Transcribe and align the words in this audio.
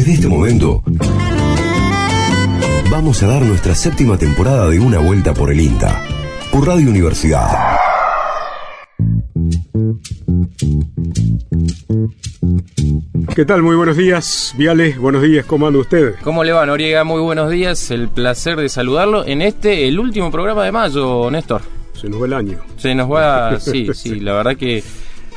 Desde 0.00 0.14
este 0.14 0.28
momento, 0.28 0.82
vamos 2.90 3.22
a 3.22 3.26
dar 3.26 3.42
nuestra 3.42 3.74
séptima 3.74 4.16
temporada 4.16 4.66
de 4.70 4.80
Una 4.80 4.98
Vuelta 4.98 5.34
por 5.34 5.52
el 5.52 5.60
INTA, 5.60 6.02
por 6.50 6.66
Radio 6.66 6.88
Universidad. 6.88 7.46
¿Qué 13.36 13.44
tal? 13.44 13.62
Muy 13.62 13.76
buenos 13.76 13.98
días, 13.98 14.54
Viales. 14.56 14.96
Buenos 14.96 15.20
días, 15.20 15.44
¿cómo 15.44 15.66
anda 15.66 15.80
usted? 15.80 16.14
¿Cómo 16.22 16.44
le 16.44 16.52
va, 16.52 16.64
Noriega? 16.64 17.04
Muy 17.04 17.20
buenos 17.20 17.50
días. 17.50 17.90
El 17.90 18.08
placer 18.08 18.56
de 18.56 18.70
saludarlo 18.70 19.26
en 19.26 19.42
este, 19.42 19.86
el 19.86 20.00
último 20.00 20.30
programa 20.30 20.64
de 20.64 20.72
mayo, 20.72 21.30
Néstor. 21.30 21.60
Se 21.92 22.08
nos 22.08 22.22
va 22.22 22.24
el 22.24 22.32
año. 22.32 22.58
Se 22.78 22.94
nos 22.94 23.12
va, 23.12 23.60
sí, 23.60 23.86
sí, 23.92 24.18
la 24.20 24.32
verdad 24.32 24.56
que, 24.56 24.82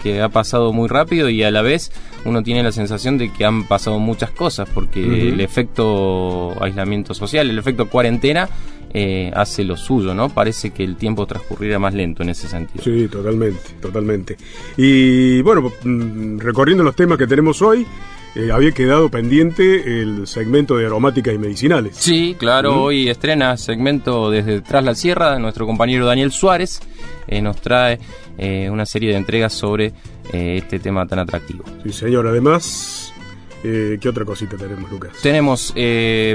que 0.04 0.22
ha 0.22 0.30
pasado 0.30 0.74
muy 0.74 0.90
rápido 0.90 1.30
y 1.30 1.42
a 1.44 1.50
la 1.50 1.62
vez 1.62 1.92
uno 2.26 2.44
tiene 2.44 2.62
la 2.62 2.72
sensación 2.72 3.18
de 3.18 3.32
que 3.32 3.46
han 3.46 3.68
pasado 3.68 3.98
muchas 4.00 4.32
cosas 4.32 4.70
porque 4.72 5.30
el 5.30 5.40
efecto 5.40 6.54
aislamiento 6.62 7.14
social, 7.14 7.50
el 7.50 7.58
efecto 7.58 7.90
cuarentena 7.90 8.50
eh, 8.94 9.32
hace 9.34 9.64
lo 9.64 9.76
suyo, 9.76 10.14
¿no? 10.14 10.30
Parece 10.30 10.70
que 10.70 10.84
el 10.84 10.98
tiempo 10.98 11.26
transcurrirá 11.26 11.80
más 11.80 11.96
lento 11.96 12.22
en 12.22 12.30
ese 12.30 12.48
sentido. 12.48 12.84
Sí, 12.84 13.08
totalmente, 13.08 13.72
totalmente. 13.82 14.38
Y 14.78 15.42
bueno, 15.42 15.72
mm, 15.84 16.38
recorriendo 16.38 16.84
los 16.84 16.96
temas 16.96 17.18
que 17.18 17.26
tenemos 17.26 17.62
hoy, 17.64 17.88
eh, 18.36 18.52
había 18.52 18.72
quedado 18.72 19.10
pendiente 19.10 20.02
el 20.02 20.28
segmento 20.28 20.78
de 20.78 20.86
aromáticas 20.86 21.34
y 21.34 21.38
medicinales. 21.38 21.96
Sí, 21.96 22.36
claro, 22.38 22.84
hoy 22.84 23.10
estrena 23.10 23.58
segmento 23.58 24.32
desde 24.32 24.62
Tras 24.62 24.84
la 24.84 24.96
Sierra, 24.96 25.38
nuestro 25.40 25.66
compañero 25.66 26.06
Daniel 26.06 26.32
Suárez 26.32 26.80
eh, 27.28 27.42
nos 27.42 27.62
trae 27.62 28.00
eh, 28.38 28.70
una 28.70 28.86
serie 28.86 29.12
de 29.12 29.18
entregas 29.18 29.54
sobre 29.54 29.94
este 30.32 30.80
tema 30.80 31.06
tan 31.06 31.20
atractivo. 31.20 31.64
Sí, 31.84 31.92
señor. 31.92 32.26
Además, 32.28 33.14
¿qué 33.62 34.10
otra 34.10 34.26
cosita 34.26 34.56
tenemos, 34.58 34.90
Lucas? 34.90 35.12
Tenemos, 35.22 35.74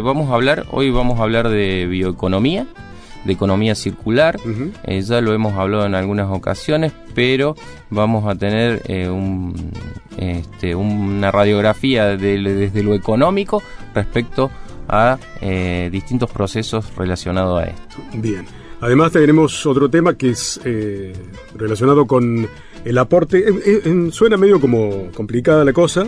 vamos 0.03 0.31
a 0.31 0.35
hablar, 0.35 0.67
hoy 0.71 0.91
vamos 0.91 1.19
a 1.19 1.23
hablar 1.23 1.49
de 1.49 1.87
bioeconomía, 1.87 2.67
de 3.25 3.33
economía 3.33 3.75
circular. 3.75 4.39
Eh, 4.85 5.01
ya 5.03 5.21
lo 5.21 5.33
hemos 5.33 5.55
hablado 5.55 5.87
en 5.87 5.95
algunas 5.95 6.31
ocasiones, 6.31 6.93
pero 7.15 7.57
vamos 7.91 8.27
a 8.27 8.35
tener 8.35 8.83
eh, 8.87 9.09
un, 9.09 9.55
este, 10.19 10.75
una 10.75 11.31
radiografía 11.31 12.17
de- 12.17 12.39
desde 12.43 12.83
lo 12.83 12.95
económico 12.95 13.63
respecto 13.95 14.51
a 14.89 15.19
eh, 15.41 15.89
distintos 15.93 16.31
procesos 16.31 16.95
relacionados 16.97 17.63
a 17.63 17.67
esto. 17.67 17.97
Bien. 18.15 18.45
Además 18.81 19.13
tenemos 19.13 19.67
otro 19.67 19.91
tema 19.91 20.15
que 20.15 20.31
es 20.31 20.61
eh, 20.65 21.13
relacionado 21.57 22.07
con 22.07 22.49
el 22.85 22.99
aporte. 22.99 23.39
Eh, 23.39 23.53
eh, 23.67 23.83
eh, 23.85 24.09
suena 24.13 24.37
medio 24.37 24.61
como 24.61 25.11
complicada 25.15 25.65
la 25.65 25.73
cosa. 25.73 26.07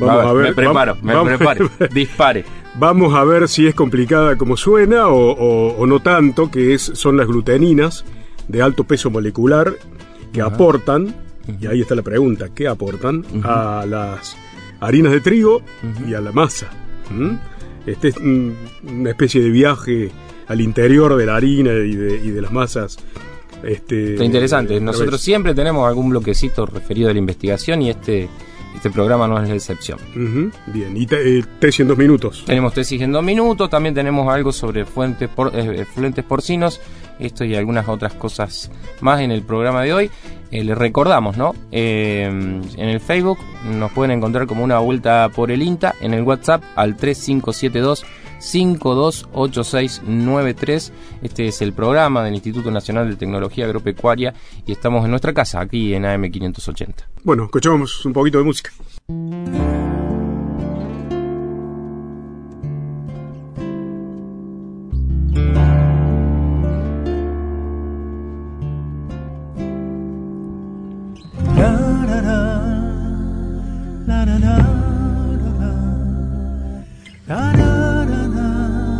A 0.00 0.32
ver, 0.34 0.48
me 0.48 0.52
preparo, 0.54 0.96
me 1.00 1.14
vamos- 1.14 1.36
preparo, 1.38 1.70
dispare. 1.94 2.44
Vamos 2.78 3.14
a 3.14 3.24
ver 3.24 3.48
si 3.48 3.66
es 3.66 3.74
complicada 3.74 4.36
como 4.36 4.58
suena 4.58 5.08
o, 5.08 5.30
o- 5.32 5.74
o 5.78 5.86
no 5.86 6.00
tanto, 6.00 6.50
que 6.50 6.74
es, 6.74 6.82
son 6.82 7.16
las 7.16 7.26
gluteninas 7.26 8.04
de 8.46 8.60
alto 8.60 8.84
peso 8.84 9.10
molecular 9.10 9.72
que 10.34 10.42
aportan, 10.42 11.14
y 11.60 11.66
ahí 11.66 11.80
está 11.80 11.94
la 11.94 12.02
pregunta, 12.02 12.48
¿qué 12.54 12.68
aportan? 12.68 13.24
A 13.42 13.84
las 13.86 14.36
harinas 14.80 15.12
de 15.12 15.20
trigo 15.20 15.62
y 16.06 16.14
a 16.14 16.20
la 16.20 16.32
masa. 16.32 16.68
¿Mm? 17.10 17.36
Este 17.86 18.08
es 18.08 18.16
una 18.16 19.10
especie 19.10 19.40
de 19.40 19.50
viaje 19.50 20.10
al 20.48 20.60
interior 20.60 21.16
de 21.16 21.26
la 21.26 21.36
harina 21.36 21.72
y 21.72 21.94
de, 21.94 22.16
y 22.24 22.30
de 22.30 22.42
las 22.42 22.52
masas. 22.52 22.98
Este, 23.62 24.12
Está 24.12 24.24
interesante. 24.24 24.80
Nosotros 24.80 25.20
siempre 25.20 25.54
tenemos 25.54 25.86
algún 25.86 26.10
bloquecito 26.10 26.66
referido 26.66 27.10
a 27.10 27.12
la 27.12 27.18
investigación 27.18 27.82
y 27.82 27.90
este, 27.90 28.28
este 28.74 28.90
programa 28.90 29.26
no 29.26 29.40
es 29.42 29.48
la 29.48 29.54
excepción. 29.54 29.98
Bien, 30.66 30.96
y 30.96 31.06
te, 31.06 31.38
eh, 31.38 31.44
tesis 31.58 31.80
en 31.80 31.88
dos 31.88 31.98
minutos. 31.98 32.44
Tenemos 32.46 32.74
tesis 32.74 33.00
en 33.00 33.12
dos 33.12 33.24
minutos, 33.24 33.70
también 33.70 33.94
tenemos 33.94 34.32
algo 34.32 34.52
sobre 34.52 34.84
fuentes, 34.84 35.28
por, 35.28 35.50
eh, 35.54 35.84
fluentes 35.86 36.24
porcinos, 36.24 36.80
esto 37.18 37.44
y 37.44 37.54
algunas 37.54 37.88
otras 37.88 38.14
cosas 38.14 38.70
más 39.00 39.20
en 39.20 39.30
el 39.30 39.42
programa 39.42 39.82
de 39.82 39.92
hoy. 39.92 40.10
Eh, 40.50 40.64
les 40.64 40.78
recordamos, 40.78 41.36
¿no? 41.36 41.54
Eh, 41.72 42.24
en 42.24 42.88
el 42.88 43.00
Facebook 43.00 43.38
nos 43.64 43.90
pueden 43.92 44.12
encontrar 44.12 44.46
como 44.46 44.62
una 44.62 44.78
vuelta 44.78 45.28
por 45.34 45.50
el 45.50 45.62
INTA, 45.62 45.96
en 46.00 46.14
el 46.14 46.22
WhatsApp 46.22 46.62
al 46.76 46.96
3572 46.96 48.06
528693. 48.38 50.92
Este 51.22 51.48
es 51.48 51.62
el 51.62 51.72
programa 51.72 52.22
del 52.22 52.34
Instituto 52.34 52.70
Nacional 52.70 53.08
de 53.08 53.16
Tecnología 53.16 53.64
Agropecuaria 53.64 54.34
y 54.66 54.72
estamos 54.72 55.02
en 55.04 55.10
nuestra 55.10 55.32
casa, 55.32 55.60
aquí 55.60 55.94
en 55.94 56.02
AM580. 56.04 57.06
Bueno, 57.24 57.44
escuchamos 57.44 58.04
un 58.04 58.12
poquito 58.12 58.36
de 58.38 58.44
música. 58.44 58.70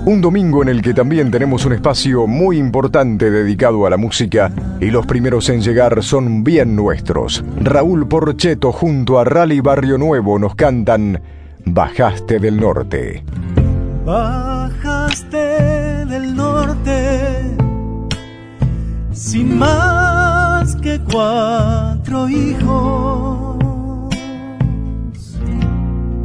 Un 0.06 0.20
domingo 0.20 0.62
en 0.62 0.68
el 0.68 0.82
que 0.82 0.94
también 0.94 1.32
tenemos 1.32 1.64
un 1.64 1.72
espacio 1.72 2.28
muy 2.28 2.58
importante 2.58 3.28
dedicado 3.28 3.86
a 3.86 3.90
la 3.90 3.96
música 3.96 4.52
y 4.80 4.92
los 4.92 5.04
primeros 5.04 5.48
en 5.48 5.60
llegar 5.60 6.00
son 6.04 6.44
bien 6.44 6.76
nuestros. 6.76 7.42
Raúl 7.60 8.06
Porcheto 8.06 8.70
junto 8.70 9.18
a 9.18 9.24
Rally 9.24 9.58
Barrio 9.58 9.98
Nuevo 9.98 10.38
nos 10.38 10.54
cantan 10.54 11.20
Bajaste 11.64 12.38
del 12.38 12.60
Norte. 12.60 13.24
Bajaste 14.04 15.36
del 16.06 16.36
norte 16.36 17.56
sin 19.10 19.58
más 19.58 20.76
que 20.76 21.00
cuatro 21.00 22.28
hijos. 22.28 23.58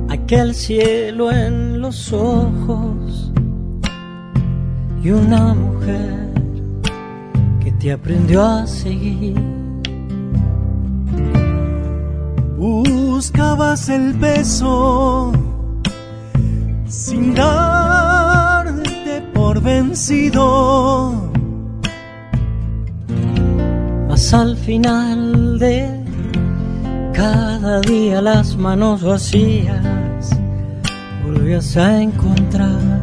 Aquel 0.08 0.54
cielo 0.54 1.32
en 1.32 1.82
los 1.82 2.14
ojos 2.14 3.32
y 5.04 5.10
una 5.10 5.54
mujer 5.54 6.30
que 7.60 7.72
te 7.72 7.92
aprendió 7.92 8.44
a 8.44 8.68
seguir. 8.68 9.36
Buscabas 12.58 13.90
el 13.90 14.14
beso 14.14 15.32
sin 16.86 17.34
darte 17.34 19.22
por 19.34 19.62
vencido. 19.62 21.32
Mas 24.08 24.34
al 24.34 24.56
final 24.58 25.58
de 25.58 25.90
cada 27.14 27.82
día 27.82 28.22
las 28.22 28.56
manos 28.56 29.02
vacías 29.02 30.32
volvías 31.24 31.76
a 31.78 32.02
encontrar. 32.02 33.01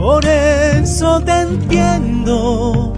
Por 0.00 0.24
eso 0.24 1.20
te 1.20 1.42
entiendo 1.42 2.94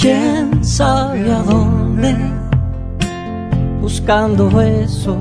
quién 0.00 0.65
sabe 0.65 1.31
a 1.33 1.43
dónde, 1.43 2.16
buscando 3.81 4.60
eso 4.60 5.16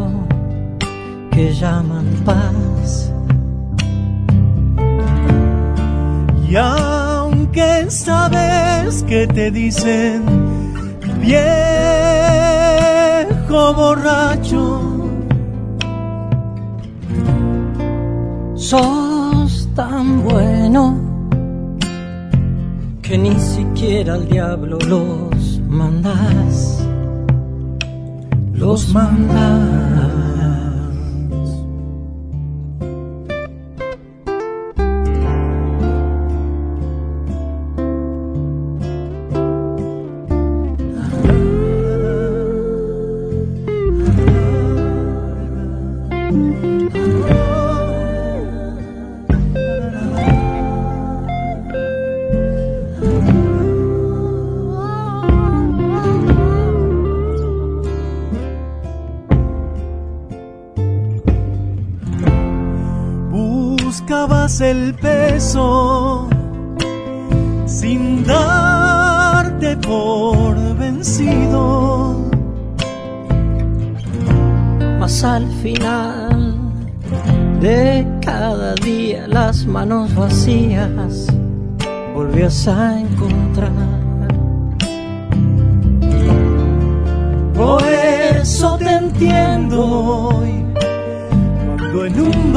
que 1.31 1.53
llaman 1.53 2.05
paz. 2.25 3.11
Y 6.49 6.55
aunque 6.55 7.85
sabes 7.89 9.03
que 9.03 9.27
te 9.27 9.51
dicen 9.51 10.23
viejo 13.47 13.73
borracho, 13.73 14.81
sos 18.55 19.69
tan 19.75 20.23
bueno 20.23 20.95
que 23.01 23.17
ni 23.17 23.39
siquiera 23.39 24.15
al 24.15 24.27
diablo 24.27 24.77
los 24.87 25.59
mandas, 25.67 26.85
los 28.53 28.89
mandas. 28.89 30.36
Sin 67.65 68.25
darte 68.25 69.77
por 69.77 70.55
vencido. 70.77 72.17
Mas 74.99 75.23
al 75.23 75.47
final 75.63 76.57
de 77.61 78.05
cada 78.21 78.73
día 78.75 79.25
las 79.27 79.65
manos 79.65 80.13
vacías 80.15 81.27
volvías 82.13 82.67
a 82.67 82.99
encontrar. 82.99 83.71
Por 87.53 87.81
eso 87.83 88.77
te 88.77 88.91
entiendo 88.91 89.85
hoy, 89.85 90.65
cuando 91.77 92.05
en 92.05 92.19
un 92.19 92.53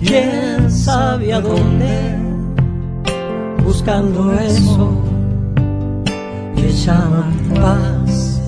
¿Quién 0.00 0.70
sabe 0.70 1.32
a 1.32 1.40
dónde? 1.40 2.18
Buscando 3.64 4.32
eso 4.34 4.92
que 6.54 6.70
llaman 6.70 7.32
paz. 7.54 8.40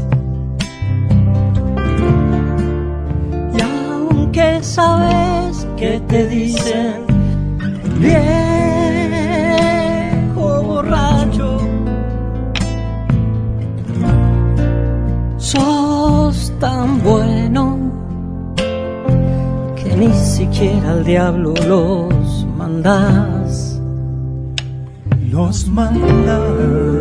Y 3.59 3.62
aunque 3.62 4.62
sabes 4.62 5.67
que 5.77 6.00
te 6.09 6.29
dicen 6.29 7.05
viejo 7.99 8.66
tan 16.58 17.03
bueno 17.03 17.79
que 19.76 19.97
ni 19.97 20.12
siquiera 20.12 20.91
al 20.91 21.05
diablo 21.05 21.55
los 21.67 22.47
mandas. 22.56 23.81
Los 25.31 25.69
mandas. 25.69 26.97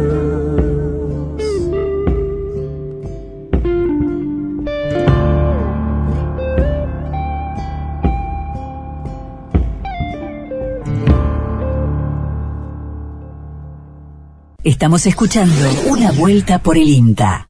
Estamos 14.64 15.06
escuchando 15.06 15.54
Una 15.90 16.12
Vuelta 16.12 16.60
por 16.60 16.76
el 16.78 16.90
INTA. 16.90 17.48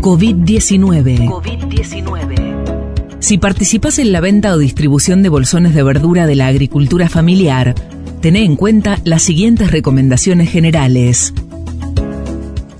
COVID-19. 0.00 1.28
COVID-19. 1.28 3.18
Si 3.20 3.38
participas 3.38 3.98
en 3.98 4.12
la 4.12 4.20
venta 4.20 4.52
o 4.52 4.58
distribución 4.58 5.22
de 5.22 5.28
bolsones 5.28 5.74
de 5.74 5.82
verdura 5.82 6.26
de 6.26 6.36
la 6.36 6.46
agricultura 6.46 7.08
familiar, 7.08 7.74
tené 8.20 8.44
en 8.44 8.56
cuenta 8.56 8.98
las 9.04 9.22
siguientes 9.22 9.70
recomendaciones 9.70 10.50
generales. 10.50 11.34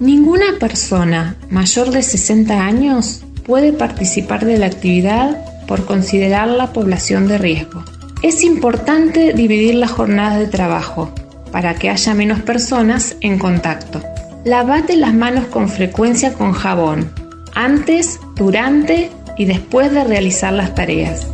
Ninguna 0.01 0.59
persona 0.61 1.37
mayor 1.51 1.91
de 1.91 2.03
60 2.03 2.65
años 2.65 3.23
puede 3.45 3.73
participar 3.73 4.45
de 4.45 4.59
la 4.59 4.67
actividad 4.67 5.39
por 5.67 5.85
considerarla 5.87 6.73
población 6.73 7.27
de 7.29 7.39
riesgo. 7.39 7.85
Es 8.23 8.45
importante 8.45 9.33
dividir 9.33 9.75
las 9.75 9.91
jornadas 9.91 10.39
de 10.39 10.47
trabajo 10.47 11.13
para 11.53 11.75
que 11.75 11.91
haya 11.91 12.15
menos 12.15 12.41
personas 12.41 13.17
en 13.21 13.39
contacto. 13.39 14.03
Lavate 14.45 14.97
las 14.97 15.15
manos 15.15 15.47
con 15.47 15.69
frecuencia 15.69 16.33
con 16.33 16.53
jabón, 16.53 17.11
antes, 17.55 18.21
durante 18.37 19.11
y 19.37 19.47
después 19.47 19.93
de 19.93 20.05
realizar 20.05 20.53
las 20.53 20.75
tareas. 20.75 21.27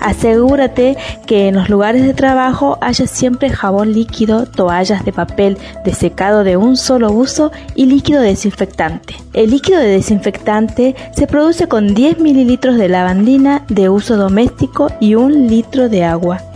Asegúrate 0.00 0.96
que 1.26 1.48
en 1.48 1.54
los 1.54 1.68
lugares 1.68 2.02
de 2.02 2.14
trabajo 2.14 2.78
haya 2.80 3.06
siempre 3.06 3.50
jabón 3.50 3.92
líquido, 3.92 4.46
toallas 4.46 5.04
de 5.04 5.12
papel 5.12 5.58
de 5.84 5.92
secado 5.92 6.42
de 6.42 6.56
un 6.56 6.76
solo 6.76 7.12
uso 7.12 7.52
y 7.74 7.86
líquido 7.86 8.22
desinfectante. 8.22 9.14
El 9.34 9.50
líquido 9.50 9.78
de 9.78 9.88
desinfectante 9.88 10.96
se 11.14 11.26
produce 11.26 11.68
con 11.68 11.94
10 11.94 12.18
mililitros 12.18 12.78
de 12.78 12.88
lavandina 12.88 13.64
de 13.68 13.90
uso 13.90 14.16
doméstico 14.16 14.90
y 15.00 15.14
un 15.16 15.48
litro 15.48 15.88
de 15.88 16.04
agua. 16.04 16.49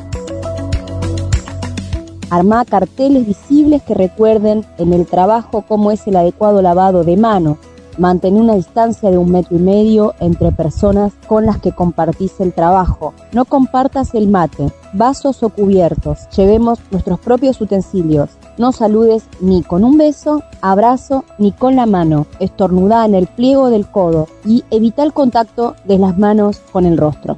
Armá 2.30 2.64
carteles 2.64 3.26
visibles 3.26 3.82
que 3.82 3.94
recuerden 3.94 4.64
en 4.78 4.92
el 4.92 5.06
trabajo 5.06 5.64
cómo 5.66 5.90
es 5.90 6.06
el 6.06 6.16
adecuado 6.16 6.62
lavado 6.62 7.04
de 7.04 7.16
mano. 7.16 7.58
Mantén 7.96 8.36
una 8.36 8.56
distancia 8.56 9.10
de 9.10 9.18
un 9.18 9.30
metro 9.30 9.56
y 9.56 9.60
medio 9.60 10.14
entre 10.18 10.50
personas 10.50 11.12
con 11.28 11.46
las 11.46 11.58
que 11.58 11.70
compartís 11.70 12.40
el 12.40 12.52
trabajo. 12.52 13.14
No 13.32 13.44
compartas 13.44 14.14
el 14.14 14.28
mate, 14.28 14.72
vasos 14.92 15.44
o 15.44 15.48
cubiertos. 15.48 16.28
Llevemos 16.36 16.80
nuestros 16.90 17.20
propios 17.20 17.60
utensilios. 17.60 18.30
No 18.58 18.72
saludes 18.72 19.24
ni 19.40 19.62
con 19.62 19.84
un 19.84 19.96
beso, 19.96 20.42
abrazo 20.60 21.24
ni 21.38 21.52
con 21.52 21.76
la 21.76 21.86
mano. 21.86 22.26
Estornudá 22.40 23.04
en 23.04 23.14
el 23.14 23.28
pliego 23.28 23.70
del 23.70 23.86
codo 23.86 24.26
y 24.44 24.64
evita 24.70 25.04
el 25.04 25.12
contacto 25.12 25.76
de 25.84 25.98
las 25.98 26.18
manos 26.18 26.62
con 26.72 26.86
el 26.86 26.98
rostro. 26.98 27.36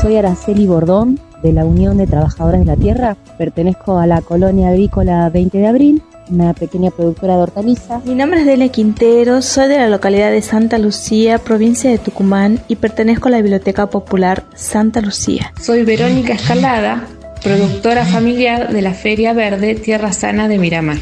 Soy 0.00 0.16
Araceli 0.16 0.68
Bordón 0.68 1.18
de 1.42 1.52
la 1.52 1.64
Unión 1.64 1.98
de 1.98 2.06
Trabajadoras 2.06 2.60
de 2.60 2.66
la 2.66 2.76
Tierra. 2.76 3.16
Pertenezco 3.36 3.98
a 3.98 4.06
la 4.06 4.20
colonia 4.20 4.68
agrícola 4.68 5.28
20 5.30 5.58
de 5.58 5.66
abril, 5.66 6.02
una 6.30 6.54
pequeña 6.54 6.90
productora 6.90 7.36
de 7.36 7.42
hortalizas. 7.42 8.04
Mi 8.04 8.14
nombre 8.14 8.40
es 8.40 8.46
Delia 8.46 8.68
Quintero, 8.68 9.42
soy 9.42 9.68
de 9.68 9.78
la 9.78 9.88
localidad 9.88 10.30
de 10.30 10.42
Santa 10.42 10.78
Lucía, 10.78 11.38
provincia 11.38 11.90
de 11.90 11.98
Tucumán, 11.98 12.60
y 12.68 12.76
pertenezco 12.76 13.28
a 13.28 13.32
la 13.32 13.38
Biblioteca 13.38 13.88
Popular 13.88 14.44
Santa 14.54 15.00
Lucía. 15.00 15.52
Soy 15.60 15.84
Verónica 15.84 16.34
Escalada, 16.34 17.06
productora 17.42 18.04
familiar 18.04 18.72
de 18.72 18.82
la 18.82 18.92
Feria 18.92 19.32
Verde 19.32 19.74
Tierra 19.74 20.12
Sana 20.12 20.48
de 20.48 20.58
Miramar. 20.58 20.98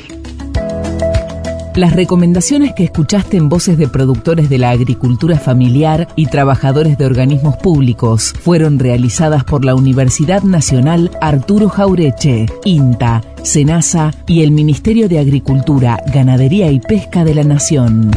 Las 1.77 1.93
recomendaciones 1.93 2.73
que 2.73 2.85
escuchaste 2.85 3.37
en 3.37 3.51
voces 3.51 3.77
de 3.77 3.87
productores 3.87 4.49
de 4.49 4.57
la 4.57 4.71
agricultura 4.71 5.39
familiar 5.39 6.09
y 6.17 6.25
trabajadores 6.25 6.97
de 6.97 7.05
organismos 7.05 7.59
públicos 7.59 8.33
fueron 8.41 8.79
realizadas 8.79 9.45
por 9.45 9.63
la 9.63 9.75
Universidad 9.75 10.43
Nacional 10.43 11.11
Arturo 11.21 11.69
Jaureche, 11.69 12.47
INTA, 12.65 13.21
SENASA 13.43 14.13
y 14.27 14.43
el 14.43 14.53
Ministerio 14.53 15.07
de 15.07 15.19
Agricultura, 15.19 16.03
Ganadería 16.15 16.71
y 16.71 16.81
Pesca 16.81 17.25
de 17.25 17.35
la 17.35 17.45
Nación. 17.45 18.11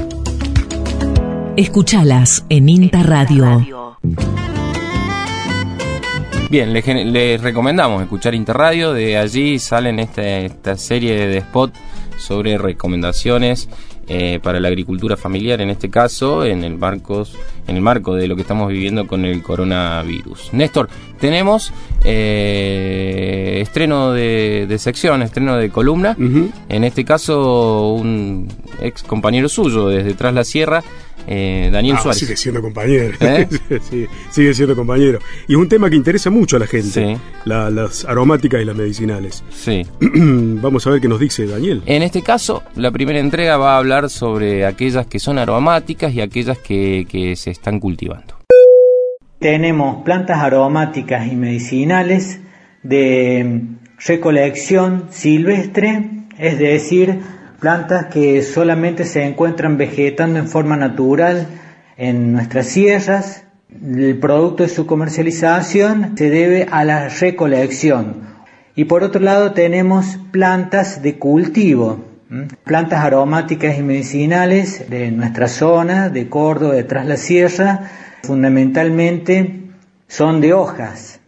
Escuchalas 1.58 2.46
en 2.48 2.70
INTA 2.70 3.04
Radio. 3.04 3.98
Bien, 6.50 6.72
les, 6.72 7.42
recomendamos 7.42 8.02
escuchar 8.04 8.34
Interradio, 8.34 8.94
de 8.94 9.18
allí 9.18 9.60
salen 9.60 10.00
este, 10.00 10.46
esta 10.46 10.78
serie 10.78 11.28
de 11.28 11.42
spots 11.42 11.78
sobre 12.20 12.58
recomendaciones 12.58 13.70
eh, 14.12 14.40
para 14.42 14.60
la 14.60 14.70
agricultura 14.70 15.18
familiar, 15.18 15.62
en 15.62 15.70
este 15.70 15.90
caso, 15.90 16.44
en 16.44 16.64
el, 16.64 16.78
marcos, 16.78 17.38
en 17.68 17.76
el 17.76 17.82
marco 17.84 18.16
de 18.16 18.28
lo 18.28 18.36
que 18.36 18.42
estamos 18.42 18.70
viviendo 18.70 19.06
con 19.06 19.24
el 19.24 19.44
coronavirus. 19.44 20.52
Néstor, 20.54 20.90
tenemos 21.20 21.72
eh, 22.04 23.60
estreno 23.62 24.12
de, 24.12 24.66
de, 24.68 24.80
sección, 24.80 25.22
estreno 25.22 25.58
de 25.58 25.70
columna, 25.70 26.16
en 26.18 26.84
este 26.84 27.06
caso 27.06 27.94
un 27.94 28.48
ex 28.82 29.04
compañero 29.04 29.48
suyo 29.48 29.90
desde 29.90 30.16
Tras 30.16 30.34
la 30.34 30.44
Sierra, 30.44 30.84
eh, 31.28 31.70
Daniel 31.72 31.98
ah, 31.98 32.02
Suárez. 32.02 32.20
Sigue 32.20 32.38
siendo 32.38 32.62
compañero. 32.62 33.18
¿Eh? 33.20 33.48
sí, 33.90 34.08
sigue 34.32 34.54
siendo 34.54 34.76
compañero. 34.76 35.20
Y 35.48 35.54
es 35.54 35.58
un 35.58 35.70
tema 35.70 35.90
que 35.90 35.96
interesa 35.96 36.30
mucho 36.30 36.58
a 36.58 36.60
la 36.60 36.68
gente, 36.68 37.16
sí. 37.16 37.22
la, 37.46 37.70
las 37.70 38.06
aromáticas 38.06 38.62
y 38.62 38.66
las 38.66 38.76
medicinales. 38.76 39.44
Sí. 39.52 39.86
Vamos 40.00 40.86
a 40.88 40.92
ver 40.92 41.02
qué 41.02 41.08
nos 41.08 41.20
dice 41.20 41.46
Daniel. 41.46 41.84
En 41.86 42.04
este 42.04 42.22
caso, 42.22 42.64
la 42.76 42.92
primera 42.92 43.20
entrega 43.20 43.58
va 43.58 43.76
a 43.76 43.78
hablar 43.78 44.10
sobre 44.10 44.66
aquellas 44.66 45.08
que 45.08 45.20
son 45.20 45.38
aromáticas 45.38 46.14
y 46.14 46.22
aquellas 46.22 46.58
que, 46.58 47.06
que 47.10 47.36
se 47.36 47.52
están 47.52 47.80
cultivando. 47.80 48.36
Tenemos 49.40 50.04
plantas 50.04 50.40
aromáticas 50.40 51.32
y 51.32 51.36
medicinales 51.36 52.40
de 52.84 53.62
recolección 54.06 55.06
silvestre, 55.12 56.10
es 56.38 56.60
decir, 56.60 57.20
plantas 57.60 58.08
que 58.08 58.42
solamente 58.42 59.06
se 59.06 59.24
encuentran 59.24 59.78
vegetando 59.78 60.40
en 60.40 60.48
forma 60.48 60.78
natural 60.78 61.48
en 61.98 62.34
nuestras 62.34 62.68
sierras. 62.68 63.44
El 63.82 64.18
producto 64.18 64.64
de 64.64 64.70
su 64.70 64.88
comercialización 64.88 66.18
se 66.18 66.30
debe 66.30 66.68
a 66.72 66.84
la 66.84 67.10
recolección. 67.10 68.30
Y 68.76 68.86
por 68.86 69.04
otro 69.04 69.22
lado 69.22 69.52
tenemos 69.52 70.18
plantas 70.32 71.02
de 71.02 71.20
cultivo, 71.20 72.00
plantas 72.64 73.04
aromáticas 73.04 73.78
y 73.78 73.84
medicinales 73.84 74.90
de 74.90 75.12
nuestra 75.12 75.48
zona, 75.48 76.10
de 76.10 76.30
Córdoba, 76.30 76.76
detrás 76.76 77.06
la 77.06 77.18
sierra, 77.18 77.90
fundamentalmente 78.24 79.60
son 80.08 80.42
de 80.42 80.54
hojas. 80.54 81.20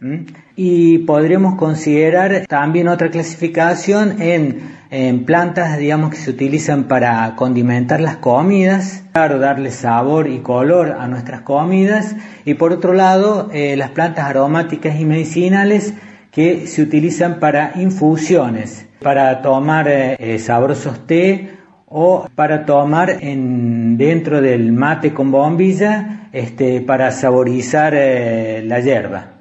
Y 0.56 0.98
podríamos 0.98 1.56
considerar 1.56 2.46
también 2.48 2.88
otra 2.88 3.10
clasificación 3.10 4.20
en 4.20 4.81
en 4.92 5.24
plantas, 5.24 5.78
digamos, 5.78 6.10
que 6.10 6.18
se 6.18 6.30
utilizan 6.30 6.84
para 6.84 7.34
condimentar 7.34 7.98
las 7.98 8.18
comidas, 8.18 9.02
claro, 9.12 9.38
darle 9.38 9.70
sabor 9.70 10.28
y 10.28 10.40
color 10.40 10.96
a 11.00 11.08
nuestras 11.08 11.40
comidas, 11.40 12.14
y 12.44 12.52
por 12.54 12.72
otro 12.72 12.92
lado, 12.92 13.48
eh, 13.54 13.74
las 13.78 13.88
plantas 13.92 14.26
aromáticas 14.26 15.00
y 15.00 15.06
medicinales 15.06 15.94
que 16.30 16.66
se 16.66 16.82
utilizan 16.82 17.40
para 17.40 17.72
infusiones, 17.76 18.86
para 19.00 19.40
tomar 19.40 19.88
eh, 19.88 20.16
eh, 20.18 20.38
sabrosos 20.38 21.06
té 21.06 21.48
o 21.86 22.28
para 22.34 22.66
tomar 22.66 23.16
en, 23.22 23.96
dentro 23.96 24.42
del 24.42 24.72
mate 24.72 25.14
con 25.14 25.30
bombilla 25.30 26.28
este, 26.34 26.82
para 26.82 27.12
saborizar 27.12 27.94
la 27.94 28.80
hierba. 28.80 29.32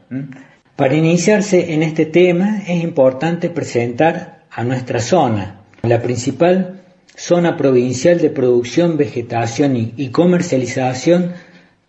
Para 0.77 0.95
iniciarse 0.95 1.73
en 1.73 1.83
este 1.83 2.05
tema 2.05 2.59
es 2.65 2.81
importante 2.81 3.49
presentar 3.49 4.40
a 4.51 4.63
nuestra 4.63 4.99
zona, 4.99 5.61
la 5.83 6.01
principal 6.01 6.81
zona 7.15 7.57
provincial 7.57 8.19
de 8.19 8.29
producción, 8.29 8.97
vegetación 8.97 9.93
y, 9.95 10.09
comercialización 10.09 11.33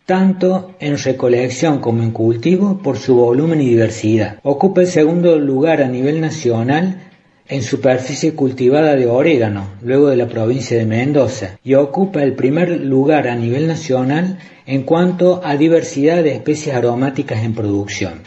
tanto 0.07 0.75
en 0.81 0.99
recolección 0.99 1.81
como 1.81 2.02
en 2.02 2.11
cultivo 2.11 2.78
por 2.83 2.99
su 2.99 3.14
volumen 3.14 3.61
y 3.61 3.69
diversidad. 3.69 4.38
Ocupa 4.42 4.81
el 4.81 4.88
segundo 4.88 5.38
lugar 5.38 5.83
a 5.83 5.88
nivel 5.88 6.21
nacional 6.21 7.00
en 7.49 7.62
superficie 7.62 8.35
cultivada 8.35 8.95
de 8.97 9.07
orégano, 9.07 9.69
luego 9.83 10.09
de 10.09 10.16
la 10.16 10.28
provincia 10.28 10.76
de 10.76 10.87
Mendoza, 10.87 11.59
y 11.62 11.75
ocupa 11.75 12.23
el 12.23 12.35
primer 12.35 12.81
lugar 12.81 13.28
a 13.28 13.37
nivel 13.37 13.66
nacional 13.66 14.38
en 14.66 14.83
cuanto 14.83 15.40
a 15.45 15.57
diversidad 15.57 16.23
de 16.23 16.33
especies 16.33 16.75
aromáticas 16.75 17.45
en 17.45 17.54
producción. 17.54 18.23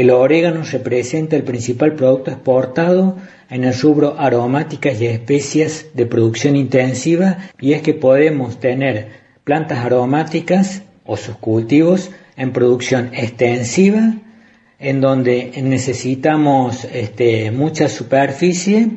El 0.00 0.08
orégano 0.08 0.62
representa 0.62 1.36
el 1.36 1.42
principal 1.42 1.94
producto 1.94 2.30
exportado 2.30 3.18
en 3.50 3.64
el 3.64 3.78
rubro 3.78 4.18
aromáticas 4.18 4.98
y 4.98 5.04
especias 5.04 5.88
de 5.92 6.06
producción 6.06 6.56
intensiva 6.56 7.36
y 7.60 7.74
es 7.74 7.82
que 7.82 7.92
podemos 7.92 8.58
tener 8.58 9.08
plantas 9.44 9.84
aromáticas 9.84 10.84
o 11.04 11.18
sus 11.18 11.36
cultivos 11.36 12.12
en 12.38 12.54
producción 12.54 13.10
extensiva 13.12 14.14
en 14.78 15.02
donde 15.02 15.52
necesitamos 15.62 16.86
este, 16.86 17.50
mucha 17.50 17.90
superficie 17.90 18.88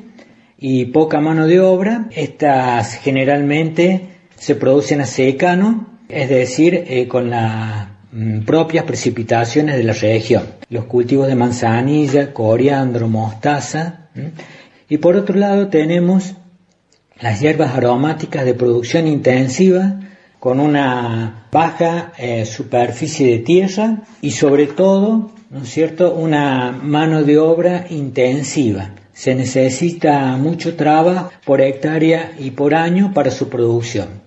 y 0.58 0.86
poca 0.86 1.20
mano 1.20 1.48
de 1.48 1.60
obra. 1.60 2.08
Estas 2.12 2.94
generalmente 2.94 4.08
se 4.38 4.56
producen 4.56 5.02
a 5.02 5.06
secano, 5.06 6.00
es 6.08 6.30
decir, 6.30 6.86
eh, 6.88 7.10
con 7.10 7.30
mm, 7.30 7.93
propias 8.46 8.86
precipitaciones 8.86 9.76
de 9.76 9.84
la 9.84 9.94
región. 9.94 10.44
Los 10.70 10.86
cultivos 10.86 11.28
de 11.28 11.36
manzanilla, 11.36 12.34
coriandro, 12.34 13.08
mostaza, 13.08 14.10
y 14.88 14.98
por 14.98 15.16
otro 15.16 15.36
lado 15.36 15.68
tenemos 15.68 16.36
las 17.20 17.40
hierbas 17.40 17.76
aromáticas 17.76 18.46
de 18.46 18.54
producción 18.54 19.08
intensiva 19.08 20.00
con 20.40 20.60
una 20.60 21.48
baja 21.52 22.12
eh, 22.18 22.46
superficie 22.46 23.32
de 23.32 23.40
tierra 23.40 24.02
y 24.22 24.32
sobre 24.32 24.68
todo, 24.68 25.32
¿no 25.50 25.64
es 25.64 25.70
cierto?, 25.70 26.14
una 26.14 26.72
mano 26.72 27.24
de 27.24 27.38
obra 27.38 27.86
intensiva. 27.90 28.92
Se 29.14 29.36
necesita 29.36 30.36
mucho 30.38 30.76
trabajo 30.76 31.32
por 31.46 31.62
hectárea 31.62 32.34
y 32.38 32.52
por 32.52 32.76
año 32.76 33.14
para 33.14 33.32
su 33.32 33.48
producción. 33.48 34.22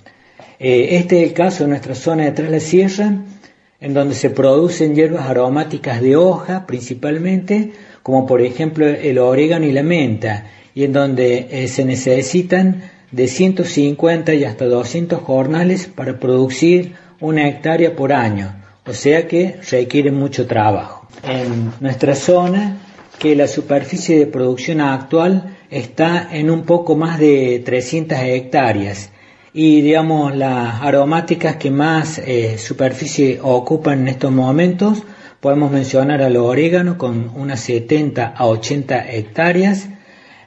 Eh, 0.59 0.97
este 0.97 1.23
es 1.23 1.28
el 1.28 1.35
caso 1.35 1.64
de 1.64 1.71
nuestra 1.71 1.95
zona 1.95 2.25
de 2.25 2.33
Tras 2.33 2.50
la 2.50 2.61
Sierra, 2.61 3.12
en 3.80 3.95
donde 3.95 4.14
se 4.14 4.30
producen 4.30 4.95
hierbas 4.95 5.28
aromáticas 5.28 6.00
de 6.00 6.16
hoja 6.16 6.66
principalmente, 6.66 7.73
como 8.02 8.26
por 8.26 8.40
ejemplo 8.40 8.87
el 8.87 9.18
orégano 9.18 9.66
y 9.66 9.73
la 9.73 9.83
menta, 9.83 10.47
y 10.75 10.85
en 10.85 10.92
donde 10.92 11.49
eh, 11.50 11.68
se 11.68 11.85
necesitan 11.85 12.83
de 13.11 13.28
150 13.28 14.35
y 14.35 14.45
hasta 14.45 14.66
200 14.66 15.21
jornales 15.21 15.87
para 15.87 16.18
producir 16.18 16.95
una 17.21 17.49
hectárea 17.49 17.95
por 17.97 18.12
año, 18.12 18.62
o 18.87 18.92
sea 18.92 19.26
que 19.26 19.56
requiere 19.71 20.11
mucho 20.11 20.47
trabajo. 20.47 21.06
En 21.23 21.73
nuestra 21.80 22.14
zona, 22.14 22.78
que 23.18 23.35
la 23.35 23.47
superficie 23.47 24.18
de 24.18 24.26
producción 24.26 24.80
actual 24.80 25.56
está 25.71 26.28
en 26.33 26.50
un 26.50 26.64
poco 26.64 26.97
más 26.97 27.18
de 27.18 27.62
300 27.64 28.18
hectáreas 28.18 29.11
y 29.57 29.81
digamos 29.81 30.37
las 30.37 30.83
aromáticas 30.83 31.57
que 31.57 31.73
más 31.73 32.19
eh, 32.19 32.59
superficie 32.59 33.41
ocupan 33.43 34.03
en 34.03 34.09
estos 34.09 34.31
momentos 34.31 35.03
Podemos 35.41 35.71
mencionar 35.71 36.23
al 36.23 36.37
orégano 36.37 36.99
con 36.99 37.31
unas 37.37 37.61
70 37.61 38.27
a 38.27 38.47
80 38.47 39.13
hectáreas, 39.13 39.89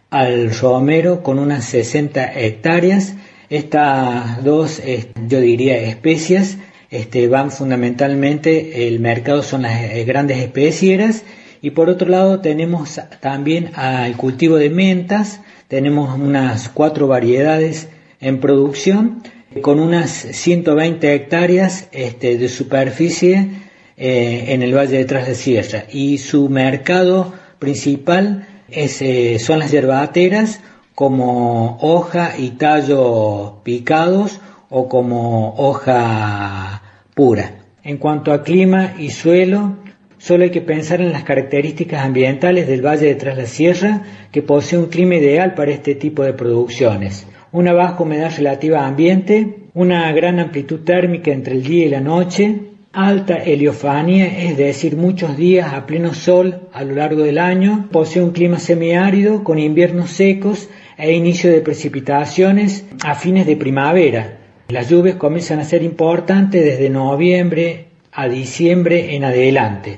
al 0.09 0.51
romero 0.51 1.21
con 1.21 1.37
unas 1.39 1.63
60 1.65 2.33
hectáreas. 2.33 3.13
Estas 3.49 4.43
dos, 4.43 4.81
yo 5.27 5.39
diría, 5.39 5.77
especies 5.77 6.57
este, 6.89 7.27
van 7.27 7.51
fundamentalmente, 7.51 8.87
el 8.87 8.99
mercado 8.99 9.43
son 9.43 9.61
las 9.61 9.83
eh, 9.83 10.03
grandes 10.05 10.39
especieras 10.39 11.23
y 11.61 11.69
por 11.69 11.89
otro 11.89 12.09
lado 12.09 12.41
tenemos 12.41 12.99
también 13.21 13.71
al 13.75 14.17
cultivo 14.17 14.57
de 14.57 14.69
mentas, 14.69 15.39
tenemos 15.67 16.17
unas 16.19 16.67
cuatro 16.67 17.07
variedades 17.07 17.87
en 18.21 18.39
producción 18.39 19.23
con 19.61 19.79
unas 19.79 20.11
120 20.11 21.13
hectáreas 21.13 21.87
este, 21.91 22.37
de 22.37 22.49
superficie 22.49 23.49
eh, 23.97 24.45
en 24.49 24.61
el 24.61 24.75
Valle 24.75 24.97
de 24.97 25.05
Tras 25.05 25.27
de 25.27 25.35
Sierra 25.35 25.85
y 25.91 26.19
su 26.19 26.49
mercado 26.49 27.33
principal 27.57 28.47
eh, 28.69 29.39
son 29.39 29.59
las 29.59 29.71
yerbateras 29.71 30.61
como 30.93 31.77
hoja 31.81 32.33
y 32.37 32.51
tallo 32.51 33.61
picados 33.63 34.39
o 34.69 34.87
como 34.87 35.55
hoja 35.55 36.83
pura. 37.15 37.55
En 37.83 37.97
cuanto 37.97 38.31
a 38.31 38.43
clima 38.43 38.93
y 38.99 39.09
suelo, 39.09 39.77
solo 40.17 40.43
hay 40.43 40.51
que 40.51 40.61
pensar 40.61 41.01
en 41.01 41.11
las 41.11 41.23
características 41.23 42.03
ambientales 42.03 42.67
del 42.67 42.85
Valle 42.85 43.07
de 43.07 43.15
Tras 43.15 43.37
la 43.37 43.45
Sierra, 43.45 44.03
que 44.31 44.41
posee 44.41 44.77
un 44.77 44.87
clima 44.87 45.15
ideal 45.15 45.55
para 45.55 45.71
este 45.71 45.95
tipo 45.95 46.23
de 46.23 46.33
producciones. 46.33 47.25
Una 47.51 47.73
baja 47.73 48.03
humedad 48.03 48.31
relativa 48.37 48.81
a 48.81 48.87
ambiente, 48.87 49.55
una 49.73 50.11
gran 50.11 50.39
amplitud 50.39 50.81
térmica 50.81 51.31
entre 51.31 51.55
el 51.55 51.63
día 51.63 51.87
y 51.87 51.89
la 51.89 51.99
noche, 51.99 52.59
alta 52.93 53.37
heliofanía, 53.37 54.27
es 54.43 54.55
decir, 54.55 54.95
muchos 54.95 55.35
días 55.35 55.73
a 55.73 55.87
pleno 55.87 56.13
sol 56.13 56.67
a 56.73 56.83
lo 56.83 56.93
largo 56.93 57.23
del 57.23 57.39
año, 57.39 57.89
posee 57.91 58.21
un 58.21 58.33
clima 58.33 58.59
semiárido 58.59 59.43
con 59.43 59.57
inviernos 59.57 60.11
secos 60.11 60.69
e 60.95 61.13
inicio 61.13 61.51
de 61.51 61.61
precipitaciones 61.61 62.85
a 63.03 63.15
fines 63.15 63.47
de 63.47 63.57
primavera. 63.57 64.37
Las 64.67 64.87
lluvias 64.87 65.15
comienzan 65.15 65.59
a 65.59 65.63
ser 65.63 65.81
importantes 65.81 66.63
desde 66.63 66.91
noviembre 66.91 67.87
a 68.11 68.27
diciembre 68.27 69.15
en 69.15 69.23
adelante. 69.23 69.97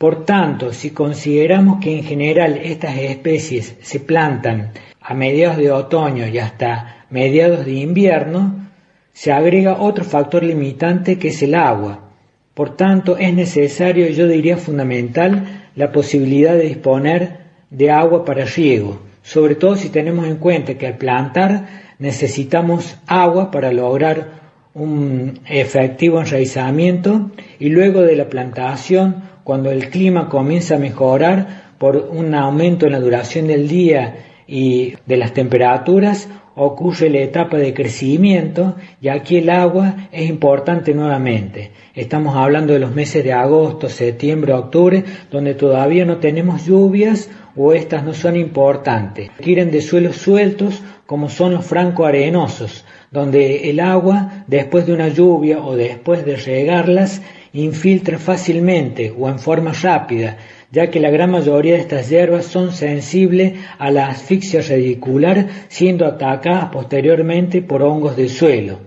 Por 0.00 0.24
tanto, 0.24 0.72
si 0.72 0.92
consideramos 0.92 1.78
que 1.78 1.94
en 1.94 2.04
general 2.04 2.58
estas 2.62 2.96
especies 2.96 3.76
se 3.82 4.00
plantan 4.00 4.70
a 4.98 5.12
mediados 5.12 5.58
de 5.58 5.70
otoño 5.70 6.26
y 6.26 6.38
hasta 6.38 7.04
mediados 7.10 7.66
de 7.66 7.72
invierno, 7.72 8.70
se 9.12 9.30
agrega 9.30 9.82
otro 9.82 10.02
factor 10.02 10.42
limitante 10.42 11.18
que 11.18 11.28
es 11.28 11.42
el 11.42 11.54
agua. 11.54 12.08
Por 12.54 12.76
tanto, 12.76 13.18
es 13.18 13.34
necesario, 13.34 14.08
yo 14.08 14.26
diría 14.26 14.56
fundamental, 14.56 15.68
la 15.76 15.92
posibilidad 15.92 16.54
de 16.54 16.68
disponer 16.68 17.40
de 17.68 17.90
agua 17.90 18.24
para 18.24 18.46
riego, 18.46 19.02
sobre 19.20 19.54
todo 19.54 19.76
si 19.76 19.90
tenemos 19.90 20.26
en 20.26 20.36
cuenta 20.36 20.78
que 20.78 20.86
al 20.86 20.96
plantar 20.96 21.66
necesitamos 21.98 22.96
agua 23.06 23.50
para 23.50 23.70
lograr 23.70 24.40
un 24.72 25.40
efectivo 25.46 26.22
enraizamiento 26.22 27.32
y 27.58 27.68
luego 27.68 28.00
de 28.00 28.16
la 28.16 28.30
plantación, 28.30 29.28
cuando 29.44 29.70
el 29.70 29.90
clima 29.90 30.28
comienza 30.28 30.76
a 30.76 30.78
mejorar 30.78 31.74
por 31.78 31.96
un 31.96 32.34
aumento 32.34 32.86
en 32.86 32.92
la 32.92 33.00
duración 33.00 33.46
del 33.46 33.68
día 33.68 34.16
y 34.46 34.94
de 35.06 35.16
las 35.16 35.32
temperaturas, 35.32 36.28
ocurre 36.56 37.08
la 37.08 37.20
etapa 37.20 37.56
de 37.56 37.72
crecimiento 37.72 38.76
y 39.00 39.08
aquí 39.08 39.38
el 39.38 39.48
agua 39.48 40.08
es 40.12 40.28
importante 40.28 40.92
nuevamente. 40.92 41.70
Estamos 41.94 42.36
hablando 42.36 42.72
de 42.72 42.80
los 42.80 42.94
meses 42.94 43.24
de 43.24 43.32
agosto, 43.32 43.88
septiembre, 43.88 44.52
octubre, 44.52 45.04
donde 45.30 45.54
todavía 45.54 46.04
no 46.04 46.18
tenemos 46.18 46.66
lluvias 46.66 47.30
o 47.56 47.72
estas 47.72 48.04
no 48.04 48.12
son 48.12 48.36
importantes. 48.36 49.30
Quieren 49.40 49.70
de 49.70 49.80
suelos 49.80 50.16
sueltos 50.16 50.82
como 51.06 51.28
son 51.28 51.54
los 51.54 51.66
franco-arenosos, 51.66 52.84
donde 53.10 53.70
el 53.70 53.80
agua, 53.80 54.44
después 54.46 54.86
de 54.86 54.92
una 54.92 55.08
lluvia 55.08 55.60
o 55.60 55.76
después 55.76 56.24
de 56.24 56.36
regarlas, 56.36 57.22
infiltra 57.52 58.18
fácilmente 58.18 59.12
o 59.16 59.28
en 59.28 59.38
forma 59.38 59.72
rápida 59.72 60.36
ya 60.72 60.90
que 60.90 61.00
la 61.00 61.10
gran 61.10 61.30
mayoría 61.30 61.74
de 61.74 61.80
estas 61.80 62.08
hierbas 62.08 62.46
son 62.46 62.72
sensibles 62.72 63.54
a 63.78 63.90
la 63.90 64.06
asfixia 64.06 64.62
radicular, 64.62 65.48
siendo 65.68 66.06
atacadas 66.06 66.66
posteriormente 66.66 67.60
por 67.60 67.82
hongos 67.82 68.16
del 68.16 68.30
suelo. 68.30 68.78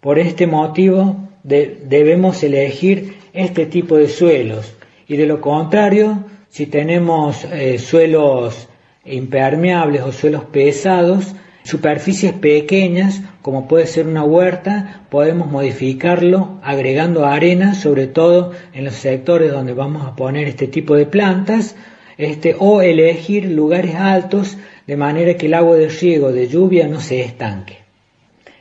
Por 0.00 0.18
este 0.18 0.46
motivo 0.46 1.16
debemos 1.42 2.42
elegir 2.42 3.16
este 3.32 3.66
tipo 3.66 3.96
de 3.96 4.08
suelos 4.08 4.74
y 5.08 5.16
de 5.16 5.26
lo 5.26 5.40
contrario, 5.40 6.24
si 6.48 6.66
tenemos 6.66 7.44
eh, 7.44 7.78
suelos 7.78 8.68
impermeables 9.04 10.02
o 10.02 10.12
suelos 10.12 10.44
pesados, 10.44 11.34
superficies 11.64 12.34
pequeñas, 12.34 13.22
como 13.42 13.66
puede 13.66 13.86
ser 13.86 14.06
una 14.06 14.22
huerta, 14.22 15.00
podemos 15.10 15.50
modificarlo 15.50 16.60
agregando 16.62 17.26
arena, 17.26 17.74
sobre 17.74 18.06
todo 18.06 18.52
en 18.74 18.84
los 18.84 18.94
sectores 18.94 19.50
donde 19.50 19.72
vamos 19.72 20.06
a 20.06 20.14
poner 20.14 20.46
este 20.46 20.68
tipo 20.68 20.94
de 20.94 21.06
plantas, 21.06 21.74
este, 22.16 22.54
o 22.58 22.82
elegir 22.82 23.46
lugares 23.46 23.96
altos 23.96 24.56
de 24.86 24.96
manera 24.96 25.36
que 25.36 25.46
el 25.46 25.54
agua 25.54 25.76
de 25.76 25.88
riego 25.88 26.32
de 26.32 26.48
lluvia 26.48 26.86
no 26.86 27.00
se 27.00 27.22
estanque. 27.22 27.78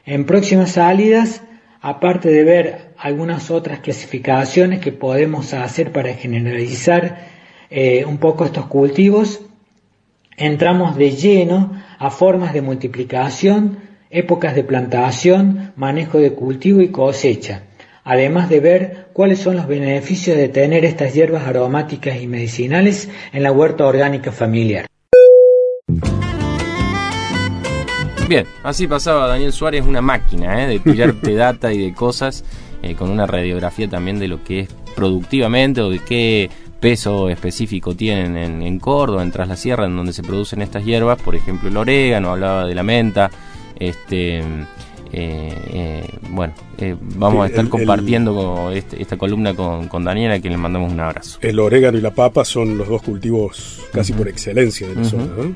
En 0.06 0.26
próximas 0.26 0.72
salidas, 0.72 1.44
aparte 1.82 2.30
de 2.30 2.44
ver 2.46 2.94
algunas 2.98 3.52
otras 3.52 3.80
clasificaciones 3.80 4.80
que 4.80 4.94
podemos 4.94 5.54
hacer 5.54 5.92
para 5.92 6.14
generalizar 6.14 7.28
eh, 7.70 8.06
un 8.06 8.18
poco 8.18 8.46
estos 8.46 8.68
cultivos, 8.68 9.42
entramos 10.38 10.96
de 10.96 11.12
lleno 11.12 11.73
a 12.00 12.10
formas 12.10 12.54
de 12.54 12.62
multiplicación, 12.62 13.80
épocas 14.10 14.56
de 14.56 14.64
plantación, 14.64 15.74
manejo 15.76 16.20
de 16.20 16.34
cultivo 16.34 16.82
y 16.82 16.90
cosecha, 16.90 17.64
además 18.04 18.50
de 18.50 18.60
ver 18.60 19.08
cuáles 19.14 19.40
son 19.40 19.56
los 19.56 19.68
beneficios 19.68 20.38
de 20.38 20.50
tener 20.50 20.86
estas 20.86 21.14
hierbas 21.14 21.48
aromáticas 21.48 22.22
y 22.22 22.28
medicinales 22.28 23.10
en 23.32 23.44
la 23.44 23.52
huerta 23.52 23.86
orgánica 23.86 24.32
familiar. 24.32 24.86
Bien, 28.28 28.46
así 28.64 28.88
pasaba 28.88 29.28
Daniel 29.28 29.52
Suárez, 29.52 29.86
una 29.86 30.02
máquina 30.02 30.64
¿eh? 30.64 30.68
de 30.68 30.80
pillarte 30.80 31.36
data 31.36 31.74
y 31.74 31.78
de 31.78 31.94
cosas, 31.94 32.44
eh, 32.82 32.96
con 32.96 33.10
una 33.10 33.28
radiografía 33.28 33.90
también 33.90 34.18
de 34.18 34.28
lo 34.28 34.44
que 34.44 34.62
es 34.62 34.70
productivamente 34.96 35.82
o 35.82 35.90
de 35.90 36.00
qué 36.00 36.50
peso 36.84 37.30
específico 37.30 37.96
tienen 37.96 38.62
en, 38.62 38.78
Córdoba, 38.78 39.24
en 39.24 39.32
Tras 39.32 39.48
la 39.48 39.56
Sierra, 39.56 39.86
en 39.86 39.96
donde 39.96 40.12
se 40.12 40.22
producen 40.22 40.62
estas 40.62 40.84
hierbas, 40.84 41.18
por 41.22 41.34
ejemplo 41.34 41.70
el 41.70 41.78
orégano, 41.78 42.32
hablaba 42.32 42.68
de 42.68 42.76
la 42.76 42.84
menta, 42.84 43.32
este... 43.80 44.44
Eh, 45.16 45.54
eh, 45.68 46.10
bueno, 46.32 46.56
eh, 46.80 46.96
vamos 47.00 47.44
a 47.44 47.48
estar 47.48 47.70
compartiendo 47.70 48.72
este, 48.72 49.00
esta 49.00 49.16
columna 49.16 49.54
con, 49.54 49.88
con, 49.88 50.04
Daniela, 50.04 50.34
a 50.34 50.40
quien 50.40 50.54
le 50.54 50.58
mandamos 50.58 50.92
un 50.92 51.00
abrazo. 51.00 51.38
El 51.42 51.60
orégano 51.60 52.00
y 52.00 52.02
la 52.02 52.10
papa 52.10 52.44
son 52.44 52.80
los 52.80 52.90
dos 52.90 53.04
cultivos 53.04 53.80
casi 53.94 54.12
por 54.12 54.28
excelencia 54.28 54.88
de 54.88 54.96
la 54.96 55.04
zona. 55.04 55.26
¿no? 55.26 55.56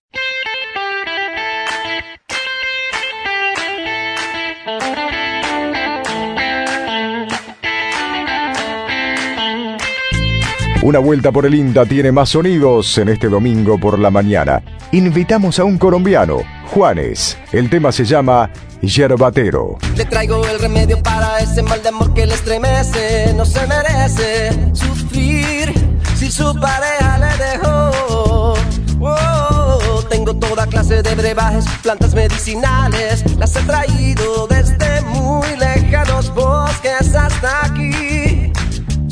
Una 10.88 11.00
vuelta 11.00 11.30
por 11.30 11.44
el 11.44 11.54
INTA 11.54 11.84
tiene 11.84 12.12
más 12.12 12.30
sonidos 12.30 12.96
en 12.96 13.10
este 13.10 13.28
domingo 13.28 13.76
por 13.78 13.98
la 13.98 14.10
mañana. 14.10 14.62
Invitamos 14.92 15.58
a 15.58 15.64
un 15.64 15.76
colombiano, 15.76 16.38
Juanes. 16.68 17.36
El 17.52 17.68
tema 17.68 17.92
se 17.92 18.06
llama 18.06 18.48
Yerbatero. 18.80 19.76
Le 19.96 20.06
traigo 20.06 20.42
el 20.46 20.58
remedio 20.58 20.98
para 21.02 21.40
ese 21.40 21.62
mal 21.62 21.82
de 21.82 21.90
amor 21.90 22.14
que 22.14 22.24
le 22.24 22.32
estremece. 22.32 23.34
No 23.36 23.44
se 23.44 23.66
merece 23.66 24.50
sufrir 24.72 25.74
si 26.14 26.30
su 26.30 26.58
pareja 26.58 27.18
le 27.18 27.44
dejó. 27.44 28.54
Oh, 29.00 30.02
tengo 30.08 30.34
toda 30.36 30.66
clase 30.68 31.02
de 31.02 31.14
brebajes, 31.14 31.66
plantas 31.82 32.14
medicinales. 32.14 33.36
Las 33.36 33.54
he 33.56 33.60
traído 33.60 34.46
desde 34.46 35.02
muy 35.02 35.54
lejanos 35.58 36.34
bosques 36.34 37.14
hasta 37.14 37.66
aquí. 37.66 38.17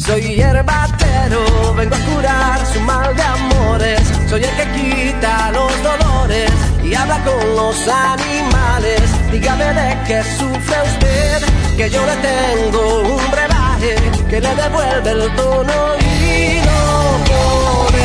Soy 0.07 0.41
herbatero, 0.41 1.75
vengo 1.75 1.97
a 1.97 1.99
curar 1.99 2.65
su 2.73 2.81
mal 2.83 3.17
de 3.17 3.23
amores. 3.23 4.01
Soy 4.31 4.45
el 4.45 4.51
que 4.57 4.67
quita 4.71 5.51
los 5.51 5.73
dolores 5.83 6.49
y 6.85 6.95
habla 6.95 7.19
con 7.25 7.57
los 7.57 7.89
animales. 7.89 9.03
Dígame 9.33 9.65
de 9.65 9.99
qué 10.07 10.23
sufre 10.39 10.77
usted, 10.85 11.43
que 11.77 11.91
yo 11.91 12.07
le 12.07 12.17
tengo 12.19 13.17
un 13.17 13.31
brebaje 13.33 13.97
que 14.31 14.41
le 14.41 14.55
devuelve 14.55 15.11
el 15.11 15.35
tono 15.35 15.97
y 15.99 16.61
no 16.65 17.25
pone 17.27 17.96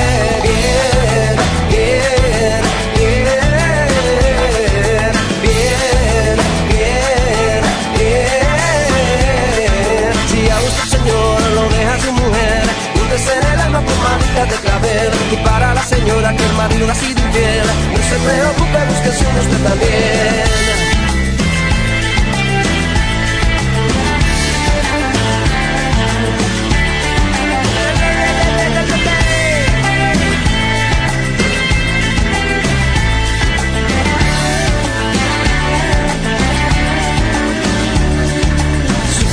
de 14.45 14.55
clavel. 14.55 15.11
Y 15.31 15.35
para 15.37 15.73
la 15.73 15.83
señora 15.83 16.35
que 16.35 16.45
el 16.45 16.53
marido 16.53 16.89
ha 16.89 16.95
sido 16.95 17.21
infiel, 17.25 17.67
no 17.91 18.03
se 18.03 18.15
preocupe, 18.25 18.85
busque 18.89 19.11
su 19.11 19.39
usted 19.39 19.69
también. 19.69 20.90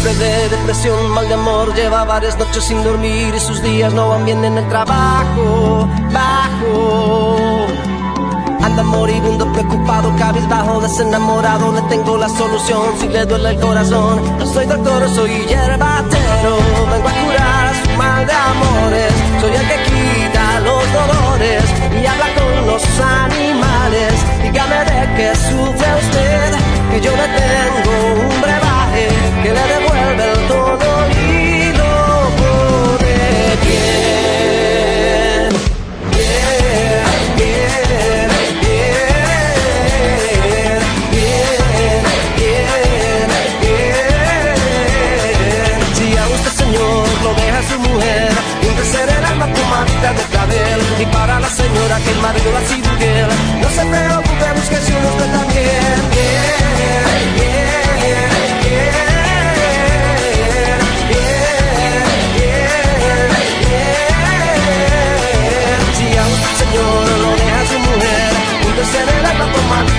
De 0.08 0.48
depresión, 0.48 1.10
mal 1.10 1.28
de 1.28 1.34
amor, 1.34 1.74
lleva 1.74 2.02
varias 2.04 2.38
noches 2.38 2.64
sin 2.64 2.82
dormir 2.82 3.34
y 3.36 3.38
sus 3.40 3.62
días 3.62 3.92
no 3.92 4.08
van 4.08 4.24
bien 4.24 4.42
en 4.42 4.56
el 4.56 4.66
trabajo. 4.66 5.86
Bajo. 6.10 7.36
Anda 8.62 8.82
moribundo, 8.84 9.52
preocupado, 9.52 10.10
cabizbajo, 10.16 10.80
desenamorado. 10.80 11.72
Le 11.72 11.82
tengo 11.82 12.16
la 12.16 12.28
solución 12.30 12.98
si 12.98 13.08
le 13.08 13.26
duele 13.26 13.50
el 13.50 13.60
corazón. 13.60 14.38
No 14.38 14.46
soy 14.46 14.64
doctor, 14.64 15.06
soy 15.10 15.30
hierbatero. 15.46 16.56
Vengo 16.90 17.08
a 17.08 17.12
curar 17.12 17.74
su 17.84 17.90
mal 17.98 18.26
de 18.26 18.32
amores. 18.32 19.12
Soy 19.42 19.50
el 19.50 19.68
que 19.68 19.82
quita 19.84 20.60
los 20.60 20.92
dolores 20.92 21.64
y 22.02 22.06
habla 22.06 22.26
con 22.34 22.66
los 22.66 22.82
animales. 22.98 24.14
Dígame 24.42 24.78
de 24.86 25.14
qué 25.16 25.36
sufre 25.36 25.88
usted, 26.00 26.54
que 26.92 27.00
yo 27.02 27.12
le 27.14 27.28
tengo 27.28 28.32
un 28.32 28.40
brebaje 28.40 29.08
que 29.42 29.52
le 29.52 29.77
de 50.14 50.22
clavel. 50.30 50.80
Y 51.00 51.06
para 51.06 51.40
la 51.40 51.48
señora 51.48 51.98
que 51.98 52.10
el 52.10 52.18
marido 52.20 52.56
ha 52.56 52.60
sido 52.66 52.92
infiel, 52.92 53.28
no 53.60 53.68
se 53.68 53.84
preocupe, 53.84 54.52
busque 54.54 54.76
si 54.76 54.92
uno 54.92 55.08
usted 55.08 55.32
también. 55.32 55.87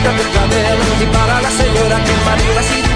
Y 0.01 1.05
para 1.07 1.41
la 1.41 1.49
señora 1.51 2.03
que 2.03 2.13
marido 2.25 2.59
ha 2.59 2.88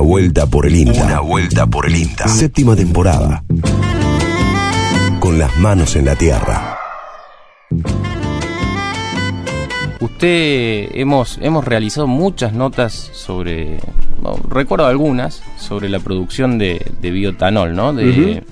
Una 0.00 0.08
vuelta 0.08 0.46
por 0.46 0.66
el 0.66 0.76
INTA. 0.76 1.04
Una 1.04 1.20
vuelta 1.20 1.66
por 1.66 1.84
el 1.84 1.94
INTA. 1.94 2.26
Séptima 2.26 2.74
temporada. 2.74 3.44
Con 5.20 5.38
las 5.38 5.54
manos 5.58 5.94
en 5.94 6.06
la 6.06 6.16
tierra. 6.16 6.78
Usted 10.00 10.88
hemos 10.94 11.38
hemos 11.42 11.66
realizado 11.66 12.06
muchas 12.06 12.54
notas 12.54 13.10
sobre 13.12 13.78
recuerdo 14.48 14.86
algunas 14.86 15.42
sobre 15.58 15.90
la 15.90 16.00
producción 16.00 16.56
de, 16.56 16.82
biotanol, 17.02 17.76
¿no? 17.76 17.92
De, 17.92 18.42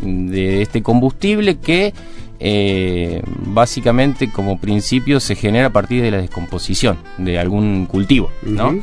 de 0.00 0.62
este 0.62 0.80
combustible 0.80 1.58
que 1.58 1.92
eh, 2.38 3.20
básicamente 3.46 4.30
como 4.30 4.60
principio 4.60 5.18
se 5.18 5.34
genera 5.34 5.66
a 5.66 5.72
partir 5.72 6.02
de 6.02 6.12
la 6.12 6.18
descomposición 6.18 6.98
de 7.18 7.40
algún 7.40 7.86
cultivo, 7.86 8.30
¿no? 8.42 8.80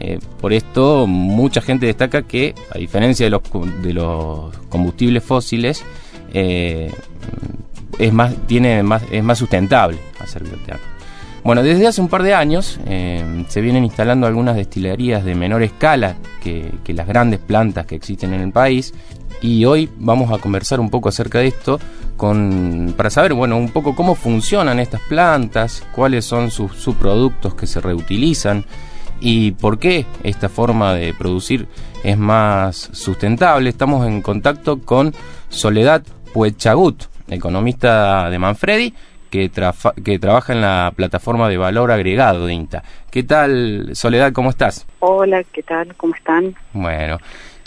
Eh, 0.00 0.18
por 0.40 0.52
esto 0.52 1.06
mucha 1.06 1.60
gente 1.60 1.86
destaca 1.86 2.22
que 2.22 2.54
a 2.74 2.78
diferencia 2.78 3.26
de 3.26 3.30
los, 3.30 3.42
de 3.82 3.92
los 3.92 4.56
combustibles 4.68 5.24
fósiles 5.24 5.84
eh, 6.32 6.92
es 7.98 8.12
más 8.12 8.32
tiene 8.46 8.82
más 8.84 9.02
es 9.10 9.24
más 9.24 9.38
sustentable 9.38 9.98
hacer. 10.20 10.44
Bueno, 11.42 11.62
desde 11.62 11.86
hace 11.86 12.00
un 12.00 12.08
par 12.08 12.22
de 12.22 12.34
años 12.34 12.78
se 13.48 13.60
vienen 13.60 13.84
instalando 13.84 14.26
algunas 14.26 14.54
destilerías 14.54 15.24
de 15.24 15.34
menor 15.34 15.62
escala 15.62 16.16
que, 16.42 16.70
que, 16.84 16.92
las 16.92 17.06
grandes 17.06 17.40
plantas 17.40 17.86
que 17.86 17.94
existen 17.94 18.34
en 18.34 18.42
el 18.42 18.52
país 18.52 18.92
y 19.40 19.64
hoy 19.64 19.88
vamos 19.98 20.32
a 20.32 20.38
conversar 20.38 20.80
un 20.80 20.90
poco 20.90 21.08
acerca 21.08 21.38
de 21.38 21.48
esto 21.48 21.78
con, 22.16 22.92
para 22.96 23.08
saber 23.08 23.32
bueno, 23.32 23.56
un 23.56 23.70
poco 23.70 23.94
cómo 23.94 24.14
funcionan 24.14 24.80
estas 24.80 25.00
plantas, 25.02 25.84
cuáles 25.94 26.24
son 26.24 26.50
sus 26.50 26.72
subproductos 26.72 27.54
que 27.54 27.66
se 27.66 27.80
reutilizan 27.80 28.64
y 29.20 29.52
por 29.52 29.78
qué 29.78 30.06
esta 30.22 30.48
forma 30.48 30.94
de 30.94 31.14
producir 31.14 31.66
es 32.04 32.18
más 32.18 32.90
sustentable. 32.92 33.68
Estamos 33.70 34.06
en 34.06 34.22
contacto 34.22 34.80
con 34.80 35.14
Soledad 35.48 36.02
Puechagut, 36.32 37.04
economista 37.28 38.30
de 38.30 38.38
Manfredi, 38.38 38.94
que, 39.30 39.50
que 40.04 40.18
trabaja 40.18 40.52
en 40.52 40.60
la 40.60 40.92
plataforma 40.94 41.48
de 41.48 41.56
valor 41.56 41.90
agregado 41.90 42.46
de 42.46 42.54
INTA. 42.54 42.82
¿Qué 43.10 43.22
tal, 43.22 43.90
Soledad? 43.94 44.32
¿Cómo 44.32 44.50
estás? 44.50 44.86
Hola, 45.00 45.42
¿qué 45.52 45.62
tal? 45.62 45.94
¿Cómo 45.96 46.14
están? 46.14 46.54
Bueno, 46.72 47.18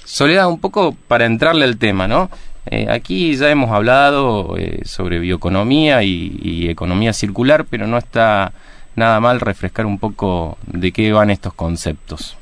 Soledad, 0.04 0.48
un 0.48 0.60
poco 0.60 0.96
para 1.08 1.26
entrarle 1.26 1.66
al 1.66 1.78
tema, 1.78 2.08
¿no? 2.08 2.30
Eh, 2.66 2.88
aquí 2.90 3.36
ya 3.36 3.50
hemos 3.50 3.72
hablado 3.72 4.56
eh, 4.58 4.82
sobre 4.86 5.20
bioeconomía 5.20 6.04
y, 6.04 6.70
economía 6.70 7.12
circular, 7.12 7.66
pero 7.70 7.88
no 7.88 7.98
está 7.98 8.54
nada 8.96 9.20
mal 9.20 9.40
refrescar 9.40 9.86
un 9.86 10.00
poco 10.00 10.58
de 10.68 10.92
qué 10.92 11.12
van 11.12 11.30
estos 11.30 11.54
conceptos. 11.54 12.38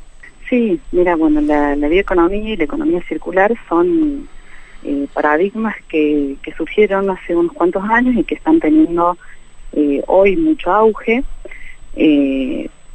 Sí, 0.50 0.80
mira, 0.92 1.16
bueno, 1.16 1.42
la, 1.42 1.76
bioeconomía 1.76 2.54
y 2.54 2.58
la 2.58 2.64
economía 2.64 3.02
circular 3.08 3.54
son 3.68 4.28
eh, 4.84 5.08
paradigmas 5.14 5.76
que, 5.88 6.38
que, 6.42 6.54
surgieron 6.54 7.10
hace 7.10 7.36
unos 7.36 7.54
cuantos 7.54 7.84
años 7.84 8.16
y 8.16 8.24
que 8.24 8.36
están 8.36 8.60
teniendo 8.60 9.18
hoy 10.08 10.36
mucho 10.36 10.72
auge 10.72 11.24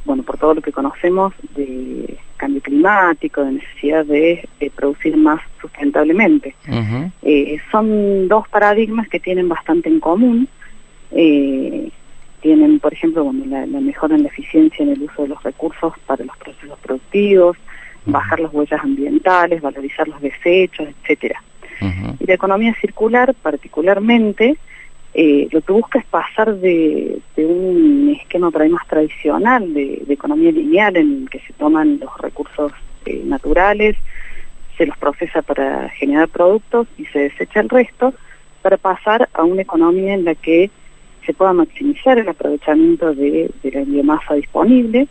bueno, 0.05 0.23
por 0.23 0.37
todo 0.37 0.53
lo 0.53 0.61
que 0.61 0.71
conocemos 0.71 1.33
de 1.55 2.17
cambio 2.37 2.61
climático, 2.61 3.43
de 3.43 3.53
necesidad 3.53 4.05
de, 4.05 4.47
producir 4.75 5.17
más 5.17 5.41
sustentablemente. 5.59 6.55
Eh, 7.23 7.57
son 7.71 8.27
dos 8.27 8.47
paradigmas 8.49 9.07
que 9.09 9.19
tienen 9.19 9.49
bastante 9.49 9.89
en 9.89 9.99
común. 9.99 10.47
Eh, 11.11 11.89
tienen, 12.45 12.79
por 12.79 12.93
ejemplo, 12.93 13.23
bueno, 13.23 13.43
la, 13.47 13.65
mejora 13.65 14.13
en 14.13 14.21
la 14.21 14.29
eficiencia 14.29 14.83
en 14.83 14.91
el 14.91 15.01
uso 15.01 15.23
de 15.23 15.29
los 15.29 15.41
recursos 15.41 15.93
para 16.05 16.23
los 16.23 16.37
procesos 16.37 16.77
productivos, 16.77 17.57
bajar 18.05 18.39
las 18.39 18.53
huellas 18.53 18.79
ambientales, 18.83 19.63
valorizar 19.63 20.07
los 20.07 20.21
desechos, 20.21 20.87
etcétera. 20.89 21.41
Y 22.19 22.25
la 22.27 22.35
economía 22.35 22.75
circular, 22.79 23.33
particularmente, 23.41 24.57
eh, 25.15 25.47
lo 25.49 25.61
que 25.61 25.73
busca 25.73 25.97
es 25.97 26.05
pasar 26.05 26.55
de, 26.57 27.19
un 27.37 28.15
esquema 28.21 28.51
por 28.51 28.61
ahí 28.61 28.69
más 28.69 28.85
tradicional 28.85 29.73
de, 29.73 30.03
economía 30.07 30.51
lineal 30.51 30.97
en 30.97 31.23
el 31.23 31.29
que 31.31 31.39
se 31.39 31.53
toman 31.53 31.99
los 31.99 32.15
recursos 32.19 32.71
eh, 33.07 33.23
naturales, 33.25 33.97
se 34.77 34.85
los 34.85 34.95
procesa 34.99 35.41
para 35.41 35.89
generar 35.89 36.27
productos 36.27 36.85
y 36.99 37.05
se 37.05 37.21
desecha 37.21 37.61
el 37.61 37.69
resto, 37.69 38.13
para 38.61 38.77
pasar 38.77 39.29
a 39.33 39.43
una 39.43 39.63
economía 39.63 40.13
en 40.13 40.25
la 40.25 40.35
que 40.35 40.69
se 41.25 41.33
pueda 41.33 41.53
maximizar 41.53 42.17
el 42.17 42.29
aprovechamiento 42.29 43.13
de, 43.13 43.51
la 43.63 43.81
biomasa 43.81 44.35
disponible, 44.35 45.07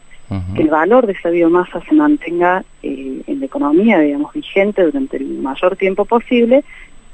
que 0.56 0.62
el 0.62 0.68
valor 0.68 1.06
de 1.06 1.12
esa 1.12 1.30
biomasa 1.30 1.80
se 1.88 1.94
mantenga 1.94 2.64
eh, 2.82 3.22
en 3.26 3.38
la 3.38 3.46
economía, 3.46 4.00
digamos, 4.00 4.32
vigente 4.32 4.82
durante 4.82 5.18
el 5.18 5.28
mayor 5.38 5.76
tiempo 5.76 6.04
posible 6.06 6.64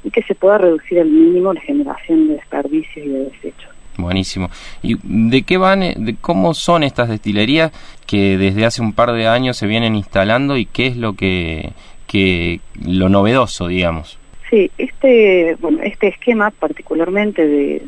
y 0.03 0.09
que 0.09 0.23
se 0.23 0.33
pueda 0.33 0.57
reducir 0.57 0.99
al 0.99 1.09
mínimo 1.09 1.53
la 1.53 1.61
generación 1.61 2.27
de 2.27 2.35
desperdicios 2.35 3.05
y 3.05 3.09
de 3.09 3.25
desechos. 3.25 3.69
Buenísimo. 3.97 4.49
¿Y 4.81 4.97
de 5.03 5.43
qué 5.43 5.57
van, 5.57 5.83
eh, 5.83 5.95
de 5.97 6.15
cómo 6.15 6.53
son 6.53 6.83
estas 6.83 7.09
destilerías 7.09 7.71
que 8.07 8.37
desde 8.37 8.65
hace 8.65 8.81
un 8.81 8.93
par 8.93 9.11
de 9.11 9.27
años 9.27 9.57
se 9.57 9.67
vienen 9.67 9.95
instalando 9.95 10.57
y 10.57 10.65
qué 10.65 10.87
es 10.87 10.97
lo 10.97 11.13
que, 11.13 11.73
que 12.07 12.61
lo 12.83 13.09
novedoso, 13.09 13.67
digamos? 13.67 14.17
Sí, 14.51 14.69
este, 14.77 15.55
bueno, 15.61 15.79
este 15.81 16.09
esquema 16.09 16.51
particularmente 16.51 17.47
de, 17.47 17.81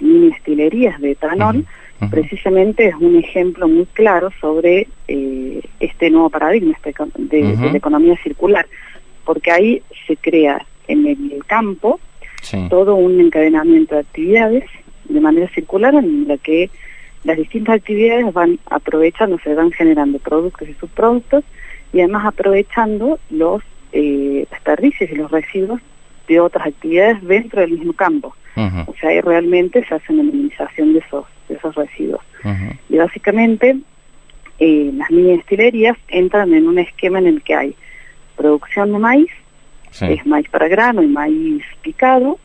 mini 0.00 0.30
destilerías 0.30 0.98
de 1.02 1.10
etanol, 1.10 1.66
precisamente 2.10 2.88
es 2.88 2.94
un 2.94 3.16
ejemplo 3.16 3.68
muy 3.68 3.84
claro 3.92 4.30
sobre 4.40 4.88
eh, 5.06 5.60
este 5.80 6.08
nuevo 6.08 6.30
paradigma 6.30 6.72
este 6.72 6.94
de, 7.18 7.56
de 7.56 7.70
la 7.70 7.76
economía 7.76 8.16
circular, 8.22 8.66
porque 9.26 9.50
ahí 9.50 9.82
se 10.06 10.16
crea 10.16 10.64
en 10.86 11.06
el 11.06 11.44
campo 11.46 12.00
todo 12.70 12.94
un 12.94 13.20
encadenamiento 13.20 13.94
de 13.94 14.00
actividades 14.00 14.64
de 15.10 15.20
manera 15.20 15.48
circular 15.48 15.94
en 15.94 16.26
la 16.26 16.38
que 16.38 16.70
las 17.24 17.36
distintas 17.36 17.76
actividades 17.76 18.32
van 18.32 18.58
aprovechando, 18.70 19.38
se 19.40 19.54
van 19.54 19.72
generando 19.72 20.18
productos 20.20 20.70
y 20.70 20.74
subproductos 20.74 21.44
y 21.92 22.00
además 22.00 22.24
aprovechando 22.24 23.18
los 23.28 23.62
eh, 23.92 24.46
desperdicios 24.50 25.10
y 25.10 25.14
los 25.14 25.30
residuos 25.30 25.82
de 26.28 26.40
otras 26.40 26.68
actividades 26.68 27.22
dentro 27.22 27.60
del 27.60 27.72
mismo 27.72 27.92
campo. 27.92 28.34
O 28.86 28.94
sea, 29.00 29.10
ahí 29.10 29.20
realmente 29.20 29.84
se 29.86 29.94
hace 29.94 30.12
una 30.12 30.24
minimización 30.24 30.92
de 30.92 30.98
esos, 30.98 31.26
de 31.48 31.54
esos 31.54 31.74
residuos. 31.76 32.20
Y 32.88 32.96
básicamente 32.96 33.76
eh, 34.58 34.90
las 34.94 35.10
mini 35.10 35.36
destilerías 35.36 35.96
entran 36.08 36.52
en 36.52 36.66
un 36.66 36.78
esquema 36.78 37.20
en 37.20 37.28
el 37.28 37.42
que 37.42 37.54
hay 37.54 37.76
producción 38.36 38.92
de 38.92 38.98
maíz, 38.98 39.30
es 40.00 40.26
maíz 40.26 40.48
para 40.48 40.68
grano 40.68 41.02
y 41.02 41.06
maíz 41.06 41.64
picado. 41.82 42.38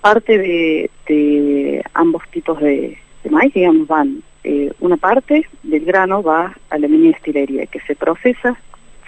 Parte 0.00 0.38
de, 0.38 1.84
ambos 1.92 2.22
tipos 2.30 2.58
de, 2.60 2.96
maíz, 3.28 3.52
digamos, 3.52 3.86
van, 3.86 4.22
eh, 4.44 4.72
una 4.80 4.96
parte 4.96 5.46
del 5.62 5.84
grano 5.84 6.22
va 6.22 6.56
a 6.70 6.78
la 6.78 6.88
mini 6.88 7.08
destilería 7.08 7.66
que 7.66 7.80
se 7.80 7.94
procesa, 7.94 8.56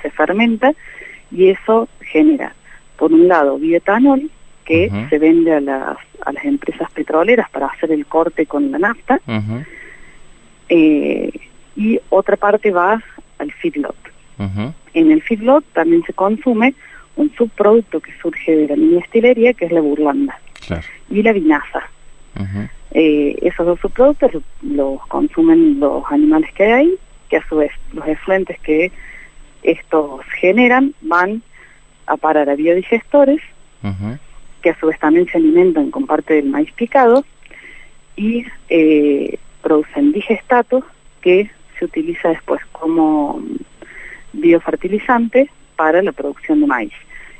se 0.03 0.11
fermenta 0.11 0.75
y 1.31 1.49
eso 1.49 1.89
genera, 2.01 2.55
por 3.01 3.15
un 3.15 3.27
lado, 3.27 3.59
bioetanol, 3.59 4.31
que 4.63 4.93
se 5.09 5.19
vende 5.19 5.55
a 5.55 5.61
las, 5.61 5.97
a 6.25 6.33
las 6.33 6.45
empresas 6.45 6.89
petroleras 6.93 7.49
para 7.51 7.67
hacer 7.67 7.91
el 7.91 8.05
corte 8.05 8.45
con 8.45 8.71
la 8.71 8.79
nafta, 8.79 9.19
eh, 10.69 11.33
y 11.75 11.99
otra 12.11 12.37
parte 12.37 12.71
va 12.71 13.03
al 13.39 13.53
feedlot. 13.53 13.97
En 14.93 15.11
el 15.11 15.23
feedlot 15.23 15.65
también 15.73 16.03
se 16.05 16.13
consume 16.13 16.75
un 17.17 17.33
subproducto 17.37 18.01
que 18.01 18.13
surge 18.21 18.55
de 18.55 18.69
la 18.69 18.77
mini 18.77 18.99
estilería, 18.99 19.55
que 19.55 19.65
es 19.65 19.73
la 19.73 19.81
burlanda, 19.81 20.39
y 21.09 21.23
la 21.23 21.33
vinaza. 21.33 21.83
Eh, 22.93 23.37
esos 23.41 23.65
dos 23.65 23.81
subproductos 23.81 24.43
los 24.63 25.01
consumen 25.07 25.81
los 25.81 26.05
animales 26.11 26.53
que 26.55 26.65
hay 26.65 26.95
que 27.31 27.39
a 27.39 27.49
su 27.49 27.57
vez 27.57 27.71
los 27.93 28.07
efluentes 28.07 28.59
que 28.61 28.91
estos 29.63 30.21
generan 30.41 30.93
van 31.01 31.43
a 32.11 32.17
parar 32.17 32.51
a 32.51 32.57
biodigestores, 32.57 33.41
que 34.63 34.71
a 34.71 34.79
su 34.79 34.89
vez 34.89 34.99
también 34.99 35.27
se 35.27 35.39
alimentan 35.39 35.91
con 35.91 36.07
parte 36.07 36.35
del 36.35 36.47
maíz 36.47 36.71
picado, 36.73 37.25
y 38.17 38.45
eh, 38.69 39.39
producen 39.63 40.13
digestatos 40.13 40.85
que 41.21 41.51
se 41.79 41.85
utiliza 41.85 42.31
después 42.31 42.61
como 42.73 43.41
biofertilizante 44.33 45.49
para 45.77 46.03
la 46.03 46.13
producción 46.13 46.61
de 46.61 46.67
maíz. 46.67 46.93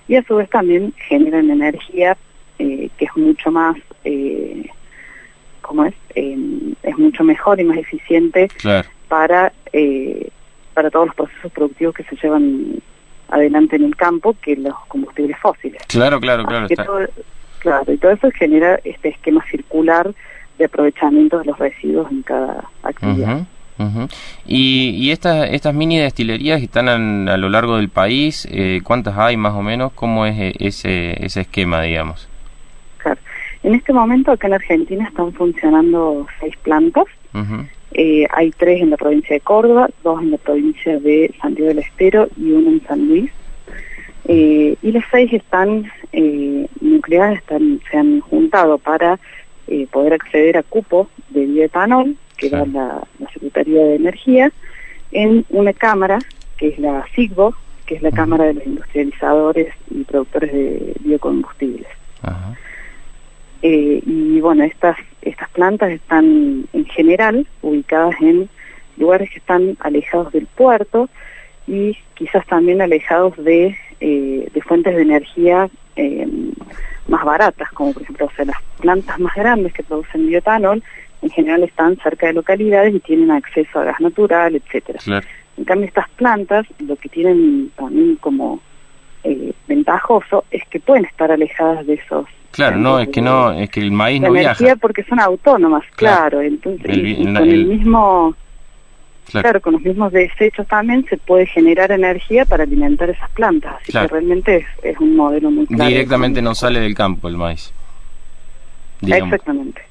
Y 0.07 0.15
a 0.15 0.23
su 0.23 0.37
vez 0.37 0.49
también 0.49 0.95
generan 1.09 1.51
energía 1.51 2.17
eh, 2.59 2.89
que 2.97 3.05
es 3.07 3.17
mucho 3.17 3.51
más, 3.51 3.77
eh, 4.05 4.69
¿cómo 5.63 5.85
es? 5.85 5.95
Em, 6.15 6.75
es 6.83 6.97
mucho 6.97 7.25
mejor 7.25 7.59
y 7.61 7.65
más 7.65 7.79
eficiente 7.79 8.49
para, 9.09 9.53
para 10.75 10.91
todos 10.91 11.07
los 11.07 11.15
procesos 11.17 11.53
productivos 11.53 11.95
que 11.95 12.05
se 12.05 12.17
llevan 12.17 12.81
adelante 13.31 13.77
en 13.77 13.85
el 13.85 13.97
campo 13.97 14.35
que 14.43 14.57
los 14.57 14.75
combustibles 14.89 15.39
fósiles. 15.39 15.83
Claro, 15.87 16.21
claro, 16.21 16.45
claro. 16.45 16.69
claro, 17.59 17.93
y 17.93 17.97
todo 17.97 18.13
eso 18.13 18.31
genera 18.33 18.79
este 18.85 19.11
esquema 19.11 19.45
circular 19.51 20.13
de 20.59 20.65
aprovechamiento 20.65 21.39
de 21.39 21.47
los 21.47 21.59
residuos 21.59 22.11
en 22.11 22.23
cada 22.23 22.65
actividad. 22.83 23.47
Y, 24.45 24.91
y 24.91 25.11
estas, 25.11 25.49
estas 25.51 25.73
mini 25.75 25.99
destilerías 25.99 26.61
están 26.61 27.29
a 27.29 27.37
lo 27.39 27.49
largo 27.49 27.77
del 27.77 27.89
país, 27.89 28.47
eh, 28.51 28.81
¿cuántas 28.85 29.17
hay 29.17 29.39
más 29.39 29.55
o 29.55 29.63
menos? 29.63 29.93
¿Cómo 29.95 30.27
es 30.27 30.39
eh, 30.39 30.53
ese, 30.59 31.25
ese 31.25 31.43
esquema, 31.43 31.81
digamos? 31.81 32.29
Claro. 32.99 33.19
En 33.63 33.75
este 33.75 33.93
momento 33.93 34.33
acá 34.33 34.49
en 34.49 34.55
Argentina 34.55 35.07
están 35.07 35.33
funcionando 35.33 36.27
seis 36.41 36.55
plantas. 36.63 37.05
Eh, 37.93 38.27
hay 38.31 38.51
tres 38.53 38.81
en 38.81 38.91
la 38.91 38.97
provincia 38.97 39.35
de 39.35 39.41
Córdoba, 39.41 39.89
dos 40.03 40.21
en 40.23 40.31
la 40.31 40.39
provincia 40.39 40.99
de 40.99 41.35
Santiago 41.41 41.69
del 41.69 41.81
Estero 41.81 42.29
y 42.37 42.53
uno 42.53 42.71
en 42.71 42.87
San 42.87 43.09
Luis. 43.09 43.31
y 44.27 44.93
las 44.93 45.05
seis 45.11 45.33
están 45.33 45.91
nucleadas, 46.81 47.39
están, 47.39 47.81
se 47.91 47.97
han 47.97 48.21
juntado 48.21 48.79
para 48.79 49.19
poder 49.91 50.15
acceder 50.15 50.57
a 50.57 50.63
cupo 50.63 51.09
de 51.31 51.47
bioetanol 51.47 52.17
que 52.41 52.49
da 52.49 52.65
la, 52.67 53.03
Secretaría 53.33 53.85
de 53.85 53.95
Energía, 53.97 54.51
en 55.13 55.45
una 55.51 55.73
cámara, 55.73 56.19
que 56.57 56.69
es 56.69 56.79
la 56.79 57.05
SIGBO, 57.15 57.55
que 57.87 57.97
es 57.97 58.03
la 58.03 58.11
Cámara 58.11 58.47
de 58.47 58.55
los 58.55 58.67
Industrializadores 58.67 59.73
y 59.91 60.05
Productores 60.05 60.53
de 60.53 60.95
Biocombustibles. 61.01 61.87
Eh, 63.63 64.03
y 64.07 64.41
bueno, 64.41 64.65
estas, 64.65 64.97
estas 65.23 65.49
plantas 65.51 65.91
están 65.91 66.67
en 66.73 66.85
general 66.87 67.47
ubicadas 67.63 68.15
en 68.21 68.49
lugares 68.97 69.31
que 69.31 69.39
están 69.39 69.77
alejados 69.81 70.33
del 70.33 70.47
puerto 70.47 71.09
y 71.67 71.97
quizás 72.15 72.47
también 72.47 72.81
alejados 72.81 73.37
de, 73.37 73.77
eh, 74.01 74.49
de 74.53 74.63
fuentes 74.63 74.97
de 74.97 75.03
energía 75.03 75.69
eh, 75.97 76.27
más 77.09 77.25
baratas, 77.25 77.71
como 77.73 77.93
por 77.93 78.03
ejemplo 78.03 78.27
o 78.27 78.45
las 78.45 78.57
plantas 78.81 79.19
más 79.19 79.35
grandes 79.35 79.73
que 79.73 79.83
producen 79.83 80.27
biotanol 80.27 80.83
en 81.23 81.31
general 81.31 81.63
están 81.63 81.97
cerca 81.99 82.29
de 82.29 82.33
localidades 82.33 82.95
y 82.95 83.01
tienen 83.01 83.31
acceso 83.31 83.79
a 83.79 83.85
gas 83.85 84.01
natural, 84.01 84.57
etcétera. 84.57 85.01
En 85.57 85.65
cambio, 85.65 85.87
estas 85.87 86.09
plantas 86.11 86.67
lo 86.79 86.97
que 86.97 87.09
tienen 87.09 87.71
también 87.77 88.17
como 88.17 88.61
eh, 89.25 89.53
ventajoso 89.69 90.45
es 90.51 90.63
que 90.71 90.81
pueden 90.81 91.05
estar 91.05 91.31
alejadas 91.31 91.87
de 91.87 91.95
esos 91.95 92.27
Claro, 92.53 92.77
no, 92.77 92.99
es 92.99 93.09
que 93.09 93.23
no, 93.23 93.53
es 93.53 93.71
que 93.71 93.81
el 93.81 93.93
maíz 93.93 94.21
no 94.21 94.33
viaja. 94.33 94.77
porque 94.77 95.05
son 95.05 95.21
autónomas, 95.21 95.85
claro, 95.95 96.41
entonces 96.41 96.87
con 96.87 97.37
el, 97.49 97.67
mismo 97.67 98.35
claro. 99.31 99.61
con 99.61 99.75
los 99.75 99.83
mismos 99.83 100.13
desechos 100.13 100.67
también 100.67 101.07
se 101.09 101.17
puede 101.17 101.47
generar 101.47 101.93
energía 101.93 102.45
para 102.45 102.65
alimentar 102.65 103.09
esas 103.09 103.31
plantas, 103.31 103.77
así 103.81 103.93
que 103.93 104.07
realmente 104.09 104.67
es, 104.83 104.99
un 104.99 105.15
modelo 105.15 105.51
muy 105.51 105.67
claro. 105.67 105.89
Directamente 105.89 106.43
no 106.43 106.55
sale 106.55 106.81
del 106.81 106.95
campo 106.95 107.29
el 107.29 107.37
maíz. 107.37 107.73
Exactamente. 109.03 109.83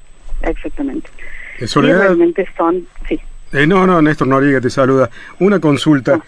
Exactamente. 0.42 1.10
realmente 1.58 2.46
son, 2.56 2.86
sí. 3.08 3.18
Eh, 3.52 3.66
no, 3.66 3.86
no, 3.86 4.00
Néstor 4.00 4.28
Noriega 4.28 4.60
te 4.60 4.70
saluda. 4.70 5.10
Una 5.40 5.58
consulta. 5.58 6.20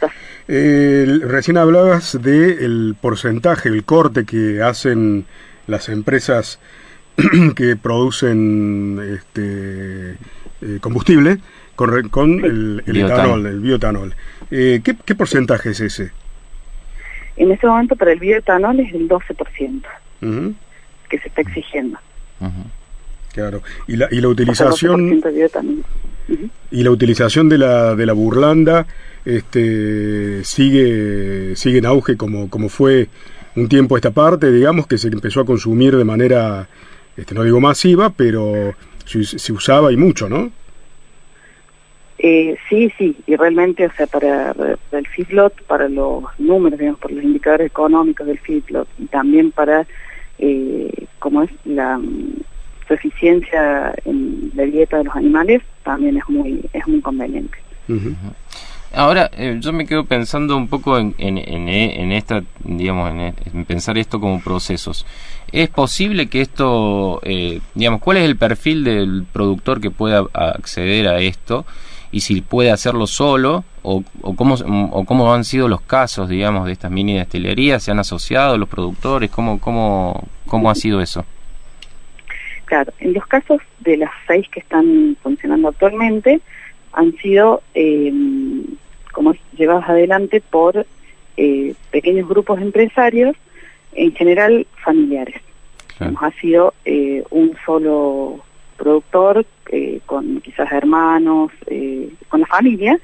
recién 0.48 1.56
hablabas 1.56 2.20
del 2.20 2.96
porcentaje, 3.00 3.68
el 3.68 3.84
corte 3.84 4.24
que 4.24 4.60
hacen 4.60 5.24
las 5.66 5.88
empresas 5.88 6.58
que 7.56 7.76
producen 7.76 8.98
este, 9.16 10.12
eh, 10.12 10.78
combustible 10.80 11.38
con, 11.74 11.94
el, 12.44 12.82
etanol, 12.86 13.46
el 13.46 13.60
bioetanol. 13.60 14.14
Eh, 14.50 14.80
¿qué, 14.84 15.14
porcentaje 15.14 15.70
es 15.70 15.80
ese? 15.80 16.12
En 17.36 17.50
este 17.50 17.66
momento 17.66 17.96
para 17.96 18.12
el 18.12 18.20
bioetanol 18.20 18.78
es 18.80 18.94
el 18.94 19.08
12% 19.08 19.82
que 21.08 21.18
se 21.18 21.28
está 21.28 21.40
exigiendo. 21.40 21.98
Claro. 23.32 23.62
Y 23.86 23.96
la, 23.96 24.08
y 24.10 24.20
la 24.20 24.28
utilización 24.28 25.22
y 26.70 26.82
la 26.82 26.90
utilización 26.90 27.48
de 27.48 27.58
la 27.58 27.96
de 27.96 28.06
la 28.06 28.12
burlanda 28.12 28.86
este 29.24 30.44
sigue 30.44 31.56
sigue 31.56 31.78
en 31.78 31.86
auge 31.86 32.16
como 32.16 32.48
como 32.48 32.68
fue 32.68 33.08
un 33.56 33.68
tiempo 33.68 33.96
esta 33.96 34.10
parte, 34.10 34.50
digamos 34.50 34.86
que 34.86 34.98
se 34.98 35.08
empezó 35.08 35.40
a 35.40 35.44
consumir 35.44 35.96
de 35.96 36.04
manera 36.04 36.68
este 37.16 37.34
no 37.34 37.44
digo 37.44 37.60
masiva, 37.60 38.10
pero 38.10 38.74
se, 39.04 39.52
usaba 39.52 39.92
y 39.92 39.96
mucho, 39.96 40.28
¿no? 40.28 40.50
Eh, 42.18 42.56
sí, 42.68 42.90
sí, 42.96 43.16
y 43.26 43.34
realmente, 43.36 43.84
o 43.86 43.92
sea, 43.92 44.06
para, 44.06 44.54
el 44.92 45.06
feedlot, 45.08 45.60
para 45.64 45.88
los 45.88 46.24
números, 46.38 46.78
digamos, 46.78 47.00
por 47.00 47.10
los 47.10 47.24
indicadores 47.24 47.66
económicos 47.66 48.26
del 48.26 48.38
feedlot 48.38 48.88
y 48.98 49.06
también 49.06 49.50
para, 49.50 49.86
eh, 50.38 51.06
como 51.18 51.42
es 51.42 51.50
la, 51.64 52.00
eficiencia 52.88 53.94
en 54.04 54.52
la 54.54 54.64
dieta 54.64 54.98
de 54.98 55.04
los 55.04 55.16
animales 55.16 55.62
también 55.82 56.18
es 56.18 56.28
muy 56.28 56.60
es 56.74 56.86
muy 56.86 57.00
conveniente. 57.00 57.56
Ahora, 58.94 59.30
eh, 59.36 59.56
yo 59.60 59.72
me 59.72 59.86
quedo 59.86 60.04
pensando 60.04 60.56
un 60.56 60.68
poco 60.68 60.98
en, 60.98 61.14
en, 61.18 61.38
en, 61.38 62.12
esta, 62.12 62.42
digamos, 62.62 63.10
en, 63.10 63.64
pensar 63.64 63.96
esto 63.96 64.20
como 64.20 64.40
procesos. 64.40 65.06
¿Es 65.50 65.70
posible 65.70 66.28
que 66.28 66.42
esto, 66.42 67.20
eh, 67.24 67.60
digamos, 67.74 68.00
cuál 68.02 68.18
es 68.18 68.24
el 68.24 68.36
perfil 68.36 68.84
del 68.84 69.24
productor 69.32 69.80
que 69.80 69.90
pueda 69.90 70.24
acceder 70.34 71.08
a 71.08 71.20
esto? 71.20 71.64
Y 72.10 72.20
si 72.20 72.42
puede 72.42 72.70
hacerlo 72.70 73.06
solo, 73.06 73.64
o, 73.82 74.04
cómo, 74.36 74.54
o 74.54 75.04
cómo 75.06 75.32
han 75.32 75.44
sido 75.44 75.68
los 75.68 75.80
casos, 75.80 76.28
digamos, 76.28 76.66
de 76.66 76.72
estas 76.72 76.90
mini 76.90 77.16
destilerías, 77.16 77.82
¿se 77.82 77.90
han 77.90 77.98
asociado 77.98 78.58
los 78.58 78.68
productores? 78.68 79.30
¿Cómo, 79.30 79.58
cómo, 79.58 80.28
cómo 80.46 80.70
ha 80.70 80.74
sido 80.74 81.00
eso? 81.00 81.24
en 83.00 83.12
los 83.12 83.26
casos 83.26 83.60
de 83.80 83.98
las 83.98 84.10
seis 84.26 84.48
que 84.48 84.60
están 84.60 85.16
funcionando 85.22 85.68
actualmente, 85.68 86.40
han 86.92 87.14
sido 87.18 87.62
eh, 87.74 88.12
como 89.12 89.34
llevados 89.56 89.84
adelante 89.88 90.40
por 90.40 90.86
eh, 91.36 91.74
pequeños 91.90 92.28
grupos 92.28 92.60
empresarios, 92.60 93.36
en 93.92 94.14
general 94.14 94.66
familiares. 94.84 95.40
ha 96.00 96.30
sido 96.40 96.74
eh, 96.84 97.22
un 97.30 97.56
solo 97.64 98.40
productor 98.76 99.46
con 100.06 100.40
quizás 100.40 100.70
hermanos, 100.72 101.52
con 102.28 102.40
la 102.40 102.46
familia, 102.46 102.98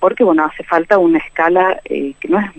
porque 0.00 0.24
bueno, 0.24 0.44
hace 0.44 0.64
falta 0.64 0.98
una 0.98 1.18
escala 1.18 1.80
que 1.84 2.28
no 2.28 2.40
es 2.40 2.50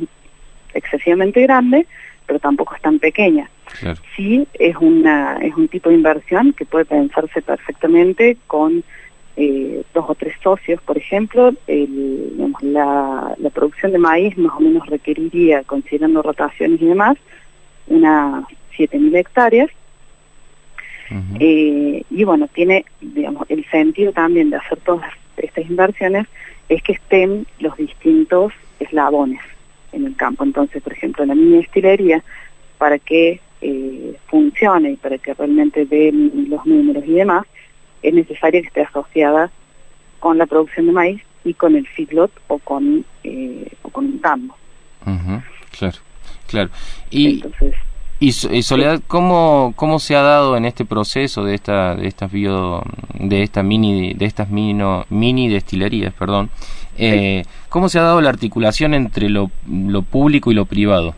excesivamente 0.73 1.41
grande, 1.41 1.85
pero 2.25 2.39
tampoco 2.39 2.75
es 2.75 2.81
tan 2.81 2.99
pequeña. 2.99 3.49
Sí, 4.15 4.47
es, 4.53 4.75
una, 4.77 5.37
es 5.37 5.55
un 5.55 5.67
tipo 5.67 5.89
de 5.89 5.95
inversión 5.95 6.53
que 6.53 6.65
puede 6.65 6.85
pensarse 6.85 7.41
perfectamente 7.41 8.37
con 8.47 8.83
eh, 9.35 9.83
dos 9.93 10.05
o 10.07 10.15
tres 10.15 10.35
socios, 10.43 10.81
por 10.81 10.97
ejemplo. 10.97 11.53
la, 12.61 13.35
producción 13.53 13.91
de 13.91 13.99
maíz 13.99 14.37
más 14.37 14.53
o 14.57 14.59
menos 14.59 14.85
requeriría, 14.87 15.63
considerando 15.63 16.21
rotaciones 16.21 16.81
y 16.81 16.85
demás, 16.85 17.17
unas 17.87 18.45
7.000 18.77 19.15
hectáreas. 19.15 19.69
Eh, 21.39 22.03
y 22.09 22.23
bueno, 22.23 22.47
tiene, 22.47 22.85
digamos, 22.99 23.45
el 23.49 23.63
sentido 23.69 24.11
también 24.13 24.49
de 24.49 24.55
hacer 24.55 24.79
todas 24.79 25.11
estas 25.37 25.69
inversiones 25.69 26.25
es 26.69 26.81
que 26.81 26.93
estén 26.93 27.45
los 27.59 27.75
distintos 27.77 28.53
eslabones 28.79 29.39
en 29.91 30.05
el 30.05 30.15
campo. 30.15 30.43
Entonces, 30.43 30.81
por 30.81 30.93
ejemplo, 30.93 31.25
la 31.25 31.35
mini 31.35 31.57
destilería, 31.57 32.23
para 32.77 32.99
que 32.99 33.39
eh, 33.61 34.17
funcione 34.27 34.91
y 34.91 34.95
para 34.95 35.17
que 35.17 35.33
realmente 35.33 35.85
den 35.85 36.47
los 36.49 36.65
números 36.65 37.03
y 37.05 37.13
demás, 37.13 37.45
es 38.03 38.13
necesario 38.13 38.61
que 38.61 38.67
esté 38.67 38.81
asociada 38.81 39.49
con 40.19 40.37
la 40.37 40.45
producción 40.45 40.85
de 40.87 40.91
maíz 40.91 41.21
y 41.43 41.53
con 41.53 41.75
el 41.75 41.87
feedlot 41.87 42.31
o 42.47 42.59
con, 42.59 43.05
eh, 43.23 43.71
o 43.81 43.89
con 43.89 44.05
un 44.05 44.19
tambo. 44.19 44.55
claro, 45.77 45.97
claro. 46.47 46.69
Y, 47.09 47.43
y, 48.19 48.31
Soledad, 48.31 49.01
¿cómo, 49.07 49.73
¿cómo 49.75 49.99
se 49.99 50.15
ha 50.15 50.21
dado 50.21 50.55
en 50.55 50.65
este 50.65 50.85
proceso 50.85 51.43
de 51.43 51.55
esta 51.55 51.95
de 51.95 52.07
estas 52.07 52.31
bio 52.31 52.81
de 53.15 53.43
esta 53.43 53.63
mini 53.63 54.13
de 54.13 54.25
estas 54.25 54.49
mini 54.49 55.49
destilerías, 55.49 56.13
perdón? 56.13 56.49
Eh, 56.97 57.43
¿Cómo 57.69 57.89
se 57.89 57.99
ha 57.99 58.03
dado 58.03 58.21
la 58.21 58.29
articulación 58.29 58.93
entre 58.93 59.29
lo, 59.29 59.51
lo 59.67 60.03
público 60.03 60.51
y 60.51 60.55
lo 60.55 60.65
privado? 60.65 61.15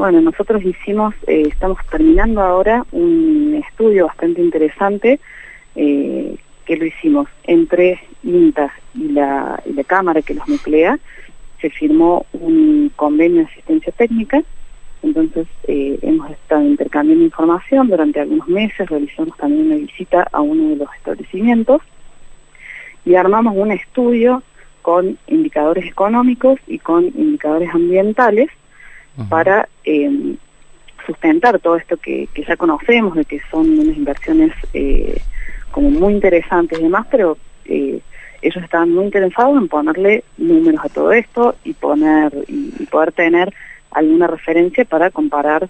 Bueno, 0.00 0.22
nosotros 0.22 0.64
hicimos, 0.64 1.14
eh, 1.26 1.42
estamos 1.46 1.78
terminando 1.90 2.40
ahora 2.40 2.86
un 2.90 3.29
estudio 3.80 4.06
bastante 4.06 4.42
interesante 4.42 5.20
eh, 5.74 6.36
que 6.66 6.76
lo 6.76 6.84
hicimos 6.84 7.28
entre 7.44 7.98
INTA 8.22 8.70
y 8.94 9.08
la, 9.08 9.62
y 9.64 9.72
la 9.72 9.84
Cámara 9.84 10.20
que 10.20 10.34
los 10.34 10.46
nuclea. 10.46 10.98
Se 11.62 11.70
firmó 11.70 12.26
un 12.34 12.92
convenio 12.94 13.42
de 13.42 13.48
asistencia 13.48 13.92
técnica, 13.92 14.42
entonces 15.02 15.46
eh, 15.66 15.98
hemos 16.02 16.30
estado 16.30 16.62
intercambiando 16.62 17.24
información 17.24 17.88
durante 17.88 18.20
algunos 18.20 18.48
meses, 18.48 18.88
realizamos 18.88 19.36
también 19.38 19.66
una 19.66 19.76
visita 19.76 20.28
a 20.30 20.42
uno 20.42 20.70
de 20.70 20.76
los 20.76 20.88
establecimientos 20.96 21.80
y 23.06 23.14
armamos 23.14 23.54
un 23.56 23.72
estudio 23.72 24.42
con 24.82 25.18
indicadores 25.26 25.86
económicos 25.86 26.58
y 26.66 26.78
con 26.78 27.04
indicadores 27.06 27.70
ambientales 27.74 28.50
para 29.28 29.68
eh, 29.84 30.36
sustentar 31.10 31.58
todo 31.58 31.76
esto 31.76 31.96
que, 31.96 32.28
ya 32.46 32.56
conocemos, 32.56 33.16
de 33.16 33.24
que 33.24 33.40
son 33.50 33.78
unas 33.78 33.96
inversiones 33.96 34.52
eh, 34.74 35.20
como 35.72 35.90
muy 35.90 36.14
interesantes 36.14 36.78
y 36.78 36.82
demás, 36.82 37.06
pero 37.10 37.36
eh, 37.64 38.00
ellos 38.42 38.64
estaban 38.64 38.90
muy 38.90 39.04
interesados 39.06 39.56
en 39.58 39.68
ponerle 39.68 40.24
números 40.38 40.80
a 40.84 40.88
todo 40.88 41.12
esto 41.12 41.56
y 41.64 41.72
poner 41.74 42.32
y, 42.48 42.86
poder 42.86 43.12
tener 43.12 43.52
alguna 43.90 44.28
referencia 44.28 44.84
para 44.84 45.10
comparar 45.10 45.68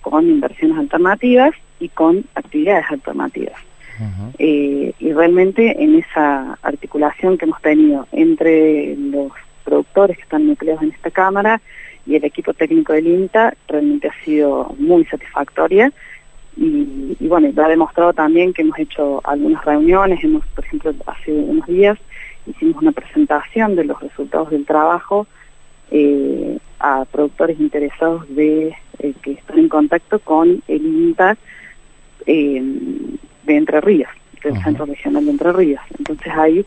con 0.00 0.28
inversiones 0.28 0.78
alternativas 0.78 1.52
y 1.78 1.88
con 1.88 2.24
actividades 2.34 2.86
alternativas. 2.90 3.60
Eh, 4.38 4.94
y 4.98 5.12
realmente 5.12 5.82
en 5.82 5.96
esa 5.96 6.58
articulación 6.62 7.36
que 7.36 7.44
hemos 7.44 7.60
tenido 7.60 8.06
entre 8.12 8.96
los 8.96 9.30
productores 9.62 10.16
que 10.16 10.22
están 10.22 10.46
nucleados 10.46 10.82
en 10.82 10.92
esta 10.92 11.10
Cámara 11.10 11.60
y 12.06 12.16
el 12.16 12.24
equipo 12.24 12.54
técnico 12.54 12.92
del 12.92 13.06
INTA, 13.06 13.54
realmente 13.68 14.08
ha 14.08 14.24
sido 14.24 14.74
muy 14.78 15.04
satisfactoria 15.04 15.92
y, 16.56 17.16
bueno, 17.20 17.48
lo 17.54 17.64
ha 17.64 17.68
demostrado 17.68 18.12
también 18.12 18.52
que 18.52 18.62
hemos 18.62 18.78
hecho 18.78 19.20
algunas 19.24 19.64
reuniones, 19.64 20.22
hemos, 20.22 20.44
por 20.48 20.64
ejemplo, 20.64 20.92
hace 21.06 21.32
unos 21.32 21.66
días 21.66 21.98
hicimos 22.46 22.82
una 22.82 22.92
presentación 22.92 23.76
de 23.76 23.84
los 23.84 24.00
resultados 24.00 24.50
del 24.50 24.66
trabajo 24.66 25.26
eh, 25.90 26.58
a 26.78 27.04
productores 27.04 27.60
interesados 27.60 28.28
de 28.34 28.74
eh, 28.98 29.14
que 29.22 29.32
están 29.32 29.58
en 29.58 29.68
contacto 29.68 30.18
con 30.18 30.62
el 30.66 30.86
INTA 30.86 31.36
eh, 32.26 32.62
de 33.44 33.56
Entre 33.56 33.80
Ríos, 33.80 34.10
del 34.42 34.62
Centro 34.62 34.86
Regional 34.86 35.24
de 35.24 35.30
Entre 35.30 35.52
Ríos. 35.52 35.80
Entonces 35.98 36.32
ahí 36.34 36.66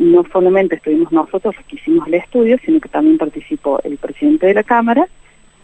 no 0.00 0.24
solamente 0.32 0.76
estuvimos 0.76 1.12
nosotros 1.12 1.54
los 1.54 1.64
que 1.66 1.76
hicimos 1.76 2.08
el 2.08 2.14
estudio, 2.14 2.56
sino 2.64 2.80
que 2.80 2.88
también 2.88 3.18
participó 3.18 3.80
el 3.84 3.98
presidente 3.98 4.46
de 4.46 4.54
la 4.54 4.62
Cámara 4.62 5.06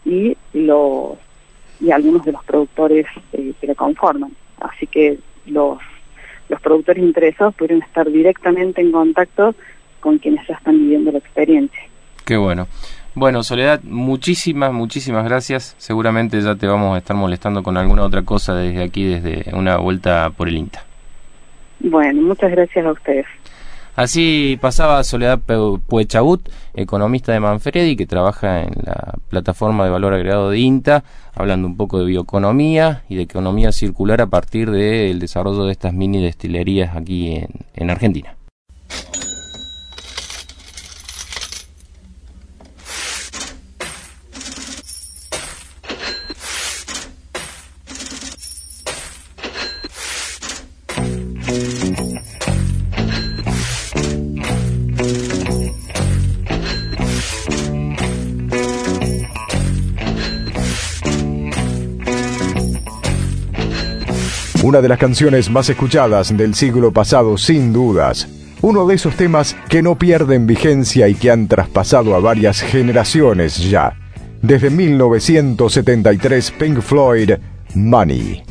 y 0.05 0.37
los 0.53 1.17
y 1.81 1.91
algunos 1.91 2.25
de 2.25 2.33
los 2.33 2.45
productores 2.45 3.07
eh, 3.33 3.53
que 3.61 3.67
lo 3.67 3.75
conforman. 3.75 4.31
Así 4.61 4.87
que 4.87 5.19
los, 5.47 5.79
los 6.49 6.61
productores 6.61 7.03
interesados 7.03 7.55
pudieron 7.55 7.83
estar 7.83 8.11
directamente 8.11 8.81
en 8.83 8.93
contacto 8.93 9.55
con 10.01 10.19
quienes 10.19 10.47
ya 10.47 10.55
están 10.55 10.79
viviendo 10.79 11.13
la 11.13 11.19
experiencia. 11.19 11.81
Qué 12.25 12.37
bueno. 12.37 12.67
Bueno, 13.15 13.43
Soledad, 13.43 13.83
muchísimas, 13.85 14.73
muchísimas 14.73 15.25
gracias. 15.25 15.75
Seguramente 15.79 16.41
ya 16.43 16.57
te 16.57 16.67
vamos 16.67 16.95
a 16.95 16.99
estar 16.99 17.17
molestando 17.17 17.63
con 17.63 17.79
alguna 17.79 18.05
otra 18.05 18.23
cosa 18.23 18.55
desde 18.55 18.83
aquí, 18.83 19.05
desde 19.05 19.55
una 19.55 19.79
vuelta 19.79 20.31
por 20.37 20.49
el 20.49 20.59
INTA. 20.59 20.85
Bueno, 21.81 22.23
muchas 22.23 22.51
gracias 22.51 22.85
a 22.85 22.93
ustedes. 22.93 23.27
Así 23.97 24.59
pasaba 24.61 25.03
Soledad 25.05 25.41
Puechabut, 25.87 26.47
economista 26.75 27.33
de 27.33 27.41
Manfredi, 27.41 27.97
que 27.97 28.07
trabaja 28.07 28.63
en 28.63 28.73
la 28.85 29.15
plataforma 29.31 29.85
de 29.85 29.91
valor 29.91 30.13
agregado 30.13 30.51
de 30.51 30.59
INTA, 30.59 31.03
hablando 31.35 31.67
un 31.67 31.79
poco 31.79 31.99
de 31.99 32.05
bioeconomía 32.05 33.05
y 33.09 33.17
de 33.17 33.23
economía 33.23 33.73
circular 33.73 34.21
a 34.21 34.27
partir 34.27 34.71
del 34.71 35.19
desarrollo 35.19 35.65
de 35.65 35.73
estas 35.73 35.95
mini 35.95 36.23
destilerías 36.23 36.95
aquí 36.95 37.43
en 37.75 37.91
Argentina. 37.91 38.37
Una 64.67 64.81
de 64.81 64.89
las 64.89 64.99
canciones 64.99 65.49
más 65.49 65.69
escuchadas 65.71 66.37
del 66.37 66.57
siglo 66.57 66.91
pasado, 66.91 67.39
sin 67.39 67.73
dudas. 67.73 68.27
Uno 68.63 68.85
de 68.85 68.97
esos 68.97 69.15
temas 69.15 69.55
que 69.69 69.81
no 69.81 69.97
pierden 69.97 70.49
vigencia 70.49 71.07
y 71.07 71.15
que 71.15 71.31
han 71.31 71.47
traspasado 71.47 72.17
a 72.17 72.19
varias 72.19 72.63
generaciones 72.63 73.59
ya. 73.71 73.97
Desde 74.43 74.71
1973, 74.71 76.51
Pink 76.51 76.81
Floyd, 76.81 77.35
Money. 77.77 78.43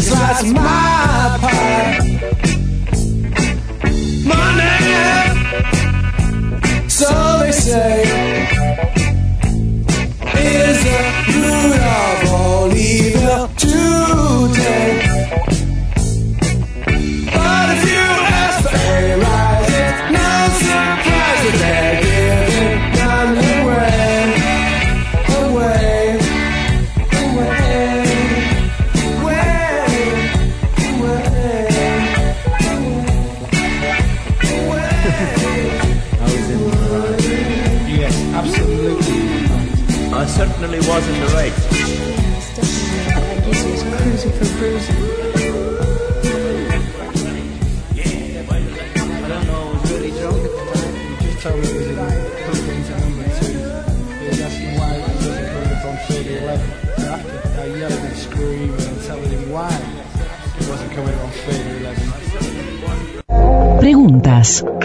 It's 0.00 0.10
not 0.12 0.44
my 0.54 1.38
part. 1.40 2.04
Money, 4.30 4.88
so 6.88 7.38
they 7.40 7.50
say. 7.50 8.27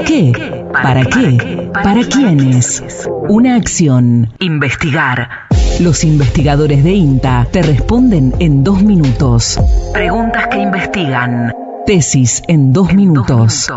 ¿Qué? 0.05 0.31
¿Para 0.71 1.05
qué? 1.05 1.69
¿Para 1.73 2.03
quiénes? 2.03 2.83
Una 3.29 3.55
acción. 3.55 4.33
Investigar. 4.39 5.29
Los 5.79 6.03
investigadores 6.03 6.83
de 6.83 6.91
INTA 6.91 7.47
te 7.51 7.61
responden 7.61 8.33
en 8.39 8.63
dos 8.63 8.83
minutos. 8.83 9.59
Preguntas 9.93 10.47
que 10.47 10.61
investigan. 10.61 11.53
Tesis 11.85 12.41
en 12.47 12.73
dos 12.73 12.93
minutos. 12.93 13.69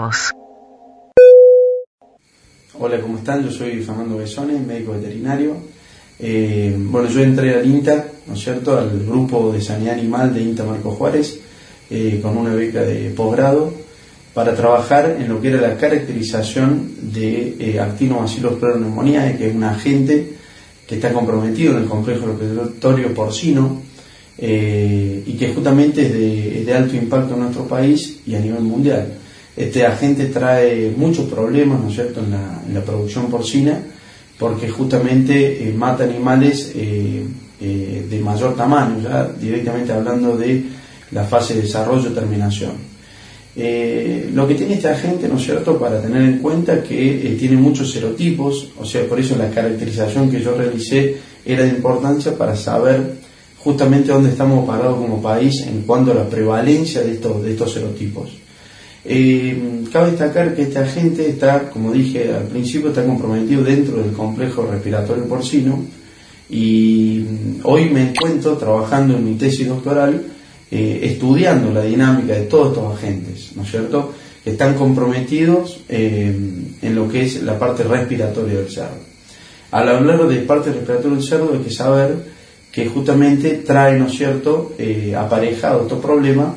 Hola, 2.79 3.01
¿cómo 3.01 3.19
están? 3.19 3.45
Yo 3.45 3.51
soy 3.51 3.81
Fernando 3.83 4.17
Besones, 4.19 4.67
médico 4.67 4.93
veterinario. 4.93 5.57
Eh, 6.19 6.77
bueno, 6.77 7.09
yo 7.09 7.23
entré 7.23 7.55
al 7.55 7.67
INTA, 7.67 8.05
¿no 8.27 8.35
es 8.35 8.41
cierto?, 8.41 8.79
al 8.79 9.07
grupo 9.07 9.53
de 9.53 9.61
sanidad 9.61 9.95
animal 9.95 10.35
de 10.35 10.43
INTA 10.43 10.65
Marco 10.65 10.91
Juárez, 10.91 11.41
eh, 11.91 12.21
con 12.23 12.37
una 12.37 12.55
beca 12.55 12.83
de 12.83 13.11
posgrado, 13.11 13.86
para 14.37 14.55
trabajar 14.55 15.17
en 15.19 15.31
lo 15.31 15.41
que 15.41 15.49
era 15.49 15.63
la 15.63 15.79
caracterización 15.79 16.91
de 17.11 17.57
eh, 17.59 17.81
actinobacillus 17.81 18.57
pleuropneumoniae, 18.61 19.39
que 19.39 19.49
es 19.49 19.55
un 19.55 19.65
agente 19.65 20.35
que 20.87 20.97
está 20.97 21.11
comprometido 21.11 21.73
en 21.73 21.85
el 21.85 21.89
complejo 21.89 22.27
respiratorio 22.27 23.15
porcino 23.15 23.81
eh, 24.37 25.23
y 25.25 25.33
que 25.39 25.55
justamente 25.55 26.03
es 26.03 26.67
de, 26.67 26.75
alto 26.75 26.97
impacto 26.97 27.33
en 27.33 27.41
nuestro 27.41 27.67
país 27.67 28.19
y 28.27 28.35
a 28.35 28.41
nivel 28.41 28.61
mundial. 28.61 29.15
Este 29.57 29.87
agente 29.87 30.27
trae 30.27 30.93
muchos 30.95 31.31
problemas, 31.31 31.81
¿no 31.81 31.89
es 31.89 31.95
cierto?, 31.95 32.21
en 32.21 32.75
la, 32.75 32.83
producción 32.83 33.31
porcina, 33.31 33.81
porque 34.39 34.69
justamente 34.69 35.67
eh, 35.67 35.73
mata 35.73 36.05
animales 36.05 36.73
eh, 36.75 37.25
de 37.59 38.21
mayor 38.21 38.55
tamaño, 38.55 38.97
directamente 39.41 39.95
hablando 39.95 40.37
de 40.37 40.63
la 41.13 41.25
fase 41.25 41.55
de 41.55 41.63
desarrollo 41.63 42.13
terminación. 42.13 42.96
Eh, 43.59 44.29
lo 44.35 44.47
que 44.47 44.55
tiene 44.55 44.75
este 44.75 44.89
agente, 44.89 45.29
¿no 45.29 45.39
es 45.39 45.45
cierto?, 45.45 45.79
para 45.79 46.03
tener 46.03 46.21
en 46.23 46.39
cuenta 46.41 46.83
que 46.83 47.33
eh, 47.33 47.37
tiene 47.39 47.57
muchos 47.57 47.91
serotipos, 47.91 48.69
o 48.79 48.85
sea, 48.85 49.07
por 49.09 49.19
eso 49.19 49.35
la 49.37 49.51
caracterización 49.51 50.31
que 50.31 50.43
yo 50.43 50.55
realicé 50.55 51.17
era 51.43 51.63
de 51.63 51.71
importancia 51.71 52.37
para 52.37 52.55
saber 52.55 53.15
justamente 53.59 54.13
dónde 54.13 54.31
estamos 54.31 54.67
parados 54.67 54.99
como 54.99 55.23
país 55.23 55.63
en 55.63 55.83
cuanto 55.83 56.13
a 56.13 56.15
la 56.15 56.29
prevalencia 56.29 57.01
de 57.01 57.13
estos, 57.13 57.73
serotipos. 57.73 58.31
Eh, 59.07 59.85
cabe 59.91 60.11
destacar 60.11 60.55
que 60.55 60.63
este 60.63 60.79
agente 60.79 61.27
está, 61.27 61.71
como 61.71 61.93
dije 61.93 62.35
al 62.35 62.49
principio, 62.49 62.91
está 62.91 63.07
comprometido 63.07 63.63
dentro 63.63 64.03
del 64.03 64.13
complejo 64.13 64.69
respiratorio 64.71 65.25
porcino 65.25 65.83
y 66.51 67.25
hoy 67.63 67.89
me 67.89 68.11
encuentro 68.11 68.57
trabajando 68.59 69.17
en 69.17 69.25
mi 69.25 69.35
tesis 69.35 69.67
doctoral 69.67 70.36
eh, 70.71 71.01
estudiando 71.03 71.73
la 71.73 71.83
dinámica 71.83 72.35
de 72.35 72.43
todos 72.43 72.69
estos 72.69 72.97
agentes, 72.97 73.53
¿no 73.55 73.63
es 73.63 73.71
cierto?, 73.71 74.13
que 74.43 74.51
están 74.51 74.75
comprometidos 74.75 75.81
eh, 75.89 76.35
en 76.83 76.95
lo 76.95 77.09
que 77.09 77.23
es 77.23 77.43
la 77.43 77.59
parte 77.59 77.83
respiratoria 77.83 78.59
del 78.59 78.71
cerdo. 78.71 79.01
Al 79.73 79.89
hablar 79.89 80.29
de 80.29 80.37
parte 80.39 80.73
respiratoria 80.73 81.17
del 81.17 81.27
cerdo 81.27 81.51
hay 81.55 81.61
que 81.61 81.71
saber 81.71 82.15
que 82.71 82.87
justamente 82.87 83.63
trae, 83.67 83.99
¿no 83.99 84.07
es 84.07 84.13
cierto?, 84.13 84.75
eh, 84.79 85.15
aparejado 85.17 85.83
estos 85.83 86.01
problemas 86.01 86.49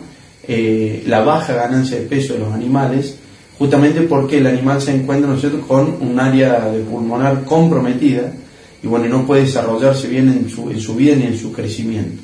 eh, 0.52 1.04
la 1.06 1.22
baja 1.22 1.54
ganancia 1.54 2.00
de 2.00 2.08
peso 2.08 2.34
de 2.34 2.40
los 2.40 2.52
animales, 2.52 3.16
justamente 3.60 4.02
porque 4.02 4.40
el 4.40 4.48
animal 4.48 4.82
se 4.82 4.96
encuentra 4.96 5.30
¿no 5.30 5.36
es 5.36 5.42
cierto? 5.42 5.62
con 5.62 5.98
un 6.02 6.20
área 6.20 6.72
de 6.72 6.80
pulmonar 6.80 7.44
comprometida 7.44 8.34
y 8.82 8.88
bueno, 8.88 9.06
no 9.10 9.28
puede 9.28 9.44
desarrollarse 9.44 10.08
bien 10.08 10.28
en 10.28 10.50
su, 10.50 10.72
en 10.72 10.80
su 10.80 10.96
vida 10.96 11.16
ni 11.16 11.28
en 11.28 11.38
su 11.38 11.52
crecimiento. 11.54 12.24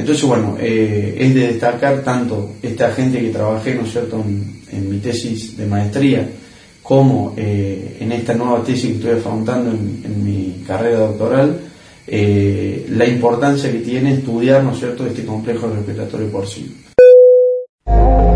Entonces, 0.00 0.24
bueno, 0.24 0.56
eh, 0.58 1.14
es 1.18 1.34
de 1.34 1.48
destacar 1.48 2.02
tanto 2.02 2.52
este 2.62 2.84
agente 2.84 3.20
que 3.20 3.28
trabajé, 3.28 3.74
¿no 3.74 3.82
es 3.82 3.92
cierto?, 3.92 4.24
en, 4.72 4.88
mi 4.88 4.98
tesis 4.98 5.56
de 5.56 5.66
maestría, 5.66 6.26
como 6.82 7.34
eh, 7.36 7.98
en 8.00 8.12
esta 8.12 8.34
nueva 8.34 8.62
tesis 8.62 8.86
que 8.86 8.96
estoy 8.96 9.10
afrontando 9.18 9.70
en, 9.70 10.24
mi 10.24 10.64
carrera 10.66 11.00
doctoral, 11.00 11.60
eh, 12.06 12.86
la 12.90 13.06
importancia 13.06 13.70
que 13.70 13.80
tiene 13.80 14.14
estudiar, 14.14 14.64
¿no 14.64 14.72
es 14.72 14.78
cierto?, 14.78 15.06
este 15.06 15.24
complejo 15.24 15.68
respiratorio 15.68 16.30
porcino. 16.30 16.70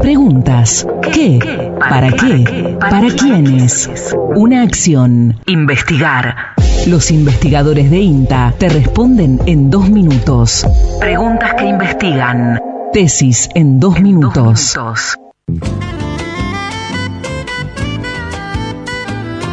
Preguntas. 0.02 0.86
¿Qué? 1.14 1.38
¿Para 1.78 2.10
qué? 2.10 2.76
¿Para 2.78 3.08
quiénes? 3.14 3.88
Una 4.36 4.62
acción. 4.62 5.40
Investigar. 5.46 6.54
Los 6.86 7.10
investigadores 7.10 7.90
de 7.90 7.98
INTA 7.98 8.54
te 8.58 8.68
responden 8.68 9.40
en 9.46 9.70
dos 9.70 9.88
minutos. 9.88 10.66
Preguntas 11.00 11.54
que 11.54 11.64
investigan. 11.64 12.60
Tesis 12.92 13.48
en 13.54 13.80
dos 13.80 14.00
minutos. 14.00 14.76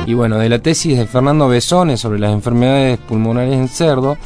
Y 0.05 0.13
bueno, 0.13 0.39
de 0.39 0.49
la 0.49 0.59
tesis 0.59 0.97
de 0.97 1.07
Fernando 1.07 1.47
Besones 1.47 2.01
sobre 2.01 2.19
las 2.19 2.33
enfermedades 2.33 2.99
pulmonares 2.99 3.53
en 3.53 3.69
cerdo, 3.69 4.17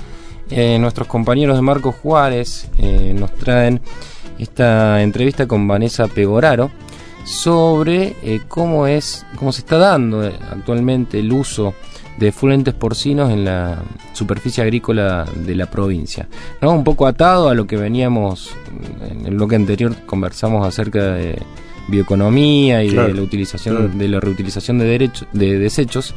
eh, 0.49 0.79
nuestros 0.79 1.07
compañeros 1.07 1.57
de 1.57 1.61
Marco 1.61 1.91
Juárez 1.91 2.71
eh, 2.79 3.13
nos 3.15 3.31
traen 3.35 3.81
esta 4.39 5.03
entrevista 5.03 5.47
con 5.47 5.67
Vanessa 5.67 6.07
Pegoraro 6.07 6.71
sobre 7.23 8.15
eh, 8.23 8.41
cómo 8.47 8.87
es 8.87 9.27
cómo 9.37 9.51
se 9.51 9.61
está 9.61 9.77
dando 9.77 10.21
actualmente 10.21 11.19
el 11.19 11.31
uso 11.31 11.75
de 12.17 12.31
fluentes 12.31 12.73
porcinos 12.73 13.31
en 13.31 13.45
la 13.45 13.79
superficie 14.13 14.63
agrícola 14.63 15.25
de 15.35 15.55
la 15.55 15.65
provincia. 15.65 16.27
¿no? 16.61 16.71
Un 16.71 16.83
poco 16.83 17.07
atado 17.07 17.49
a 17.49 17.55
lo 17.55 17.67
que 17.67 17.77
veníamos 17.77 18.55
en 19.09 19.25
el 19.25 19.35
bloque 19.35 19.55
anterior 19.55 19.95
conversamos 20.05 20.65
acerca 20.67 21.13
de 21.13 21.37
bioeconomía 21.87 22.83
y 22.83 22.89
Claro, 22.89 23.09
de 23.09 23.13
la 23.13 23.21
utilización 23.21 23.75
claro. 23.75 23.91
de 23.93 24.07
la 24.07 24.19
reutilización 24.19 24.79
de 24.79 24.85
derechos 24.85 25.27
de 25.33 25.59
desechos 25.59 26.15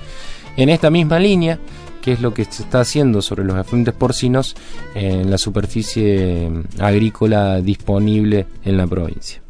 en 0.56 0.70
esta 0.70 0.90
misma 0.90 1.18
línea 1.18 1.58
que 2.00 2.12
es 2.12 2.20
lo 2.20 2.32
que 2.32 2.44
se 2.44 2.62
está 2.62 2.80
haciendo 2.80 3.20
sobre 3.20 3.44
los 3.44 3.58
efluentes 3.58 3.92
porcinos 3.92 4.56
en 4.94 5.30
la 5.30 5.36
superficie 5.36 6.48
agrícola 6.78 7.60
disponible 7.60 8.46
en 8.64 8.76
la 8.76 8.86
provincia. 8.86 9.42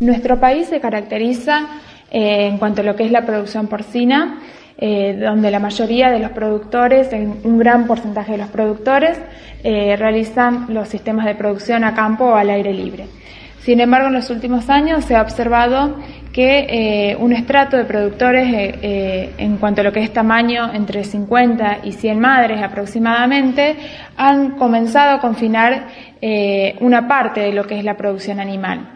Nuestro 0.00 0.38
país 0.38 0.68
se 0.68 0.80
caracteriza 0.80 1.80
eh, 2.10 2.48
en 2.48 2.58
cuanto 2.58 2.82
a 2.82 2.84
lo 2.84 2.96
que 2.96 3.04
es 3.04 3.10
la 3.10 3.24
producción 3.24 3.68
porcina, 3.68 4.40
eh, 4.78 5.16
donde 5.20 5.50
la 5.50 5.58
mayoría 5.58 6.10
de 6.10 6.18
los 6.18 6.30
productores, 6.30 7.10
un 7.12 7.58
gran 7.58 7.86
porcentaje 7.86 8.32
de 8.32 8.38
los 8.38 8.48
productores, 8.48 9.18
eh, 9.64 9.96
realizan 9.96 10.66
los 10.68 10.88
sistemas 10.88 11.26
de 11.26 11.34
producción 11.34 11.84
a 11.84 11.94
campo 11.94 12.24
o 12.24 12.34
al 12.34 12.50
aire 12.50 12.72
libre. 12.72 13.06
Sin 13.66 13.80
embargo, 13.80 14.06
en 14.06 14.14
los 14.14 14.30
últimos 14.30 14.70
años 14.70 15.04
se 15.04 15.16
ha 15.16 15.22
observado 15.22 15.96
que 16.32 16.66
eh, 16.68 17.16
un 17.16 17.32
estrato 17.32 17.76
de 17.78 17.84
productores 17.84 18.46
eh, 18.46 18.78
eh, 18.80 19.34
en 19.38 19.56
cuanto 19.56 19.80
a 19.80 19.84
lo 19.84 19.92
que 19.92 20.04
es 20.04 20.12
tamaño 20.12 20.70
entre 20.72 21.02
50 21.02 21.78
y 21.82 21.92
100 21.92 22.20
madres 22.20 22.62
aproximadamente 22.62 23.74
han 24.16 24.50
comenzado 24.50 25.16
a 25.16 25.20
confinar 25.20 25.88
eh, 26.20 26.76
una 26.80 27.08
parte 27.08 27.40
de 27.40 27.52
lo 27.52 27.66
que 27.66 27.78
es 27.78 27.84
la 27.84 27.96
producción 27.96 28.38
animal. 28.38 28.86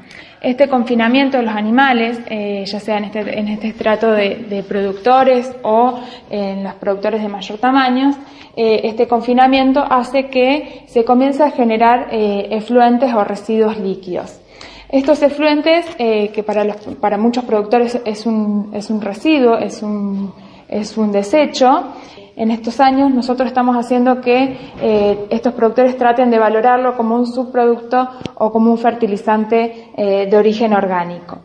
Este 0.41 0.69
confinamiento 0.69 1.37
de 1.37 1.43
los 1.43 1.55
animales, 1.55 2.19
eh, 2.27 2.65
ya 2.65 2.81
sea 2.81 2.97
en 2.97 3.05
este, 3.05 3.39
en 3.39 3.49
este 3.49 3.69
estrato 3.69 4.11
de, 4.13 4.65
productores 4.67 5.55
o 5.63 6.01
en 6.31 6.65
los 6.65 6.75
productores 6.75 7.21
de 7.21 7.29
mayor 7.29 7.59
tamaño, 7.59 8.13
eh, 8.57 8.81
este 8.85 9.07
confinamiento 9.07 9.81
hace 9.81 10.29
que 10.29 10.85
se 10.87 11.05
comience 11.05 11.43
a 11.43 11.51
generar 11.51 12.09
eh, 12.11 12.49
efluentes 12.53 13.13
o 13.13 13.23
residuos 13.23 13.79
líquidos. 13.79 14.41
Estos 14.89 15.23
efluentes, 15.23 15.87
que 15.97 16.43
para, 16.45 16.65
los, 16.65 16.77
para 17.01 17.17
muchos 17.17 17.45
productores 17.45 18.01
es 18.05 18.27
un, 18.27 18.73
es 18.75 18.91
un 18.91 19.01
residuo, 19.01 19.57
es 19.57 19.83
un 19.85 21.13
desecho, 21.13 21.93
en 22.41 22.51
estos 22.51 22.81
años 22.81 23.13
nosotros 23.13 23.49
estamos 23.49 23.77
haciendo 23.77 24.23
que 24.23 24.57
eh, 24.81 25.27
estos 25.29 25.53
productores 25.53 25.99
traten 25.99 26.31
de 26.31 26.39
valorarlo 26.39 26.97
como 26.97 27.15
un 27.15 27.27
subproducto 27.27 28.09
o 28.37 28.51
como 28.51 28.71
un 28.71 28.79
fertilizante 28.79 29.91
eh, 29.95 30.27
de 30.27 30.37
origen 30.39 30.73
orgánico. 30.73 31.41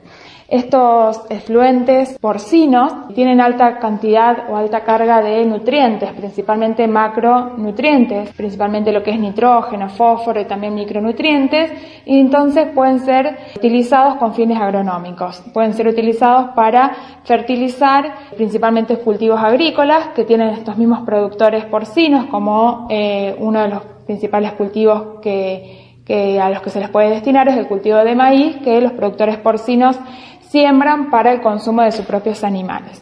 Estos 0.48 1.22
efluentes 1.32 2.20
porcinos 2.20 2.94
tienen 3.16 3.42
alta 3.42 3.80
cantidad 3.80 4.48
o 4.48 4.56
alta 4.56 4.82
carga 4.82 5.20
de 5.24 5.44
nutrientes, 5.44 6.12
principalmente 6.12 6.88
macronutrientes, 6.88 8.30
principalmente 8.34 8.92
lo 8.92 9.02
que 9.02 9.10
es 9.10 9.20
nitrógeno, 9.20 9.90
fósforo 9.90 10.40
y 10.40 10.46
también 10.46 10.76
micronutrientes, 10.76 11.72
y 12.06 12.20
entonces 12.20 12.68
pueden 12.76 13.00
ser 13.00 13.38
utilizados 13.56 14.18
con 14.18 14.36
fines 14.36 14.62
agronómicos. 14.62 15.42
Pueden 15.52 15.74
ser 15.74 15.88
utilizados 15.88 16.52
para 16.56 16.92
fertilizar 17.24 18.14
principalmente 18.36 18.98
cultivos 18.98 19.40
agrícolas 19.42 20.10
que 20.10 20.26
tienen 20.26 20.50
estos 20.50 20.78
mismos 20.78 21.02
productores 21.08 21.66
porcinos 21.66 22.28
como 22.28 22.86
eh, 22.92 23.36
uno 23.40 23.64
de 23.64 23.70
los 23.70 23.84
principales 24.06 24.54
cultivos 24.54 25.20
que 25.24 25.86
a 26.40 26.50
los 26.52 26.62
que 26.62 26.70
se 26.70 26.80
les 26.80 26.90
puede 26.90 27.10
destinar 27.10 27.48
es 27.48 27.58
el 27.58 27.68
cultivo 27.68 27.98
de 27.98 28.14
maíz 28.14 28.58
que 28.58 28.80
los 28.80 28.92
productores 28.92 29.38
porcinos 29.38 29.98
siembran 30.56 31.10
para 31.10 31.34
el 31.34 31.42
consumo 31.42 31.82
de 31.82 31.92
sus 31.92 32.06
propios 32.06 32.42
animales. 32.46 33.02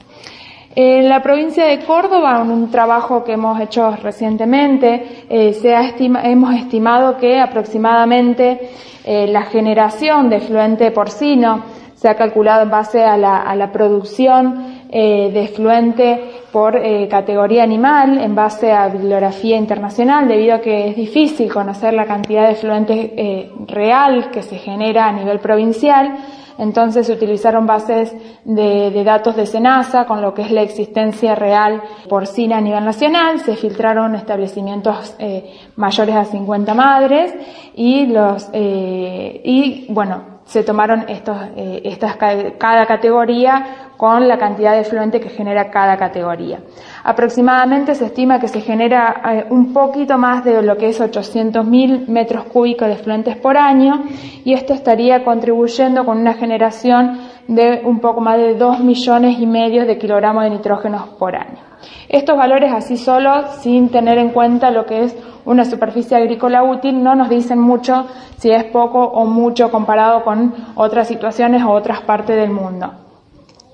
En 0.75 1.07
la 1.07 1.21
provincia 1.21 1.65
de 1.65 1.85
Córdoba, 1.85 2.41
en 2.41 2.49
un 2.49 2.71
trabajo 2.71 3.23
que 3.23 3.33
hemos 3.33 3.61
hecho 3.61 3.95
recientemente, 3.97 5.25
eh, 5.29 5.53
se 5.53 5.75
ha 5.75 5.93
hemos 6.23 6.55
estimado 6.55 7.15
que 7.17 7.39
aproximadamente 7.39 8.71
eh, 9.05 9.27
la 9.27 9.43
generación 9.43 10.31
de 10.31 10.39
fluente 10.39 10.89
porcino 10.89 11.63
se 11.93 12.09
ha 12.09 12.15
calculado 12.15 12.63
en 12.63 12.71
base 12.71 13.03
a 13.03 13.17
la, 13.17 13.69
producción 13.71 14.81
eh, 14.89 15.29
de 15.31 15.47
fluente 15.49 16.42
por 16.53 16.79
categoría 17.09 17.63
animal, 17.63 18.19
en 18.19 18.35
base 18.35 18.71
a 18.71 18.87
bibliografía 18.87 19.57
internacional, 19.57 20.27
debido 20.27 20.55
a 20.55 20.61
que 20.61 20.89
es 20.89 20.95
difícil 20.95 21.51
conocer 21.51 21.93
la 21.93 22.05
cantidad 22.05 22.47
de 22.47 22.55
fluente 22.55 23.49
real 23.67 24.29
que 24.31 24.43
se 24.43 24.57
genera 24.57 25.07
a 25.07 25.11
nivel 25.11 25.39
provincial. 25.39 26.15
Entonces 26.57 27.07
se 27.07 27.13
utilizaron 27.13 27.65
bases 27.65 28.13
de, 28.45 29.03
datos 29.03 29.35
de 29.35 29.45
SENASA 29.45 30.05
con 30.05 30.21
lo 30.21 30.33
que 30.33 30.43
es 30.43 30.51
la 30.51 30.61
existencia 30.61 31.35
real 31.35 31.81
porcina 32.07 32.57
a 32.57 32.61
nivel 32.61 32.85
nacional, 32.85 33.39
se 33.39 33.55
filtraron 33.55 34.15
establecimientos 34.15 35.15
eh, 35.19 35.51
mayores 35.75 36.15
a 36.15 36.25
50 36.25 36.73
madres 36.73 37.33
y 37.75 38.05
los 38.07 38.49
eh, 38.53 39.41
y 39.43 39.85
bueno 39.89 40.32
se 40.45 40.63
tomaron 40.63 41.05
estos, 41.07 41.37
eh, 41.55 41.81
estas, 41.85 42.15
cada 42.17 42.85
categoría 42.85 43.91
con 43.97 44.27
la 44.27 44.37
cantidad 44.37 44.75
de 44.75 44.83
fluente 44.83 45.21
que 45.21 45.29
genera 45.29 45.69
cada 45.71 45.97
categoría. 45.97 46.59
Aproximadamente 47.03 47.95
se 47.95 48.05
estima 48.05 48.39
que 48.39 48.47
se 48.47 48.61
genera 48.61 49.21
eh, 49.31 49.45
un 49.49 49.71
poquito 49.71 50.17
más 50.17 50.43
de 50.43 50.61
lo 50.61 50.77
que 50.77 50.89
es 50.89 50.99
800.000 50.99 52.07
metros 52.07 52.43
cúbicos 52.45 52.87
de 52.87 52.95
fluentes 52.97 53.37
por 53.37 53.57
año 53.57 54.03
y 54.43 54.53
esto 54.53 54.73
estaría 54.73 55.23
contribuyendo 55.23 56.05
con 56.05 56.17
una 56.17 56.33
generación 56.33 57.17
de 57.47 57.81
un 57.83 57.99
poco 57.99 58.21
más 58.21 58.37
de 58.37 58.55
2 58.55 58.79
millones 58.79 59.39
y 59.39 59.45
medio 59.45 59.85
de 59.85 59.97
kilogramos 59.97 60.43
de 60.43 60.49
nitrógeno 60.51 61.09
por 61.19 61.35
año. 61.35 61.59
Estos 62.07 62.37
valores 62.37 62.71
así 62.71 62.97
solo, 62.97 63.47
sin 63.59 63.89
tener 63.89 64.17
en 64.17 64.29
cuenta 64.29 64.71
lo 64.71 64.85
que 64.85 65.03
es 65.03 65.17
una 65.45 65.65
superficie 65.65 66.15
agrícola 66.15 66.63
útil, 66.63 67.03
no 67.03 67.15
nos 67.15 67.29
dicen 67.29 67.59
mucho 67.59 68.07
si 68.37 68.51
es 68.51 68.63
poco 68.65 69.03
o 69.03 69.25
mucho 69.25 69.71
comparado 69.71 70.23
con 70.23 70.53
otras 70.75 71.07
situaciones 71.07 71.63
o 71.63 71.71
otras 71.71 72.01
partes 72.01 72.35
del 72.35 72.51
mundo. 72.51 73.02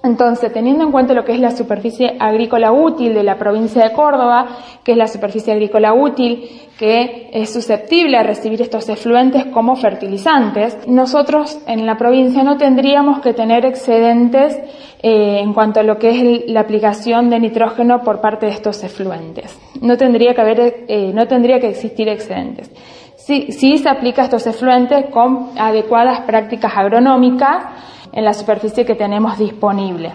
Entonces, 0.01 0.53
teniendo 0.53 0.85
en 0.85 0.91
cuenta 0.93 1.13
lo 1.13 1.25
que 1.25 1.33
es 1.33 1.41
la 1.41 1.51
superficie 1.51 2.15
agrícola 2.19 2.71
útil 2.71 3.13
de 3.13 3.23
la 3.23 3.37
provincia 3.37 3.83
de 3.83 3.91
Córdoba, 3.91 4.47
que 4.81 4.93
es 4.93 4.97
la 4.97 5.07
superficie 5.07 5.51
agrícola 5.51 5.93
útil 5.93 6.47
que 6.77 7.29
es 7.33 7.51
susceptible 7.51 8.15
a 8.15 8.23
recibir 8.23 8.61
estos 8.61 8.87
efluentes 8.87 9.47
como 9.47 9.75
fertilizantes, 9.75 10.77
nosotros 10.87 11.59
en 11.67 11.85
la 11.85 11.97
provincia 11.97 12.43
no 12.43 12.55
tendríamos 12.55 13.19
que 13.19 13.33
tener 13.33 13.65
excedentes 13.65 14.57
eh, 15.03 15.41
en 15.41 15.53
cuanto 15.53 15.81
a 15.81 15.83
lo 15.83 15.99
que 15.99 16.09
es 16.09 16.49
la 16.49 16.61
aplicación 16.61 17.29
de 17.29 17.41
nitrógeno 17.41 18.01
por 18.01 18.21
parte 18.21 18.45
de 18.45 18.53
estos 18.53 18.81
efluentes. 18.85 19.59
No 19.81 19.97
tendría 19.97 20.33
que 20.33 20.41
haber, 20.41 20.85
eh, 20.87 21.11
no 21.13 21.27
tendría 21.27 21.59
que 21.59 21.67
existir 21.67 22.07
excedentes. 22.07 22.71
Sí 23.17 23.77
se 23.77 23.87
aplica 23.87 24.23
estos 24.23 24.47
efluentes 24.47 25.05
con 25.11 25.49
adecuadas 25.55 26.21
prácticas 26.21 26.71
agronómicas, 26.75 27.65
en 28.11 28.25
la 28.25 28.33
superficie 28.33 28.85
que 28.85 28.95
tenemos 28.95 29.37
disponible 29.37 30.13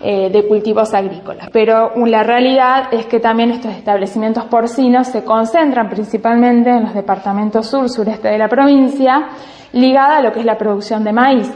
eh, 0.00 0.28
de 0.30 0.46
cultivos 0.46 0.92
agrícolas. 0.92 1.48
Pero 1.50 1.92
la 2.06 2.22
realidad 2.22 2.88
es 2.92 3.06
que 3.06 3.18
también 3.18 3.50
estos 3.50 3.72
establecimientos 3.72 4.44
porcinos 4.44 5.06
se 5.08 5.24
concentran 5.24 5.88
principalmente 5.88 6.70
en 6.70 6.84
los 6.84 6.94
departamentos 6.94 7.66
sur, 7.66 7.88
sureste 7.88 8.28
de 8.28 8.38
la 8.38 8.48
provincia, 8.48 9.28
ligada 9.72 10.18
a 10.18 10.22
lo 10.22 10.32
que 10.32 10.40
es 10.40 10.44
la 10.46 10.58
producción 10.58 11.02
de 11.02 11.12
maíz. 11.12 11.50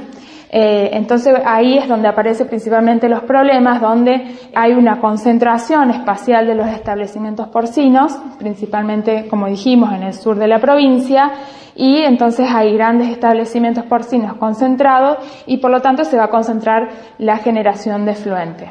Eh, 0.52 0.90
entonces 0.94 1.34
ahí 1.44 1.78
es 1.78 1.86
donde 1.86 2.08
aparecen 2.08 2.48
principalmente 2.48 3.08
los 3.08 3.22
problemas, 3.22 3.80
donde 3.80 4.34
hay 4.52 4.72
una 4.72 5.00
concentración 5.00 5.90
espacial 5.90 6.46
de 6.46 6.56
los 6.56 6.66
establecimientos 6.68 7.48
porcinos, 7.48 8.18
principalmente, 8.38 9.28
como 9.28 9.46
dijimos, 9.46 9.92
en 9.92 10.02
el 10.02 10.14
sur 10.14 10.36
de 10.36 10.48
la 10.48 10.58
provincia, 10.58 11.30
y 11.76 11.98
entonces 11.98 12.48
hay 12.52 12.74
grandes 12.74 13.10
establecimientos 13.10 13.84
porcinos 13.84 14.34
concentrados 14.34 15.18
y 15.46 15.58
por 15.58 15.70
lo 15.70 15.80
tanto 15.80 16.04
se 16.04 16.16
va 16.16 16.24
a 16.24 16.30
concentrar 16.30 16.88
la 17.18 17.36
generación 17.36 18.04
de 18.04 18.14
fluente. 18.16 18.70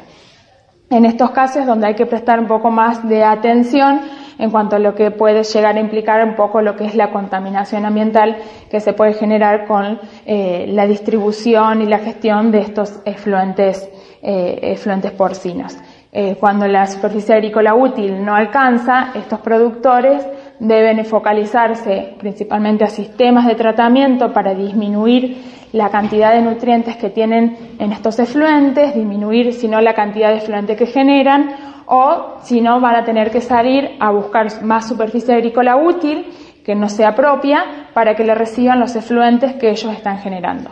En 0.90 1.04
estos 1.04 1.30
casos 1.30 1.66
donde 1.66 1.86
hay 1.86 1.94
que 1.94 2.04
prestar 2.04 2.40
un 2.40 2.48
poco 2.48 2.72
más 2.72 3.08
de 3.08 3.22
atención 3.22 4.00
en 4.40 4.50
cuanto 4.50 4.74
a 4.74 4.80
lo 4.80 4.96
que 4.96 5.12
puede 5.12 5.44
llegar 5.44 5.76
a 5.76 5.80
implicar 5.80 6.26
un 6.26 6.34
poco 6.34 6.62
lo 6.62 6.74
que 6.74 6.84
es 6.84 6.96
la 6.96 7.12
contaminación 7.12 7.84
ambiental 7.84 8.38
que 8.68 8.80
se 8.80 8.92
puede 8.92 9.14
generar 9.14 9.68
con 9.68 10.00
eh, 10.26 10.66
la 10.68 10.88
distribución 10.88 11.82
y 11.82 11.86
la 11.86 12.00
gestión 12.00 12.50
de 12.50 12.62
estos 12.62 12.98
efluentes, 13.04 13.88
eh, 14.20 14.76
porcinos. 15.16 15.76
Eh, 16.10 16.36
cuando 16.40 16.66
la 16.66 16.88
superficie 16.88 17.36
agrícola 17.36 17.76
útil 17.76 18.24
no 18.24 18.34
alcanza, 18.34 19.12
estos 19.14 19.38
productores 19.38 20.26
deben 20.58 21.04
focalizarse 21.04 22.16
principalmente 22.18 22.82
a 22.82 22.88
sistemas 22.88 23.46
de 23.46 23.54
tratamiento 23.54 24.32
para 24.32 24.54
disminuir 24.54 25.59
la 25.72 25.90
cantidad 25.90 26.32
de 26.32 26.42
nutrientes 26.42 26.96
que 26.96 27.10
tienen 27.10 27.56
en 27.78 27.92
estos 27.92 28.18
efluentes, 28.18 28.94
disminuir 28.94 29.52
si 29.52 29.68
no 29.68 29.80
la 29.80 29.94
cantidad 29.94 30.30
de 30.30 30.38
efluentes 30.38 30.76
que 30.76 30.86
generan 30.86 31.54
o 31.86 32.36
si 32.42 32.60
no 32.60 32.80
van 32.80 32.96
a 32.96 33.04
tener 33.04 33.30
que 33.30 33.40
salir 33.40 33.96
a 33.98 34.10
buscar 34.10 34.62
más 34.62 34.88
superficie 34.88 35.34
agrícola 35.34 35.76
útil 35.76 36.26
que 36.64 36.74
no 36.74 36.88
sea 36.88 37.14
propia 37.14 37.88
para 37.94 38.14
que 38.14 38.24
le 38.24 38.34
reciban 38.34 38.78
los 38.78 38.94
efluentes 38.94 39.54
que 39.54 39.70
ellos 39.70 39.92
están 39.92 40.18
generando. 40.18 40.70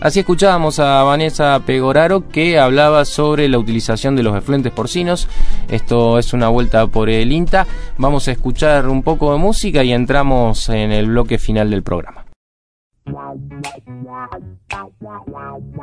Así 0.00 0.20
escuchábamos 0.20 0.78
a 0.78 1.02
Vanessa 1.02 1.60
Pegoraro 1.66 2.28
que 2.28 2.58
hablaba 2.58 3.04
sobre 3.04 3.48
la 3.48 3.58
utilización 3.58 4.14
de 4.14 4.22
los 4.22 4.36
efluentes 4.36 4.72
porcinos. 4.72 5.28
Esto 5.68 6.18
es 6.18 6.32
una 6.32 6.48
vuelta 6.48 6.86
por 6.86 7.10
el 7.10 7.32
INTA. 7.32 7.66
Vamos 7.96 8.28
a 8.28 8.32
escuchar 8.32 8.88
un 8.88 9.02
poco 9.02 9.32
de 9.32 9.38
música 9.38 9.82
y 9.82 9.92
entramos 9.92 10.68
en 10.68 10.92
el 10.92 11.06
bloque 11.06 11.38
final 11.38 11.70
del 11.70 11.82
programa. 11.82 12.24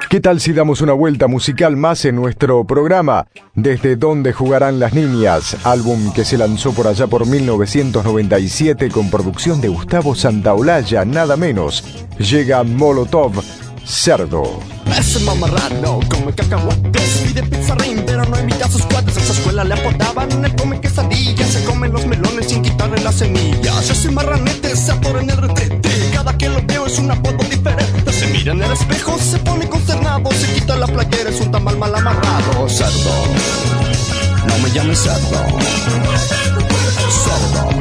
¿Qué 0.10 0.22
tal 0.22 0.40
si 0.40 0.54
damos 0.54 0.82
una 0.82 0.94
vuelta 0.94 1.28
musical 1.28 1.76
más 1.76 2.06
en 2.06 2.16
nuestro 2.16 2.66
programa? 2.66 3.28
Desde 3.54 3.96
dónde 3.96 4.32
jugarán 4.32 4.80
las 4.80 4.94
niñas, 4.94 5.58
álbum 5.66 6.14
que 6.14 6.24
se 6.24 6.38
lanzó 6.38 6.72
por 6.72 6.88
allá 6.88 7.08
por 7.08 7.26
1997 7.26 8.90
con 8.90 9.10
producción 9.10 9.60
de 9.60 9.70
Gustavo 9.70 10.16
Santaolalla, 10.16 11.04
nada 11.04 11.36
menos. 11.36 12.06
Llega 12.20 12.64
Molotov 12.64 13.34
cerdo. 13.86 14.60
Ese 14.98 15.20
mamarrano 15.20 16.00
come 16.10 16.34
cacahuates, 16.34 17.22
pide 17.26 17.44
pizarrín, 17.44 18.04
pero 18.06 18.26
no 18.26 18.40
invita 18.40 18.70
sus 18.70 18.84
cuates. 18.86 19.18
A 19.18 19.20
esa 19.20 19.34
escuela 19.34 19.64
le 19.64 19.74
apodaban, 19.74 20.44
él 20.44 20.56
come 20.56 20.80
quesadillas, 20.80 21.50
se 21.50 21.64
come 21.66 21.88
los 21.90 22.06
melones 22.06 22.48
sin 22.48 22.62
quitarle 22.62 23.02
las 23.02 23.16
semillas. 23.16 23.90
Ese 23.90 24.12
marranete 24.12 24.76
se 24.76 24.92
atora 24.92 25.22
en 25.22 25.30
el 25.30 25.38
retrete, 25.38 25.90
cada 26.14 26.38
que 26.38 26.50
lo 26.50 26.62
veo 26.66 26.86
es 26.86 26.98
un 27.00 27.12
apodo 27.12 27.38
diferente. 27.50 28.12
Se 28.14 28.28
mira 28.28 28.54
en 28.54 28.64
el 28.64 28.72
espejo, 28.72 29.18
se 29.20 29.38
pone 29.40 29.68
consternado, 29.68 30.32
se 30.32 30.54
quita 30.54 30.76
la 30.76 30.88
playera, 30.88 31.30
es 31.30 31.42
un 31.42 31.52
tamal 31.52 31.78
mal 31.78 31.94
amarrado. 31.96 32.70
Cerdo, 32.70 33.12
no 34.48 34.58
me 34.60 34.72
llames 34.72 35.00
cerdo. 35.00 35.46
Cerdo, 37.24 37.72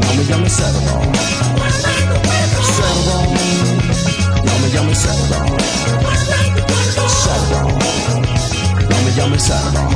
no 0.00 0.14
me 0.14 0.24
llames 0.24 0.52
cerdo. 0.52 1.93
No 9.14 9.20
me 9.20 9.26
llames 9.26 9.42
cerdo. 9.44 9.90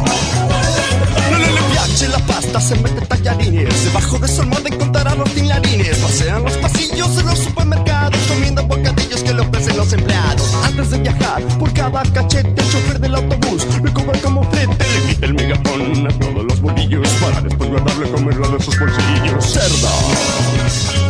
No, 1.31 1.39
le 1.39 1.63
piace 1.73 2.09
la 2.09 2.19
pasta, 2.21 2.61
se 2.61 2.77
mete 2.77 3.05
tallarines. 3.05 3.85
Debajo 3.85 4.17
de 4.21 4.29
su 4.29 4.43
almohada 4.43 4.69
encontrará 4.69 5.15
los 5.17 5.29
tinlarines. 5.35 5.97
Pasean 5.99 6.45
los 6.45 6.53
pasillos 6.59 7.17
de 7.17 7.25
los 7.25 7.39
supermercados, 7.41 8.21
comiendo 8.29 8.63
bocadillos 8.63 9.21
que 9.25 9.35
le 9.35 9.41
ofrecen 9.41 9.77
los 9.77 9.93
empleados. 9.93 10.55
Antes 10.65 10.91
de 10.91 10.99
viajar, 10.99 11.43
por 11.59 11.73
cada 11.73 12.03
cachete, 12.05 12.49
el 12.49 12.71
chofer 12.71 13.01
del 13.01 13.17
autobús 13.17 13.67
le 13.83 13.93
cobra 13.93 14.21
como 14.21 14.45
flete. 14.53 14.77
Le 14.95 15.09
quita 15.09 15.27
el 15.27 15.35
megafón 15.35 16.07
a 16.07 16.19
todos 16.19 16.45
los 16.45 16.61
bolillos 16.61 17.09
para 17.21 17.41
después 17.41 17.71
guardarle 17.71 18.11
comerlo 18.13 18.49
de 18.51 18.63
sus 18.63 18.79
bolsillos. 18.79 19.45
Cerdo, 19.45 19.91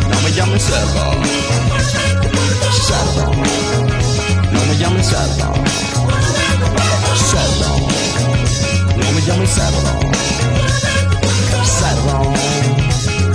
no 0.08 0.20
me 0.22 0.32
llames 0.32 0.62
cerdo 0.62 1.12
Cerdo. 2.86 3.32
No 4.52 4.64
me 4.64 4.78
llames 4.78 5.06
cerdo. 5.06 5.52
Cerdo. 7.30 7.47
No 9.08 9.14
me 9.14 9.22
llames 9.22 9.50
cerdo. 9.50 9.78
Cerdo. 11.64 12.12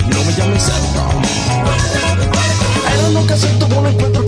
No 0.08 0.24
me 0.24 0.32
llames 0.32 0.62
cerdo. 0.62 1.02
Era 2.96 3.08
una 3.08 3.20
ocasión 3.20 3.58
tuvo 3.58 3.80
un 3.80 3.86
encuentro 3.88 4.23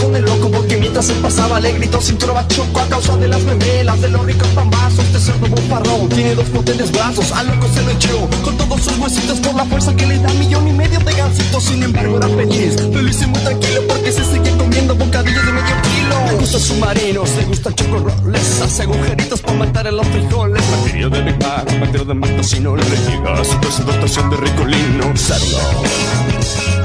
él 0.96 1.18
pasaba 1.20 1.60
le 1.60 1.72
gritó 1.72 2.00
cintura 2.00 2.46
choco 2.48 2.80
a 2.80 2.86
causa 2.88 3.18
de 3.18 3.28
las 3.28 3.42
memelas 3.42 4.00
de 4.00 4.08
los 4.08 4.24
ricos 4.24 4.48
pambazos. 4.48 5.04
Este 5.04 5.20
cerdo 5.20 5.46
bufarrón 5.46 6.08
tiene 6.08 6.34
dos 6.34 6.46
potentes 6.46 6.90
brazos, 6.90 7.32
al 7.32 7.48
loco 7.48 7.68
se 7.68 7.82
lo 7.82 7.90
echó 7.90 8.28
con 8.42 8.56
todos 8.56 8.80
sus 8.80 8.98
huesitos 8.98 9.38
por 9.40 9.54
la 9.56 9.66
fuerza 9.66 9.94
que 9.94 10.06
le 10.06 10.18
da 10.18 10.32
millón 10.34 10.66
y 10.66 10.72
medio 10.72 10.98
de 11.00 11.12
gansitos. 11.12 11.64
Sin 11.64 11.82
embargo 11.82 12.16
era 12.16 12.28
feliz, 12.28 12.76
feliz 12.76 13.20
y 13.20 13.26
muy 13.26 13.40
tranquilo 13.40 13.82
porque 13.88 14.10
se 14.10 14.24
sigue 14.24 14.56
comiendo 14.56 14.94
bocadillos 14.94 15.44
de 15.44 15.52
medio 15.52 15.74
kilo. 15.82 16.30
Le 16.30 16.36
gustan 16.38 16.60
submarinos, 16.62 17.30
le 17.36 17.44
gustan 17.44 17.74
chocorroles, 17.74 18.62
hace 18.62 18.82
agujeritos 18.84 19.40
para 19.42 19.58
matar 19.58 19.86
a 19.86 19.92
los 19.92 20.06
frijoles. 20.06 20.62
Materia 20.80 21.08
de 21.10 21.22
Big 21.22 21.42
Mac, 21.42 21.78
materia 21.78 22.06
de 22.06 22.14
Mac 22.14 22.42
si 22.42 22.60
no 22.60 22.74
le 22.74 22.84
llega 22.84 23.34
a 23.34 23.44
su 23.44 23.58
dosis 23.58 23.84
de 23.84 24.36
ricolino. 24.38 25.14
Cerdo, 25.14 25.58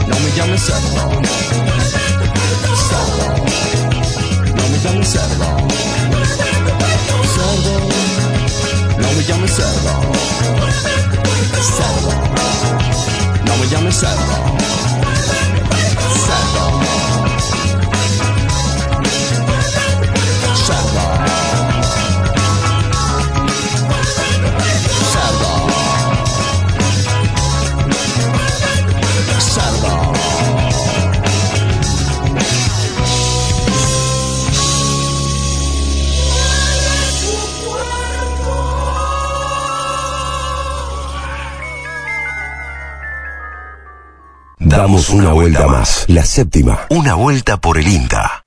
no 0.09 0.19
me 0.19 0.31
llames. 0.35 0.61
Cerdo, 0.61 1.80
no 14.03 14.40
Una 45.13 45.33
vuelta 45.33 45.67
más. 45.67 46.05
La 46.07 46.23
séptima. 46.23 46.79
Una 46.89 47.15
vuelta 47.15 47.59
por 47.59 47.77
el 47.77 47.87
INTA. 47.87 48.43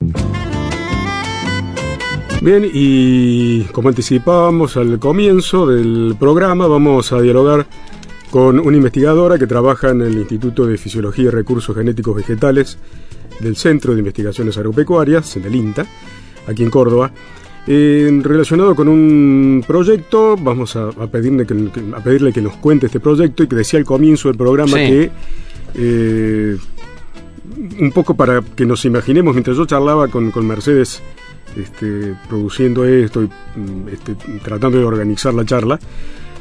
Bien, 2.41 2.69
y 2.73 3.63
como 3.65 3.89
anticipábamos 3.89 4.77
al 4.77 4.99
comienzo 4.99 5.67
del 5.67 6.17
programa, 6.19 6.67
vamos 6.67 7.13
a 7.13 7.21
dialogar 7.21 7.67
con 8.31 8.59
una 8.59 8.77
investigadora 8.77 9.39
que 9.39 9.47
trabaja 9.47 9.91
en 9.91 10.03
el 10.03 10.15
Instituto 10.19 10.67
de 10.67 10.77
Fisiología 10.77 11.25
y 11.25 11.31
Recursos 11.31 11.75
Genéticos 11.77 12.17
Vegetales 12.17 12.79
del 13.41 13.57
Centro 13.57 13.93
de 13.95 14.01
Investigaciones 14.01 14.57
Agropecuarias, 14.57 15.37
en 15.37 15.45
el 15.45 15.55
INTA, 15.55 15.87
aquí 16.47 16.63
en 16.63 16.71
Córdoba. 16.71 17.13
Eh, 17.67 18.21
relacionado 18.23 18.75
con 18.75 18.89
un 18.89 19.65
proyecto, 19.67 20.37
vamos 20.37 20.77
a, 20.77 20.89
a 20.89 21.07
pedirle 21.07 21.47
que, 21.47 21.55
que- 21.71 21.83
a 21.97 22.01
pedirle 22.01 22.33
que 22.33 22.43
nos 22.43 22.57
cuente 22.57 22.87
este 22.87 23.01
proyecto 23.01 23.43
y 23.43 23.49
que 23.49 23.57
decía 23.57 23.79
al 23.79 23.87
comienzo 23.87 24.29
del 24.29 24.37
programa 24.37 24.73
Sí. 24.77 24.87
que 24.87 25.11
eh, 25.75 26.57
un 27.81 27.93
poco 27.93 28.15
para 28.17 28.41
que 28.43 28.65
nos 28.67 28.85
imaginemos, 28.85 29.35
mientras 29.35 29.57
yo 29.57 29.67
charlaba 29.67 30.09
con, 30.09 30.31
con 30.31 30.47
Mercedes 30.47 31.03
este, 31.57 32.15
produciendo 32.29 32.85
esto 32.85 33.23
y 33.23 33.27
mm, 33.27 33.89
este, 33.93 34.15
tratando 34.43 34.79
de 34.79 34.85
organizar 34.85 35.35
la 35.35 35.45
charla, 35.45 35.79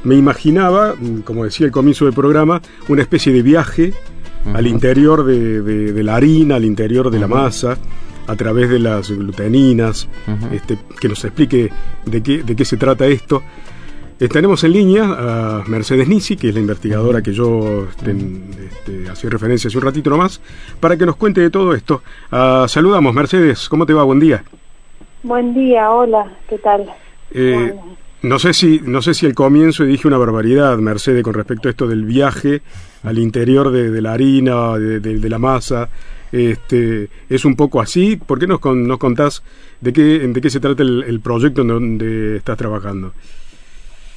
me 0.03 0.15
imaginaba, 0.15 0.95
mm, 0.99 1.19
como 1.21 1.43
decía 1.45 1.65
al 1.67 1.71
comienzo 1.71 2.05
del 2.05 2.13
programa, 2.13 2.61
una 2.87 3.01
especie 3.01 3.31
de 3.33 3.41
viaje 3.41 3.93
al 4.53 4.67
interior 4.67 5.23
de, 5.23 5.61
de- 5.61 5.93
de 5.93 6.03
la 6.03 6.15
harina, 6.17 6.55
al 6.55 6.65
interior 6.65 7.09
de 7.09 7.17
la 7.19 7.27
masa, 7.43 7.77
a 8.27 8.35
través 8.35 8.69
de 8.69 8.79
las 8.79 9.09
gluteninas, 9.11 10.07
este, 10.51 10.77
que 10.99 11.07
nos 11.09 11.23
explique 11.25 11.69
de 12.05 12.21
qué, 12.23 12.43
de 12.43 12.55
qué 12.55 12.65
se 12.65 12.75
trata 12.77 13.05
esto. 13.07 13.41
Tenemos 14.17 14.63
en 14.63 14.71
línea 14.71 15.03
a 15.03 15.63
Mercedes 15.67 16.07
Nisi, 16.07 16.37
que 16.37 16.49
es 16.49 16.53
la 16.53 16.61
investigadora 16.61 17.21
que 17.21 17.33
yo 17.33 17.87
este, 17.89 18.11
este, 18.65 19.09
hacía 19.09 19.29
referencia 19.29 19.67
hace 19.67 19.77
un 19.77 19.83
ratito 19.83 20.09
nomás, 20.09 20.39
para 20.79 20.95
que 20.97 21.05
nos 21.05 21.17
cuente 21.17 21.41
de 21.41 21.49
todo 21.49 21.73
esto. 21.73 22.01
Ah, 22.31 22.65
saludamos, 22.69 23.13
Mercedes, 23.13 23.67
¿cómo 23.67 23.85
te 23.85 23.93
va? 23.93 24.03
Buen 24.03 24.19
día. 24.19 24.43
Buen 25.23 25.53
día, 25.53 25.91
hola, 25.91 26.31
¿qué 26.49 26.57
tal? 26.57 26.85
Eh, 27.31 27.73
no 28.21 28.39
sé 28.39 28.53
si 28.53 28.79
no 28.85 29.01
sé 29.01 29.13
si 29.13 29.25
al 29.25 29.33
comienzo 29.35 29.83
dije 29.83 30.07
una 30.07 30.17
barbaridad, 30.17 30.77
Mercedes, 30.77 31.23
con 31.23 31.33
respecto 31.33 31.67
a 31.67 31.71
esto 31.71 31.87
del 31.87 32.05
viaje 32.05 32.61
al 33.03 33.19
interior 33.19 33.71
de, 33.71 33.89
de 33.91 34.01
la 34.01 34.13
harina, 34.13 34.77
de, 34.77 34.99
de- 35.01 35.19
de 35.19 35.29
la 35.29 35.39
masa. 35.39 35.89
Este, 36.31 37.09
es 37.29 37.45
un 37.45 37.55
poco 37.55 37.79
así. 37.81 38.15
¿Por 38.15 38.39
qué 38.39 38.47
nos, 38.47 38.59
nos 38.63 38.97
contás 38.97 39.43
de 39.81 39.91
qué, 39.93 40.01
de 40.19 40.41
qué 40.41 40.49
se 40.49 40.59
trata 40.59 40.81
el, 40.81 41.03
el 41.03 41.19
proyecto 41.19 41.61
en 41.61 41.67
donde 41.67 42.37
estás 42.37 42.57
trabajando? 42.57 43.13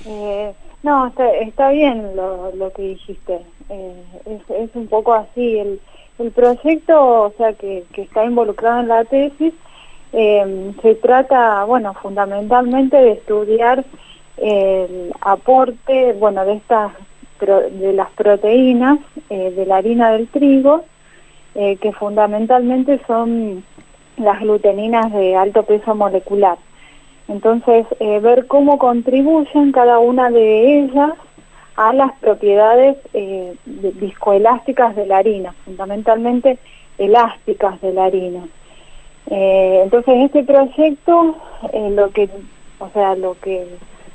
Eh, 0.06 0.52
no, 0.82 1.12
está, 1.40 1.70
bien 1.70 2.14
lo, 2.14 2.72
que 2.74 2.82
dijiste. 2.82 3.40
Eh, 3.68 4.02
es, 4.24 4.70
un 4.74 4.86
poco 4.86 5.14
así. 5.14 5.58
El, 5.58 5.80
proyecto, 6.30 7.24
o 7.24 7.32
sea, 7.36 7.52
que, 7.52 7.84
está 7.96 8.24
involucrado 8.24 8.80
en 8.80 8.88
la 8.88 9.04
tesis, 9.04 9.52
eh, 10.12 10.72
se 10.80 10.94
trata, 10.94 11.64
bueno, 11.64 11.92
fundamentalmente 11.94 12.96
de 12.96 13.12
estudiar 13.12 13.84
el 14.38 15.12
aporte, 15.20 16.14
bueno, 16.14 16.44
de 16.44 16.54
estas 16.54 16.92
de 17.38 17.92
las 17.92 18.10
proteínas 18.12 18.98
de 19.28 19.66
la 19.66 19.76
harina 19.76 20.12
del 20.12 20.26
trigo, 20.28 20.84
que 21.52 21.92
fundamentalmente 21.98 22.98
son 23.06 23.62
las 24.16 24.40
gluteninas 24.40 25.12
de 25.12 25.36
alto 25.36 25.64
peso 25.64 25.94
molecular. 25.94 26.56
Entonces, 27.28 27.86
eh, 28.00 28.20
ver 28.20 28.46
cómo 28.46 28.78
contribuyen 28.78 29.72
cada 29.72 29.98
una 29.98 30.30
de 30.30 30.78
ellas 30.78 31.12
a 31.76 31.92
las 31.92 32.12
propiedades 32.20 32.96
eh, 33.12 33.54
viscoelásticas 33.64 34.96
de 34.96 35.06
la 35.06 35.18
harina, 35.18 35.54
fundamentalmente 35.64 36.58
elásticas 36.98 37.80
de 37.80 37.92
la 37.92 38.04
harina. 38.06 38.44
Eh, 39.28 39.80
entonces, 39.82 40.14
este 40.24 40.44
proyecto, 40.44 41.36
eh, 41.72 41.90
lo 41.90 42.10
que, 42.10 42.28
o 42.78 42.88
sea, 42.90 43.14
lo 43.16 43.36
que 43.40 43.66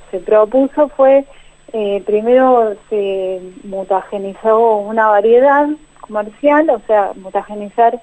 se 0.09 0.19
propuso 0.19 0.87
fue, 0.89 1.25
eh, 1.73 2.01
primero 2.05 2.75
se 2.89 3.41
mutagenizó 3.63 4.77
una 4.77 5.07
variedad 5.07 5.67
comercial, 5.99 6.69
o 6.69 6.81
sea, 6.87 7.11
mutagenizar 7.15 8.01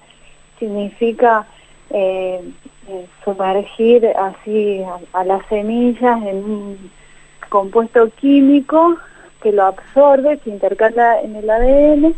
significa 0.59 1.47
eh, 2.91 3.07
sumergir 3.23 4.07
así 4.17 4.83
a, 5.13 5.23
las 5.25 5.45
semillas 5.49 6.23
en 6.23 6.37
un 6.37 6.91
compuesto 7.51 8.09
químico 8.13 8.97
que 9.43 9.53
lo 9.53 9.65
absorbe, 9.65 10.39
se 10.39 10.49
intercala 10.49 11.21
en 11.21 11.37
el 11.37 11.51
ADN, 11.51 12.15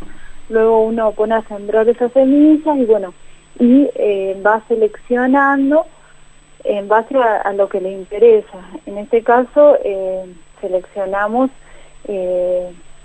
luego 0.49 0.85
uno 0.85 1.11
pone 1.11 1.35
a 1.35 1.43
sembrar 1.43 1.89
esas 1.89 2.13
semillas 2.13 2.77
y 2.79 2.85
bueno, 2.85 3.13
y 3.59 3.91
eh, 3.97 4.41
va 4.47 4.63
seleccionando 4.69 5.87
en 6.63 6.87
base 6.87 7.17
a, 7.17 7.53
lo 7.53 7.69
que 7.69 7.81
le 7.81 7.91
interesa. 7.91 8.61
En 8.87 8.99
este 8.99 9.25
caso 9.25 9.77
eh, 9.83 10.25
seleccionamos 10.61 11.51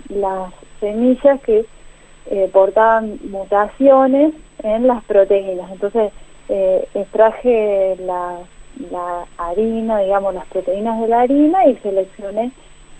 las 0.08 0.52
semillas 0.78 1.40
que 1.40 1.66
portaban 2.52 3.18
mutaciones 3.28 4.34
en 4.62 4.86
las 4.86 5.02
proteínas. 5.04 5.70
Entonces 5.72 6.12
eh, 6.48 6.88
extraje 6.94 7.96
la, 8.00 8.38
la 8.90 9.26
harina, 9.38 9.98
digamos 10.00 10.34
las 10.34 10.46
proteínas 10.46 11.00
de 11.00 11.08
la 11.08 11.20
harina 11.20 11.66
y 11.66 11.76
seleccioné 11.76 12.52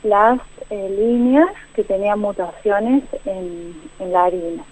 las 0.02 0.38
eh, 0.70 0.88
líneas 0.98 1.48
que 1.74 1.84
tenían 1.84 2.20
mutaciones 2.20 3.02
en, 3.24 3.74
en 3.98 4.12
la 4.12 4.24
harina. 4.24 4.64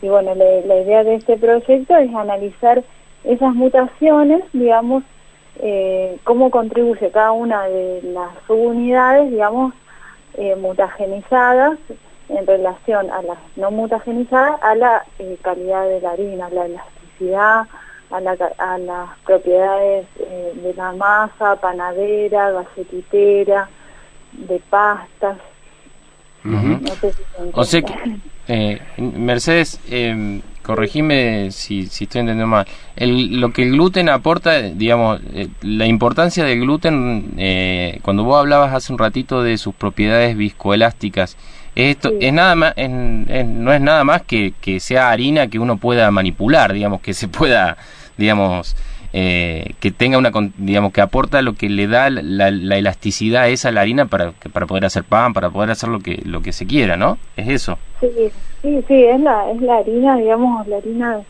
Y 0.00 0.08
bueno, 0.08 0.34
la, 0.34 0.44
la 0.66 0.76
idea 0.80 1.04
de 1.04 1.14
este 1.16 1.36
proyecto 1.36 1.96
es 1.96 2.12
analizar 2.14 2.82
esas 3.24 3.54
mutaciones, 3.54 4.42
digamos, 4.52 5.04
eh, 5.60 6.18
cómo 6.24 6.50
contribuye 6.50 7.10
cada 7.10 7.32
una 7.32 7.64
de 7.68 8.00
las 8.02 8.30
subunidades, 8.46 9.30
digamos, 9.30 9.72
eh, 10.34 10.56
mutagenizadas 10.56 11.78
en 12.28 12.46
relación 12.46 13.10
a 13.10 13.22
las 13.22 13.38
no 13.56 13.70
mutagenizadas, 13.70 14.60
a 14.62 14.74
la 14.74 15.04
eh, 15.18 15.36
calidad 15.42 15.86
de 15.88 16.00
la 16.00 16.10
harina, 16.12 16.48
la 16.50 16.66
elasticidad, 16.66 17.66
a, 18.12 18.20
la 18.20 18.36
a 18.58 18.78
las 18.78 19.18
propiedades 19.24 20.06
eh, 20.20 20.52
de 20.62 20.74
la 20.74 20.92
masa, 20.92 21.56
panadera, 21.56 22.50
galletitera, 22.50 23.68
de 24.32 24.60
pastas. 24.70 25.38
No 26.44 26.80
sé 27.00 27.12
si 27.12 27.22
O 27.52 27.64
sea 27.64 27.82
que, 27.82 27.94
Eh, 28.48 28.80
Mercedes, 28.98 29.80
eh, 29.88 30.40
corregime 30.62 31.52
si, 31.52 31.86
si 31.86 32.04
estoy 32.04 32.22
entendiendo 32.22 32.48
mal. 32.48 32.66
El, 32.96 33.40
lo 33.40 33.52
que 33.52 33.62
el 33.62 33.70
gluten 33.70 34.08
aporta, 34.08 34.62
digamos, 34.62 35.20
eh, 35.32 35.48
la 35.62 35.86
importancia 35.86 36.44
del 36.44 36.60
gluten, 36.60 37.34
eh, 37.38 38.00
cuando 38.02 38.24
vos 38.24 38.40
hablabas 38.40 38.74
hace 38.74 38.92
un 38.92 38.98
ratito 38.98 39.44
de 39.44 39.58
sus 39.58 39.74
propiedades 39.74 40.36
viscoelásticas, 40.36 41.36
esto 41.76 42.12
es 42.20 42.32
nada 42.32 42.54
más, 42.56 42.74
no 42.76 43.72
es 43.72 43.80
nada 43.80 44.04
más 44.04 44.22
que, 44.22 44.52
que 44.60 44.80
sea 44.80 45.10
harina 45.10 45.46
que 45.46 45.58
uno 45.60 45.76
pueda 45.76 46.10
manipular, 46.10 46.72
digamos, 46.72 47.00
que 47.00 47.14
se 47.14 47.28
pueda, 47.28 47.78
digamos, 48.16 48.76
eh, 49.12 49.74
que 49.80 49.90
tenga 49.90 50.16
una, 50.16 50.30
digamos, 50.56 50.92
que 50.92 51.00
aporta 51.00 51.42
lo 51.42 51.54
que 51.54 51.68
le 51.68 51.86
da 51.86 52.08
la, 52.08 52.50
la, 52.50 52.78
elasticidad 52.78 53.50
esa 53.50 53.68
a 53.68 53.72
la 53.72 53.82
harina 53.82 54.06
para, 54.06 54.32
para 54.52 54.66
poder 54.66 54.86
hacer 54.86 55.04
pan, 55.04 55.34
para 55.34 55.50
poder 55.50 55.70
hacer 55.70 55.90
lo 55.90 56.00
que, 56.00 56.22
lo 56.24 56.40
que 56.40 56.52
se 56.52 56.66
quiera, 56.66 56.96
¿no? 56.96 57.18
Es 57.36 57.48
eso. 57.48 57.78
Sí, 58.00 58.08
sí, 58.62 58.84
sí, 58.88 59.04
es 59.04 59.20
la, 59.20 59.50
es 59.50 59.60
la 59.60 59.76
harina, 59.78 60.16
digamos, 60.16 60.66
la 60.66 60.78
harina 60.78 61.20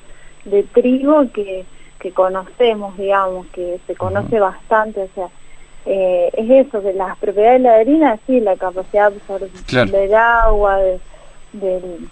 de 0.45 0.63
trigo 0.63 1.31
que, 1.33 1.65
que 1.99 2.13
conocemos, 2.13 2.97
digamos, 2.97 3.47
que 3.49 3.81
se 3.87 3.95
conoce 3.97 4.39
bastante, 4.39 5.03
o 5.03 5.09
sea, 5.15 5.29
eh, 5.85 6.31
es 6.35 6.67
eso, 6.67 6.81
de 6.81 6.95
las 6.95 7.19
propiedades 7.19 7.63
de 7.63 7.69
la 7.69 7.75
harina, 7.75 8.19
sí, 8.27 8.41
la 8.41 8.57
capacidad 8.57 9.11
de 9.11 9.17
absorber 9.17 9.51
del 9.91 10.15
agua, 10.15 10.77
de, 10.77 11.01
del 11.53 12.09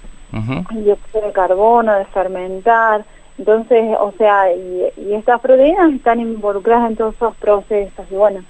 dióxido 0.85 1.27
de 1.27 1.33
carbono, 1.33 1.95
de 1.95 2.05
fermentar, 2.07 3.05
entonces, 3.41 3.97
o 3.99 4.13
sea, 4.19 4.53
y, 4.53 5.15
estas 5.15 5.41
proteínas 5.41 5.95
están 5.95 6.21
involucradas 6.21 6.91
en 6.91 6.97
todos 6.97 7.15
esos 7.15 7.35
procesos, 7.37 8.05
y 8.11 8.15
bueno, 8.15 8.45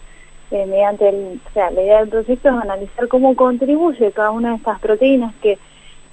eh, 0.51 0.67
mediante 0.67 1.09
el, 1.09 1.41
o 1.47 1.51
sea, 1.53 1.71
la 1.71 1.81
idea 1.81 2.01
del 2.01 2.09
proyecto 2.09 2.49
es 2.49 2.55
analizar 2.57 3.07
cómo 3.07 3.37
contribuye 3.37 4.11
cada 4.11 4.33
una 4.33 4.51
de 4.51 4.57
estas 4.57 4.81
proteínas 4.81 5.33
que 5.37 5.59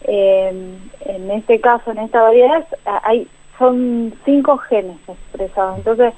eh, 0.01 0.77
en 1.05 1.31
este 1.31 1.59
caso, 1.59 1.89
en 1.89 1.97
esta 1.97 2.21
variedad, 2.21 2.67
hay 3.01 3.27
son 3.57 4.13
cinco 4.25 4.57
genes 4.57 4.97
expresados. 5.07 5.79
Entonces, 5.79 6.13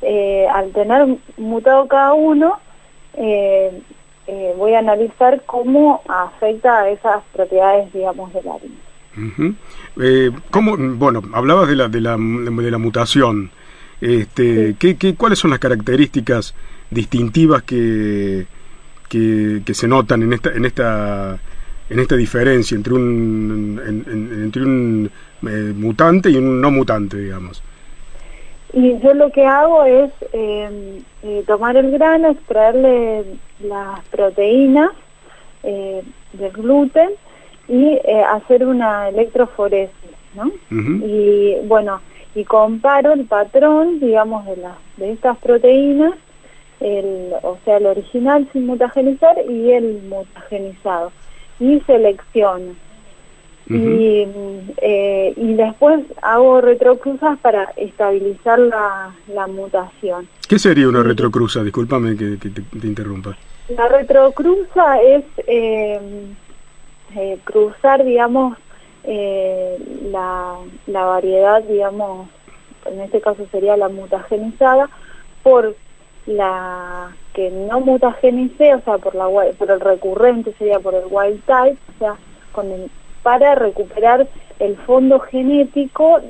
eh, 0.00 0.46
al 0.50 0.72
tener 0.72 1.18
mutado 1.36 1.86
cada 1.86 2.14
uno, 2.14 2.60
voy 4.56 4.72
a 4.72 4.78
analizar 4.78 5.42
cómo 5.44 6.00
afecta 6.08 6.80
a 6.80 6.88
esas 6.88 7.22
propiedades, 7.34 7.92
digamos, 7.92 8.32
la 9.16 9.22
harina. 9.22 10.40
¿cómo, 10.50 10.76
bueno, 10.76 11.22
hablabas 11.32 11.68
de 11.68 11.76
la, 11.76 11.88
de 11.88 12.00
la, 12.00 12.16
de 12.16 12.70
la 12.70 12.78
mutación. 12.78 13.50
Este, 14.00 14.76
¿qué, 14.78 14.96
qué, 14.96 15.14
cuáles 15.14 15.38
son 15.38 15.50
las 15.50 15.60
características 15.60 16.54
distintivas 16.90 17.62
que, 17.62 18.46
que, 19.08 19.62
que, 19.64 19.74
se 19.74 19.88
notan 19.88 20.22
en 20.22 20.32
esta, 20.32 20.50
en 20.50 20.64
esta, 20.64 21.38
en 21.88 21.98
esta 22.00 22.16
diferencia 22.16 22.76
entre 22.76 22.94
un, 22.94 23.80
entre 24.44 24.62
un 24.62 25.10
mutante 25.76 26.30
y 26.30 26.36
un 26.36 26.60
no 26.60 26.70
mutante, 26.70 27.18
digamos? 27.18 27.62
Y 28.74 28.98
yo 28.98 29.14
lo 29.14 29.30
que 29.30 29.46
hago 29.46 29.84
es 29.84 30.10
eh, 30.32 31.00
eh, 31.22 31.44
tomar 31.46 31.76
el 31.76 31.92
grano, 31.92 32.30
extraerle 32.30 33.24
las 33.60 34.00
proteínas 34.10 34.90
eh, 35.62 36.02
del 36.32 36.50
gluten 36.50 37.10
y 37.68 37.98
hacer 38.28 38.66
una 38.66 39.08
electroforesis, 39.08 39.94
¿no? 40.34 40.50
Y 40.70 41.56
bueno, 41.66 42.00
y 42.34 42.44
comparo 42.44 43.12
el 43.12 43.24
patrón, 43.24 44.00
digamos, 44.00 44.44
de, 44.46 44.56
las 44.56 44.76
de 44.96 45.12
estas 45.12 45.38
proteínas, 45.38 46.14
el, 46.80 47.32
o 47.42 47.56
sea, 47.64 47.78
el 47.78 47.86
original 47.86 48.48
sin 48.52 48.66
mutagenizar 48.66 49.36
y 49.48 49.70
el 49.72 50.02
mutagenizado, 50.08 51.12
y 51.60 51.80
selecciono 51.80 52.74
y, 53.68 54.26
eh, 54.78 55.32
y 55.36 55.54
después 55.54 56.00
hago 56.22 56.60
retrocruzas 56.60 57.38
para 57.38 57.64
estabilizar 57.76 58.58
la, 58.58 59.14
la 59.28 59.46
mutación. 59.46 60.28
¿Qué 60.48 60.58
sería 60.58 60.88
una 60.88 61.02
retrocruza? 61.02 61.62
Discúlpame 61.62 62.16
que, 62.16 62.36
te, 62.36 62.86
interrumpa. 62.86 63.36
La 63.68 63.88
retrocruza 63.88 65.00
es 65.02 65.24
eh, 65.46 65.98
eh, 67.16 67.38
cruzar, 67.44 68.04
digamos, 68.04 68.58
la, 69.04 70.56
la 70.86 71.04
variedad, 71.04 71.62
digamos, 71.62 72.28
en 72.86 73.00
este 73.00 73.20
caso 73.20 73.46
sería 73.50 73.76
la 73.76 73.88
mutagenizada, 73.88 74.88
por 75.42 75.76
la 76.26 77.14
que 77.34 77.50
no 77.50 77.80
mutagenice, 77.80 78.74
o 78.74 78.80
sea, 78.80 78.98
por, 78.98 79.14
la, 79.14 79.26
por 79.58 79.70
el 79.70 79.80
recurrente 79.80 80.54
sería 80.58 80.78
por 80.78 80.94
el 80.94 81.04
wild 81.10 81.42
type, 81.44 81.78
o 81.94 81.98
sea, 81.98 82.16
con 82.52 82.70
el 82.70 82.90
para 83.22 83.54
recuperar 83.54 84.28
el 84.58 84.76
fondo 84.76 85.18
genético 85.18 86.20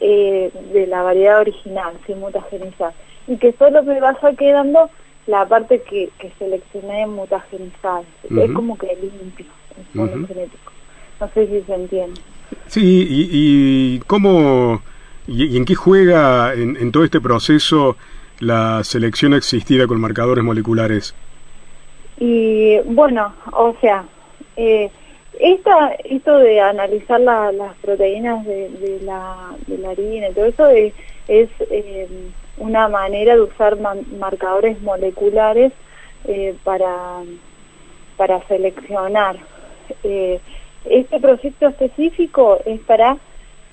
eh, 0.00 0.50
de 0.72 0.86
la 0.86 1.02
variedad 1.02 1.40
original, 1.40 1.92
sin 2.06 2.18
mutagenizar, 2.18 2.94
y 3.26 3.36
que 3.36 3.52
solo 3.52 3.82
me 3.82 4.00
vaya 4.00 4.32
quedando 4.36 4.90
la 5.26 5.44
parte 5.46 5.82
que, 5.82 6.08
que 6.18 6.32
seleccioné 6.38 7.06
mutagenizada. 7.06 8.02
Es 8.24 8.50
como 8.52 8.78
que 8.78 8.96
limpio 8.96 9.46
genético. 9.92 10.72
No 11.20 11.28
sé 11.34 11.46
si 11.46 11.60
se 11.62 11.74
entiende. 11.74 12.20
Sí, 12.66 13.06
y, 13.10 13.98
cómo, 14.06 14.82
y, 15.26 15.56
en 15.56 15.64
qué 15.64 15.74
juega 15.74 16.54
en, 16.54 16.76
en 16.76 16.92
todo 16.92 17.04
este 17.04 17.20
proceso 17.20 17.96
la 18.40 18.82
selección 18.82 19.34
existida 19.34 19.86
con 19.86 20.00
marcadores 20.00 20.42
moleculares? 20.42 21.14
Y 22.18 22.78
bueno, 22.86 23.32
o 23.52 23.74
sea, 23.80 24.04
eh, 24.56 24.90
esta, 25.38 25.92
esto 26.04 26.38
de 26.38 26.60
analizar 26.60 27.20
las 27.20 27.76
proteínas 27.80 28.44
de, 28.44 29.00
la, 29.04 29.52
de 29.66 29.78
la 29.78 29.90
harina 29.90 30.28
y 30.28 30.34
todo 30.34 30.46
eso 30.46 30.68
es, 30.68 30.92
eh, 31.28 32.08
una 32.58 32.88
manera 32.88 33.34
de 33.34 33.42
usar 33.42 33.78
marcadores 34.18 34.80
moleculares 34.82 35.72
eh, 36.24 36.54
para, 36.64 37.22
para 38.16 38.46
seleccionar. 38.48 39.36
Eh, 40.04 40.40
este 40.84 41.20
proyecto 41.20 41.68
específico 41.68 42.58
es 42.64 42.80
para 42.80 43.18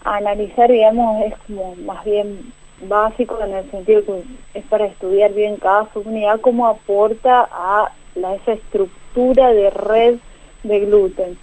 analizar, 0.04 0.72
digamos, 0.72 1.26
es 1.26 1.34
como 1.48 1.76
más 1.78 2.04
bien 2.06 2.52
básico 2.82 3.40
en 3.44 3.54
el 3.54 3.72
sentido 3.72 4.04
que 4.06 4.24
es 4.60 4.66
para 4.66 4.86
estudiar 4.86 5.34
bien 5.34 5.56
cada 5.58 5.92
subunidad 5.94 6.40
cómo 6.42 6.68
aporta 6.68 7.48
a 7.52 7.92
esa 8.16 8.54
estructura 8.54 9.54
de 9.54 9.70
red 9.70 10.16
de 10.64 10.80
gluten. 10.82 11.38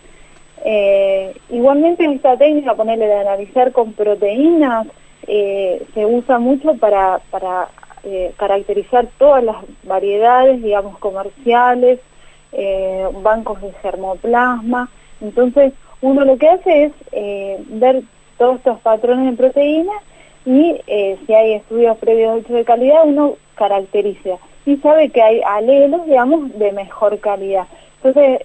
Eh, 0.65 1.35
igualmente 1.51 2.05
esta 2.05 2.37
técnica, 2.37 2.75
ponerle 2.75 3.07
de 3.07 3.21
analizar 3.21 3.73
con 3.73 3.93
proteínas, 3.93 4.87
eh, 5.27 5.83
se 5.95 6.07
usa 6.07 6.39
mucho 6.39 6.75
para, 6.77 7.21
caracterizar 8.37 9.07
todas 9.17 9.43
las 9.43 9.57
variedades, 9.83 10.63
digamos, 10.63 10.99
comerciales, 10.99 12.01
eh, 12.55 13.09
bancos 13.23 13.61
de 13.61 13.73
germoplasma. 13.83 14.89
Entonces, 15.21 15.73
uno 16.01 16.25
lo 16.25 16.37
que 16.37 16.49
hace 16.49 16.85
es 16.85 16.93
ver 17.69 18.03
todos 18.37 18.57
estos 18.57 18.81
patrones 18.81 19.31
de 19.31 19.37
proteínas 19.37 20.03
y 20.45 20.77
si 20.87 21.35
hay 21.35 21.55
estudios 21.55 21.97
previos 21.99 22.47
de 22.47 22.65
calidad, 22.65 23.05
uno 23.05 23.35
caracteriza 23.55 24.37
y 24.67 24.77
sabe 24.79 25.09
que 25.09 25.23
hay 25.23 25.41
alelos, 25.47 26.05
digamos, 26.05 26.59
de 26.59 26.73
mejor 26.73 27.19
calidad. 27.21 27.67
Entonces, 28.03 28.41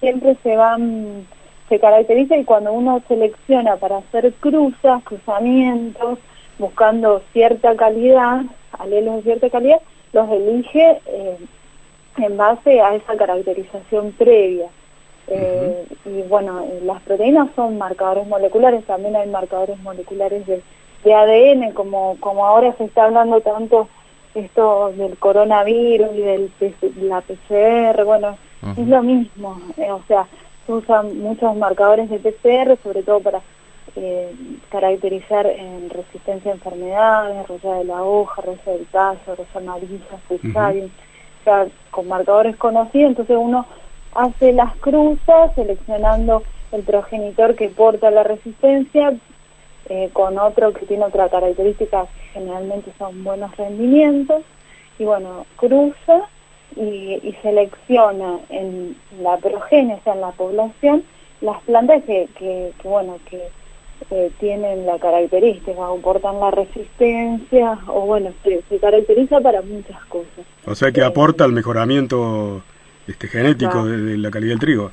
siempre 0.00 0.36
se 0.44 0.56
van 0.56 1.26
se 1.68 1.78
caracteriza 1.78 2.36
y 2.36 2.44
cuando 2.44 2.72
uno 2.72 3.02
selecciona 3.08 3.76
para 3.76 3.98
hacer 3.98 4.32
cruzas, 4.34 5.02
cruzamientos, 5.04 6.18
buscando 6.58 7.22
cierta 7.32 7.74
calidad, 7.74 8.42
alelos 8.78 9.16
de 9.16 9.22
cierta 9.22 9.50
calidad, 9.50 9.80
los 10.12 10.30
elige 10.30 11.00
eh, 11.06 11.36
en 12.16 12.36
base 12.36 12.80
a 12.80 12.94
esa 12.94 13.16
caracterización 13.16 14.12
previa. 14.12 14.68
Eh, 15.26 15.86
y 16.04 16.22
bueno, 16.28 16.66
las 16.82 17.00
proteínas 17.02 17.48
son 17.56 17.78
marcadores 17.78 18.26
moleculares, 18.26 18.84
también 18.84 19.16
hay 19.16 19.28
marcadores 19.28 19.78
moleculares 19.80 20.46
de, 20.46 20.62
ADN, 21.04 21.72
como, 21.72 22.16
como 22.20 22.46
ahora 22.46 22.74
se 22.78 22.84
está 22.84 23.04
hablando 23.04 23.40
tanto 23.42 23.88
esto 24.34 24.92
del 24.96 25.16
coronavirus 25.18 26.08
y 26.14 26.20
de 26.20 26.50
la 27.02 27.20
PCR, 27.20 28.04
bueno, 28.04 28.36
es 28.76 28.88
lo 28.88 29.02
mismo, 29.02 29.60
eh, 29.76 29.90
o 29.90 30.02
sea, 30.08 30.26
se 30.66 30.72
usan 30.72 31.18
muchos 31.18 31.54
marcadores 31.56 32.08
de 32.08 32.18
PCR, 32.18 32.78
sobre 32.82 33.02
todo 33.02 33.20
para 33.20 33.42
eh, 33.96 34.34
caracterizar 34.70 35.46
en 35.46 35.90
resistencia 35.90 36.50
a 36.50 36.54
enfermedades, 36.54 37.46
rosa 37.46 37.74
de 37.74 37.84
la 37.84 38.02
hoja, 38.02 38.42
rosa 38.42 38.70
del 38.70 38.86
tallo, 38.86 39.36
rosa 39.36 39.58
amarilla, 39.58 40.18
fusarium, 40.26 40.86
o 40.86 41.03
sea, 41.44 41.66
con 41.90 42.08
marcadores 42.08 42.56
conocidos, 42.56 43.10
entonces 43.10 43.36
uno 43.38 43.66
hace 44.14 44.52
las 44.52 44.74
cruzas 44.76 45.54
seleccionando 45.54 46.42
el 46.72 46.82
progenitor 46.82 47.54
que 47.54 47.68
porta 47.68 48.10
la 48.10 48.22
resistencia 48.22 49.12
eh, 49.88 50.10
con 50.12 50.38
otro 50.38 50.72
que 50.72 50.86
tiene 50.86 51.04
otra 51.04 51.28
característica, 51.28 52.06
generalmente 52.32 52.92
son 52.98 53.22
buenos 53.22 53.56
rendimientos, 53.56 54.42
y 54.98 55.04
bueno, 55.04 55.46
cruza 55.56 56.28
y, 56.76 57.34
selecciona 57.42 58.38
en 58.48 58.96
la 59.20 59.36
progénesis, 59.36 60.06
en 60.06 60.20
la 60.20 60.30
población, 60.32 61.04
las 61.40 61.60
plantas 61.62 62.02
que 62.04 62.72
bueno, 62.82 63.18
que 63.28 63.48
eh, 64.10 64.30
tienen 64.40 64.86
la 64.86 64.98
característica, 64.98 65.72
aportan 65.86 66.40
la 66.40 66.50
resistencia, 66.50 67.78
o 67.88 68.02
bueno, 68.02 68.32
se, 68.42 68.62
se 68.68 68.78
caracteriza 68.78 69.40
para 69.40 69.62
muchas 69.62 70.02
cosas. 70.06 70.44
O 70.66 70.74
sea 70.74 70.92
que 70.92 71.02
aporta 71.02 71.44
al 71.44 71.52
mejoramiento 71.52 72.62
este 73.06 73.28
genético 73.28 73.72
Claro. 73.72 73.86
de, 73.86 73.96
de 73.98 74.18
la 74.18 74.30
calidad 74.30 74.50
del 74.52 74.60
trigo. 74.60 74.90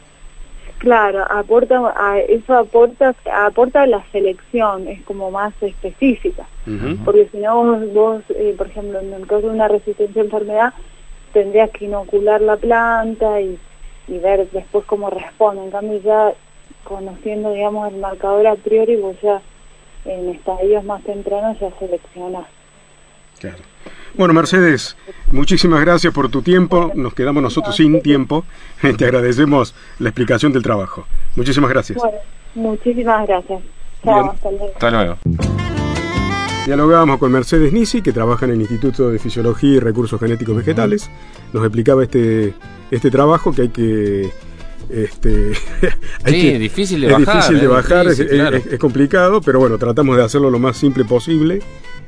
Claro, 0.80 1.24
aporta, 1.30 1.94
a- 1.96 2.20
eso 2.20 2.56
aporta, 2.58 3.14
aporta 3.32 3.86
la 3.86 4.04
selección, 4.12 4.88
es 4.88 5.02
como 5.04 5.30
más 5.30 5.54
específica. 5.62 6.48
Porque 7.06 7.28
si 7.32 7.38
no, 7.38 7.64
vos, 7.64 7.94
vos, 7.94 8.22
eh, 8.30 8.56
por 8.58 8.68
ejemplo, 8.68 9.00
en 9.00 9.14
el 9.14 9.28
caso 9.28 9.48
de 9.48 9.54
una 9.54 9.68
resistencia 9.68 10.22
a 10.22 10.26
enfermedad, 10.26 10.74
tendrías 11.34 11.70
que 11.70 11.86
inocular 11.86 12.42
la 12.42 12.58
planta 12.58 13.40
y, 13.42 13.60
y 14.08 14.18
ver 14.18 14.50
después 14.52 14.84
cómo 14.86 15.10
responde. 15.12 15.64
En 15.64 15.72
cambio, 15.72 16.00
ya 16.02 16.34
conociendo, 16.84 17.52
digamos, 17.52 17.92
el 17.92 18.00
marcador 18.00 18.48
a 18.48 18.56
priori, 18.56 18.96
vos 18.96 19.16
ya 19.22 19.42
en 20.06 20.30
estadios 20.30 20.84
más 20.84 21.04
tempranos 21.04 21.60
ya 21.60 21.70
seleccionás. 21.80 22.46
Claro. 23.40 23.64
Bueno, 24.14 24.34
Mercedes, 24.34 24.98
muchísimas 25.32 25.82
gracias 25.82 26.14
por 26.14 26.30
tu 26.30 26.42
tiempo. 26.42 26.92
Nos 26.96 27.14
quedamos 27.14 27.42
nosotros 27.42 27.76
sin 27.76 28.02
tiempo. 28.02 28.46
Te 28.98 29.06
agradecemos 29.06 29.74
la 30.00 30.10
explicación 30.10 30.52
del 30.52 30.64
trabajo. 30.64 31.06
Muchísimas 31.36 31.70
gracias. 31.70 31.98
Bueno, 31.98 32.18
muchísimas 32.56 33.28
gracias. 33.28 33.62
Chao, 34.04 34.32
hasta 34.32 34.52
luego. 34.52 34.72
Hasta 34.74 34.92
luego. 34.92 35.18
Dialogábamos 36.66 37.18
con 37.18 37.32
Mercedes 37.32 37.74
Nisi, 37.74 38.04
que 38.04 38.14
trabaja 38.14 38.46
en 38.46 38.52
el 38.52 38.62
Instituto 38.62 39.10
de 39.10 39.18
Fisiología 39.18 39.78
y 39.78 39.80
Recursos 39.80 40.20
Genéticos 40.20 40.56
Vegetales. 40.56 41.10
Nos 41.54 41.64
explicaba 41.64 42.04
este, 42.04 42.54
este 42.92 43.10
trabajo 43.10 43.52
que 43.52 43.64
hay 43.64 43.70
que... 43.70 44.30
Este, 44.94 45.52
hay 46.24 46.34
Sí, 46.34 46.42
que- 46.42 46.60
difícil 46.60 47.02
de 47.02 47.08
es 47.08 47.14
bajar, 47.14 47.36
difícil 47.36 47.60
de 47.60 47.66
es 47.66 47.70
bajar, 47.72 48.08
es- 48.08 48.18
difícil, 48.18 48.36
es, 48.36 48.42
claro. 48.42 48.58
es- 48.58 48.66
es 48.68 48.80
complicado, 48.80 49.42
pero 49.42 49.60
bueno, 49.60 49.78
tratamos 49.78 50.18
de 50.18 50.24
hacerlo 50.24 50.50
lo 50.50 50.60
más 50.60 50.76
simple 50.78 51.06
posible. 51.06 51.62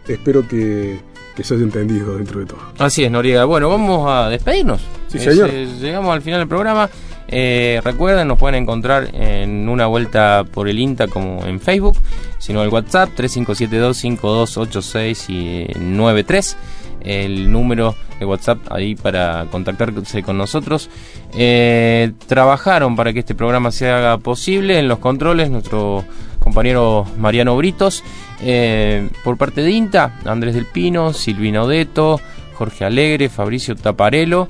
Espero 0.08 0.46
que, 0.48 1.00
que 1.36 1.44
se 1.44 1.54
haya 1.54 1.64
entendido 1.64 2.18
dentro 2.18 2.40
de 2.42 2.46
todo. 2.48 2.60
Así 2.80 3.04
es, 3.06 3.12
Noriega. 3.12 3.46
Bueno, 3.46 3.70
vamos 3.70 4.10
a 4.12 4.28
despedirnos. 4.30 4.82
Sí, 5.08 5.18
Eh, 5.18 5.22
señor. 5.22 5.50
se- 5.50 5.66
llegamos 5.80 6.14
al 6.14 6.22
final 6.22 6.40
del 6.42 6.50
programa. 6.50 6.90
Eh, 7.36 7.80
recuerden, 7.84 8.28
nos 8.28 8.38
pueden 8.38 8.62
encontrar 8.62 9.10
en 9.14 9.68
una 9.70 9.88
vuelta 9.88 10.44
por 10.44 10.68
el 10.68 10.78
INTA 10.78 11.08
como 11.08 11.44
en 11.46 11.60
Facebook, 11.62 11.96
sino 12.38 12.62
el 12.64 12.70
WhatsApp 12.70 13.10
3572-5286 13.18 15.30
y 15.30 15.68
93. 15.80 16.58
El 17.04 17.52
número 17.52 17.96
de 18.20 18.26
WhatsApp 18.26 18.60
ahí 18.72 18.96
para 18.96 19.46
contactarse 19.52 20.24
con 20.24 20.38
nosotros. 20.38 20.90
Eh, 21.34 22.14
trabajaron 22.28 22.96
para 22.96 23.14
que 23.14 23.20
este 23.20 23.36
programa 23.36 23.72
se 23.72 23.90
haga 23.90 24.18
posible 24.18 24.80
en 24.80 24.88
los 24.88 25.00
controles 25.00 25.50
nuestro 25.50 26.04
compañero 26.40 27.06
Mariano 27.18 27.56
Britos. 27.58 28.04
Eh, 28.42 29.10
por 29.24 29.38
parte 29.38 29.62
de 29.62 29.72
INTA, 29.72 30.20
Andrés 30.26 30.54
del 30.56 30.66
Pino, 30.66 31.14
Silvina 31.14 31.64
Odeto, 31.64 32.20
Jorge 32.54 32.86
Alegre, 32.86 33.30
Fabricio 33.30 33.76
Taparelo, 33.76 34.50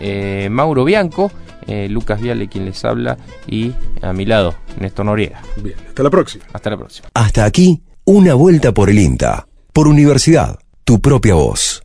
eh, 0.00 0.48
Mauro 0.50 0.84
Bianco, 0.84 1.30
eh, 1.66 1.88
Lucas 1.88 2.20
Viale 2.20 2.48
quien 2.48 2.64
les 2.64 2.84
habla 2.84 3.16
y 3.46 3.72
a 4.00 4.12
mi 4.12 4.24
lado, 4.24 4.54
Néstor 4.80 5.06
Noriega. 5.06 5.42
Bien, 5.56 5.76
hasta 5.88 6.02
la 6.02 6.10
próxima. 6.10 6.44
Hasta 6.52 6.70
la 6.70 6.76
próxima. 6.76 7.08
Hasta 7.14 7.44
aquí, 7.44 7.82
una 8.04 8.34
vuelta 8.34 8.72
por 8.72 8.90
el 8.90 8.98
INTA. 8.98 9.46
Por 9.72 9.88
universidad, 9.88 10.58
tu 10.84 11.00
propia 11.00 11.34
voz. 11.34 11.81